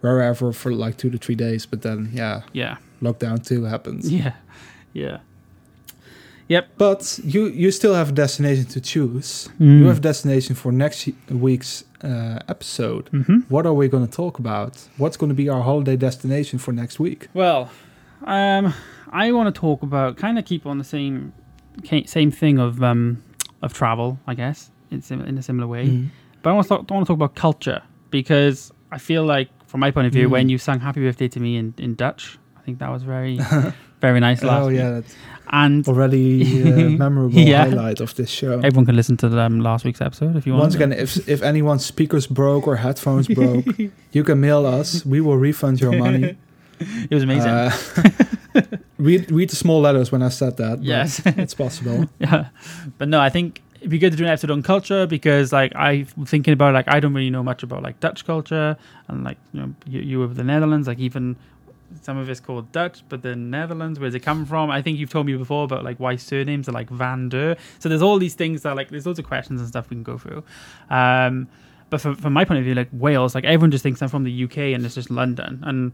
wherever 0.00 0.54
for 0.54 0.72
like 0.72 0.96
two 0.96 1.10
to 1.10 1.18
three 1.18 1.34
days. 1.34 1.66
But 1.66 1.82
then, 1.82 2.08
yeah, 2.14 2.44
yeah, 2.54 2.78
lockdown 3.02 3.46
two 3.46 3.64
happens. 3.64 4.10
yeah, 4.20 4.32
yeah. 4.94 5.18
Yep. 6.48 6.70
But 6.78 7.20
you 7.24 7.48
you 7.48 7.70
still 7.70 7.94
have 7.94 8.08
a 8.08 8.12
destination 8.12 8.64
to 8.64 8.80
choose. 8.80 9.50
Mm. 9.60 9.80
You 9.80 9.86
have 9.88 9.98
a 9.98 10.00
destination 10.00 10.54
for 10.54 10.72
next 10.72 11.10
week's 11.28 11.84
uh, 12.02 12.38
episode. 12.48 13.08
hmm 13.08 13.40
What 13.50 13.66
are 13.66 13.74
we 13.74 13.88
going 13.88 14.06
to 14.06 14.12
talk 14.12 14.38
about? 14.38 14.88
What's 14.96 15.18
going 15.18 15.28
to 15.28 15.36
be 15.36 15.50
our 15.50 15.60
holiday 15.60 15.96
destination 15.96 16.58
for 16.58 16.72
next 16.72 16.98
week? 16.98 17.28
Well, 17.34 17.70
um, 18.24 18.72
I 19.10 19.30
want 19.32 19.54
to 19.54 19.60
talk 19.60 19.82
about 19.82 20.16
kind 20.16 20.38
of 20.38 20.46
keep 20.46 20.64
on 20.64 20.78
the 20.78 20.84
same 20.84 21.34
same 22.06 22.30
thing 22.30 22.58
of 22.58 22.82
um 22.82 23.22
of 23.62 23.72
travel, 23.72 24.18
I 24.26 24.34
guess, 24.34 24.70
in 24.90 25.02
sim- 25.02 25.24
in 25.24 25.38
a 25.38 25.42
similar 25.42 25.66
way. 25.66 25.86
Mm. 25.86 26.08
But 26.42 26.50
I 26.50 26.52
want 26.54 26.64
to 26.66 26.68
talk, 26.76 26.90
I 26.90 26.94
want 26.94 27.06
to 27.06 27.10
talk 27.12 27.16
about 27.16 27.34
culture 27.36 27.82
because 28.10 28.72
I 28.90 28.98
feel 28.98 29.24
like, 29.24 29.48
from 29.66 29.80
my 29.80 29.90
point 29.90 30.06
of 30.08 30.12
view, 30.12 30.28
Mm. 30.28 30.32
when 30.32 30.48
you 30.48 30.58
sang 30.58 30.80
"Happy 30.80 31.00
Birthday" 31.00 31.28
to 31.28 31.40
me 31.40 31.56
in, 31.56 31.74
in 31.78 31.94
Dutch, 31.94 32.38
I 32.58 32.60
think 32.64 32.78
that 32.80 32.90
was 32.90 33.02
very 33.04 33.38
very 34.00 34.20
nice. 34.20 34.42
Last 34.42 34.64
oh 34.64 34.68
week. 34.68 34.78
yeah, 34.78 34.90
that's 34.90 35.14
and 35.50 35.86
already 35.88 36.42
uh, 36.62 36.90
memorable 36.90 37.38
Yeah. 37.38 37.64
highlight 37.66 38.00
of 38.00 38.14
this 38.14 38.30
show. 38.30 38.58
everyone 38.60 38.86
can 38.86 38.96
listen 38.96 39.16
to 39.18 39.28
them 39.28 39.60
last 39.60 39.84
week's 39.84 40.00
episode 40.00 40.34
if 40.36 40.46
you 40.46 40.52
want. 40.54 40.62
Once 40.62 40.74
again, 40.74 40.92
if 40.92 41.28
if 41.28 41.42
anyone's 41.42 41.84
speakers 41.86 42.26
broke 42.26 42.66
or 42.66 42.76
headphones 42.76 43.28
broke, 43.28 43.66
you 44.12 44.24
can 44.24 44.40
mail 44.40 44.66
us. 44.66 45.04
We 45.06 45.20
will 45.20 45.38
refund 45.38 45.80
your 45.80 45.92
money. 45.92 46.36
it 46.80 47.14
was 47.14 47.22
amazing. 47.22 47.50
Uh, 47.50 47.70
read 49.02 49.30
read 49.30 49.50
the 49.50 49.56
small 49.56 49.80
letters 49.80 50.12
when 50.12 50.22
I 50.22 50.28
said 50.28 50.56
that. 50.58 50.82
yes. 50.82 51.20
it's 51.26 51.54
possible. 51.54 52.08
yeah, 52.18 52.48
but 52.98 53.08
no, 53.08 53.20
I 53.20 53.28
think 53.28 53.62
it'd 53.82 53.90
be 53.90 53.98
good 53.98 54.12
to 54.12 54.16
do 54.16 54.24
an 54.24 54.30
episode 54.30 54.50
on 54.50 54.62
culture 54.62 55.06
because 55.06 55.52
like 55.52 55.72
I'm 55.74 56.06
thinking 56.06 56.52
about 56.52 56.72
like 56.72 56.86
I 56.88 57.00
don't 57.00 57.14
really 57.14 57.30
know 57.30 57.42
much 57.42 57.62
about 57.62 57.82
like 57.82 57.98
Dutch 58.00 58.24
culture 58.24 58.76
and 59.08 59.24
like 59.24 59.38
you 59.52 59.60
know 59.60 59.74
you, 59.86 60.00
you 60.00 60.22
of 60.22 60.36
the 60.36 60.44
Netherlands 60.44 60.86
like 60.86 61.00
even 61.00 61.36
some 62.00 62.16
of 62.16 62.30
it's 62.30 62.40
called 62.40 62.70
Dutch 62.70 63.02
but 63.08 63.22
the 63.22 63.34
Netherlands 63.34 63.98
where's 63.98 64.14
it 64.14 64.20
come 64.20 64.46
from 64.46 64.70
I 64.70 64.80
think 64.82 64.98
you've 64.98 65.10
told 65.10 65.26
me 65.26 65.36
before 65.36 65.64
about 65.64 65.84
like 65.84 65.98
why 65.98 66.14
surnames 66.14 66.68
are 66.68 66.72
like 66.72 66.88
Van 66.90 67.28
der 67.28 67.56
so 67.80 67.88
there's 67.88 68.02
all 68.02 68.18
these 68.18 68.34
things 68.34 68.62
that 68.62 68.76
like 68.76 68.88
there's 68.90 69.04
loads 69.04 69.18
of 69.18 69.26
questions 69.26 69.60
and 69.60 69.68
stuff 69.68 69.90
we 69.90 69.96
can 69.96 70.04
go 70.04 70.16
through 70.16 70.44
um 70.88 71.48
but 71.90 72.00
from, 72.00 72.14
from 72.14 72.32
my 72.32 72.44
point 72.44 72.58
of 72.58 72.64
view 72.64 72.74
like 72.74 72.88
Wales 72.92 73.34
like 73.34 73.44
everyone 73.44 73.72
just 73.72 73.82
thinks 73.82 74.00
I'm 74.00 74.08
from 74.08 74.22
the 74.22 74.44
UK 74.44 74.58
and 74.58 74.86
it's 74.86 74.94
just 74.94 75.10
London 75.10 75.60
and 75.64 75.92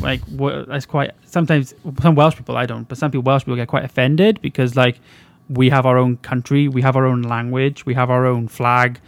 like 0.00 0.20
that's 0.68 0.86
quite 0.86 1.10
sometimes 1.26 1.74
some 2.00 2.14
Welsh 2.14 2.36
people 2.36 2.56
I 2.56 2.66
don't 2.66 2.88
but 2.88 2.96
some 2.98 3.10
people 3.10 3.22
Welsh 3.24 3.42
people 3.42 3.56
get 3.56 3.68
quite 3.68 3.84
offended 3.84 4.40
because 4.40 4.76
like 4.76 4.98
we 5.48 5.68
have 5.68 5.84
our 5.84 5.98
own 5.98 6.16
country, 6.18 6.68
we 6.68 6.80
have 6.82 6.96
our 6.96 7.04
own 7.06 7.20
language, 7.22 7.84
we 7.84 7.92
have 7.94 8.08
our 8.10 8.24
own 8.24 8.48
flag, 8.48 8.98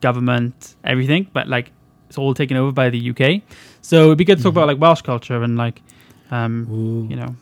government, 0.00 0.74
everything, 0.84 1.28
but 1.32 1.46
like 1.48 1.70
it's 2.08 2.18
all 2.18 2.34
taken 2.34 2.56
over 2.56 2.72
by 2.72 2.90
the 2.90 3.10
UK. 3.10 3.42
So 3.80 4.06
it'd 4.06 4.18
be 4.18 4.24
good 4.24 4.38
to 4.38 4.42
talk 4.42 4.52
Mhm. 4.54 4.56
about 4.56 4.66
like 4.68 4.80
Welsh 4.80 5.02
culture 5.02 5.42
and 5.42 5.56
like, 5.56 5.82
um, 6.32 7.06
you 7.10 7.16
know, 7.16 7.36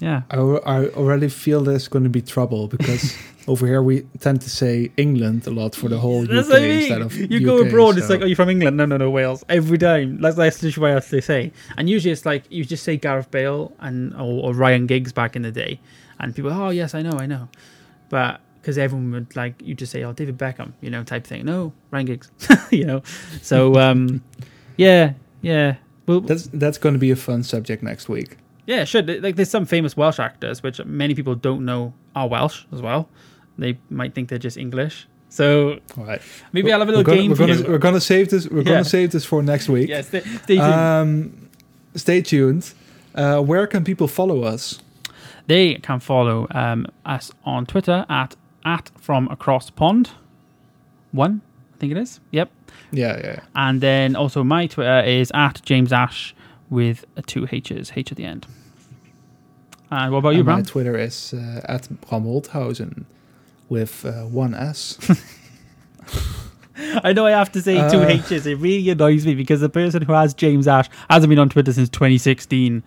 yeah, 0.00 0.22
I, 0.30 0.36
I 0.36 0.88
already 0.90 1.28
feel 1.28 1.62
there's 1.62 1.88
going 1.88 2.04
to 2.04 2.10
be 2.10 2.22
trouble 2.22 2.68
because 2.68 3.16
over 3.48 3.66
here 3.66 3.82
we 3.82 4.02
tend 4.20 4.40
to 4.42 4.50
say 4.50 4.92
England 4.96 5.46
a 5.46 5.50
lot 5.50 5.74
for 5.74 5.88
the 5.88 5.98
whole 5.98 6.24
That's 6.24 6.48
UK 6.48 6.54
I 6.54 6.60
mean. 6.60 6.70
instead 6.78 7.00
of 7.02 7.16
you 7.16 7.40
go 7.40 7.60
UK, 7.60 7.66
abroad, 7.66 7.98
it's 7.98 8.08
like, 8.08 8.20
are 8.20 8.26
you 8.26 8.36
from 8.36 8.50
England? 8.50 8.76
No, 8.76 8.84
no, 8.84 8.96
no, 8.96 9.10
Wales. 9.10 9.44
Every 9.48 9.78
time. 9.78 10.20
That's, 10.20 10.36
that's 10.36 10.62
literally 10.62 10.94
what 10.94 11.08
they 11.08 11.20
say. 11.20 11.52
And 11.76 11.88
usually 11.88 12.12
it's 12.12 12.24
like 12.24 12.44
you 12.50 12.64
just 12.64 12.84
say 12.84 12.96
Gareth 12.96 13.30
Bale 13.30 13.72
and 13.80 14.14
or, 14.14 14.50
or 14.50 14.54
Ryan 14.54 14.86
Giggs 14.86 15.12
back 15.12 15.34
in 15.34 15.42
the 15.42 15.50
day, 15.50 15.80
and 16.20 16.34
people, 16.34 16.52
oh 16.52 16.70
yes, 16.70 16.94
I 16.94 17.02
know, 17.02 17.18
I 17.18 17.26
know, 17.26 17.48
but 18.08 18.40
because 18.60 18.78
everyone 18.78 19.10
would 19.12 19.34
like 19.34 19.60
you 19.62 19.74
just 19.74 19.90
say, 19.90 20.04
oh 20.04 20.12
David 20.12 20.38
Beckham, 20.38 20.74
you 20.80 20.90
know, 20.90 21.02
type 21.02 21.26
thing. 21.26 21.44
No, 21.44 21.72
Ryan 21.90 22.06
Giggs, 22.06 22.30
you 22.70 22.84
know. 22.84 23.02
So 23.42 23.74
um, 23.80 24.22
yeah, 24.76 25.14
yeah. 25.42 25.76
Well, 26.06 26.20
that's 26.20 26.46
that's 26.52 26.78
going 26.78 26.94
to 26.94 26.98
be 26.98 27.10
a 27.10 27.16
fun 27.16 27.42
subject 27.42 27.82
next 27.82 28.08
week. 28.08 28.36
Yeah, 28.68 28.84
sure. 28.84 29.00
Like, 29.02 29.36
there's 29.36 29.48
some 29.48 29.64
famous 29.64 29.96
Welsh 29.96 30.18
actors 30.20 30.62
which 30.62 30.84
many 30.84 31.14
people 31.14 31.34
don't 31.34 31.64
know 31.64 31.94
are 32.14 32.28
Welsh 32.28 32.64
as 32.70 32.82
well. 32.82 33.08
They 33.56 33.78
might 33.88 34.14
think 34.14 34.28
they're 34.28 34.38
just 34.38 34.58
English. 34.58 35.08
So 35.30 35.78
right. 35.96 36.20
maybe 36.52 36.70
I'll 36.70 36.78
have 36.78 36.88
a 36.88 36.92
little 36.92 37.02
gonna, 37.02 37.18
game 37.18 37.30
we're 37.30 37.36
gonna. 37.36 37.62
We're 37.66 37.78
gonna 37.78 38.00
save 38.00 38.28
this. 38.28 38.46
We're 38.46 38.58
Yeah. 38.58 38.64
gonna 38.64 38.84
save 38.84 39.10
this 39.12 39.24
for 39.24 39.42
next 39.42 39.70
week. 39.70 39.88
Yeah, 39.88 40.02
stay, 40.02 40.20
stay 40.20 40.56
tuned. 40.56 40.60
Um, 40.60 41.48
stay 41.94 42.20
tuned. 42.20 42.74
Uh, 43.14 43.40
where 43.40 43.66
can 43.66 43.84
people 43.84 44.06
follow 44.06 44.42
us? 44.42 44.80
They 45.46 45.76
can 45.76 46.00
follow 46.00 46.46
um, 46.50 46.86
us 47.06 47.32
on 47.44 47.64
Twitter 47.64 48.04
at 48.10 48.36
at 48.66 48.90
from 48.98 49.28
across 49.28 49.70
pond 49.70 50.10
one, 51.12 51.40
I 51.74 51.78
think 51.78 51.92
it 51.92 51.98
is. 51.98 52.20
Yep. 52.32 52.50
Yeah, 52.92 53.16
yeah. 53.16 53.22
yeah. 53.24 53.40
And 53.54 53.80
then 53.80 54.14
also 54.14 54.44
my 54.44 54.66
Twitter 54.66 55.00
is 55.00 55.32
at 55.34 55.62
James 55.64 55.90
Ash 55.90 56.34
with 56.68 57.06
two 57.26 57.48
H's, 57.50 57.92
H 57.96 58.12
at 58.12 58.18
the 58.18 58.24
end. 58.24 58.46
And 59.90 60.12
what 60.12 60.18
about 60.18 60.30
you, 60.30 60.40
And 60.40 60.46
my 60.48 60.62
Twitter 60.62 60.96
is 60.96 61.32
uh, 61.32 61.60
at 61.64 61.88
Bram 62.02 62.24
Holthausen 62.24 63.04
with 63.68 64.04
uh, 64.04 64.24
one 64.24 64.54
S. 64.54 64.98
I 67.02 67.12
know 67.12 67.26
I 67.26 67.30
have 67.32 67.50
to 67.52 67.60
say 67.60 67.74
two 67.90 67.98
Uh, 68.02 68.06
H's. 68.06 68.46
It 68.46 68.54
really 68.58 68.88
annoys 68.90 69.26
me 69.26 69.34
because 69.34 69.60
the 69.60 69.68
person 69.68 70.02
who 70.02 70.12
has 70.12 70.32
James 70.32 70.68
Ash 70.68 70.88
hasn't 71.10 71.28
been 71.28 71.38
on 71.40 71.48
Twitter 71.48 71.72
since 71.72 71.88
2016. 71.88 72.84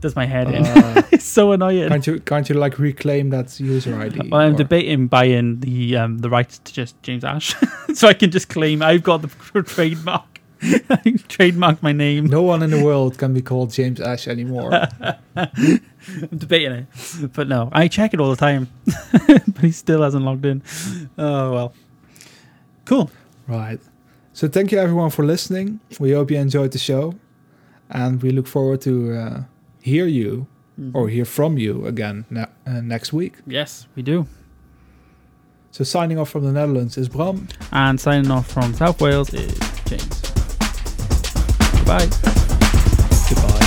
Does 0.00 0.14
my 0.14 0.26
head 0.26 0.52
in. 0.52 0.66
Uh, 0.66 1.02
it's 1.10 1.24
so 1.24 1.52
annoying. 1.52 1.88
can't 1.88 2.06
you 2.06 2.20
can't 2.20 2.48
you 2.50 2.54
like 2.56 2.78
reclaim 2.78 3.30
that 3.30 3.58
user 3.58 3.98
ID? 3.98 4.28
Well, 4.30 4.42
I'm 4.42 4.54
or- 4.54 4.58
debating 4.58 5.06
buying 5.06 5.60
the 5.60 5.96
um, 5.96 6.18
the 6.18 6.28
rights 6.28 6.58
to 6.58 6.72
just 6.72 7.02
James 7.02 7.24
Ash, 7.24 7.54
so 7.94 8.08
I 8.08 8.12
can 8.12 8.30
just 8.30 8.50
claim 8.50 8.82
I've 8.82 9.02
got 9.02 9.22
the 9.22 9.62
trademark. 9.62 10.29
I 10.90 10.96
trademarked 11.28 11.82
my 11.82 11.92
name. 11.92 12.26
No 12.26 12.42
one 12.42 12.62
in 12.62 12.70
the 12.70 12.84
world 12.84 13.16
can 13.16 13.32
be 13.32 13.40
called 13.40 13.70
James 13.72 14.00
Ash 14.00 14.28
anymore. 14.28 14.70
I'm 15.36 15.80
debating 16.36 16.72
it, 16.72 17.32
but 17.32 17.48
no, 17.48 17.68
I 17.72 17.88
check 17.88 18.12
it 18.14 18.20
all 18.20 18.30
the 18.30 18.36
time, 18.36 18.68
but 19.26 19.58
he 19.62 19.70
still 19.72 20.02
hasn't 20.02 20.24
logged 20.24 20.44
in. 20.44 20.62
Oh 21.16 21.52
well, 21.52 21.74
cool. 22.84 23.10
right. 23.46 23.80
So 24.32 24.48
thank 24.48 24.70
you 24.72 24.78
everyone 24.78 25.10
for 25.10 25.24
listening. 25.24 25.80
We 25.98 26.12
hope 26.12 26.30
you 26.30 26.38
enjoyed 26.38 26.72
the 26.72 26.78
show, 26.78 27.14
and 27.88 28.22
we 28.22 28.30
look 28.30 28.46
forward 28.46 28.80
to 28.82 29.14
uh, 29.14 29.42
hear 29.80 30.06
you 30.06 30.46
or 30.94 31.08
hear 31.08 31.24
from 31.26 31.58
you 31.58 31.86
again 31.86 32.24
ne- 32.30 32.46
uh, 32.66 32.80
next 32.80 33.12
week. 33.12 33.34
yes, 33.46 33.86
we 33.94 34.02
do. 34.02 34.26
So 35.72 35.84
signing 35.84 36.18
off 36.18 36.30
from 36.30 36.44
the 36.44 36.52
Netherlands 36.52 36.96
is 36.98 37.08
Bram. 37.08 37.46
And 37.70 38.00
signing 38.00 38.30
off 38.30 38.50
from 38.50 38.74
South 38.74 39.00
Wales 39.00 39.32
is 39.32 39.56
James. 39.84 40.29
Goodbye. 41.90 42.06
Goodbye. 43.28 43.59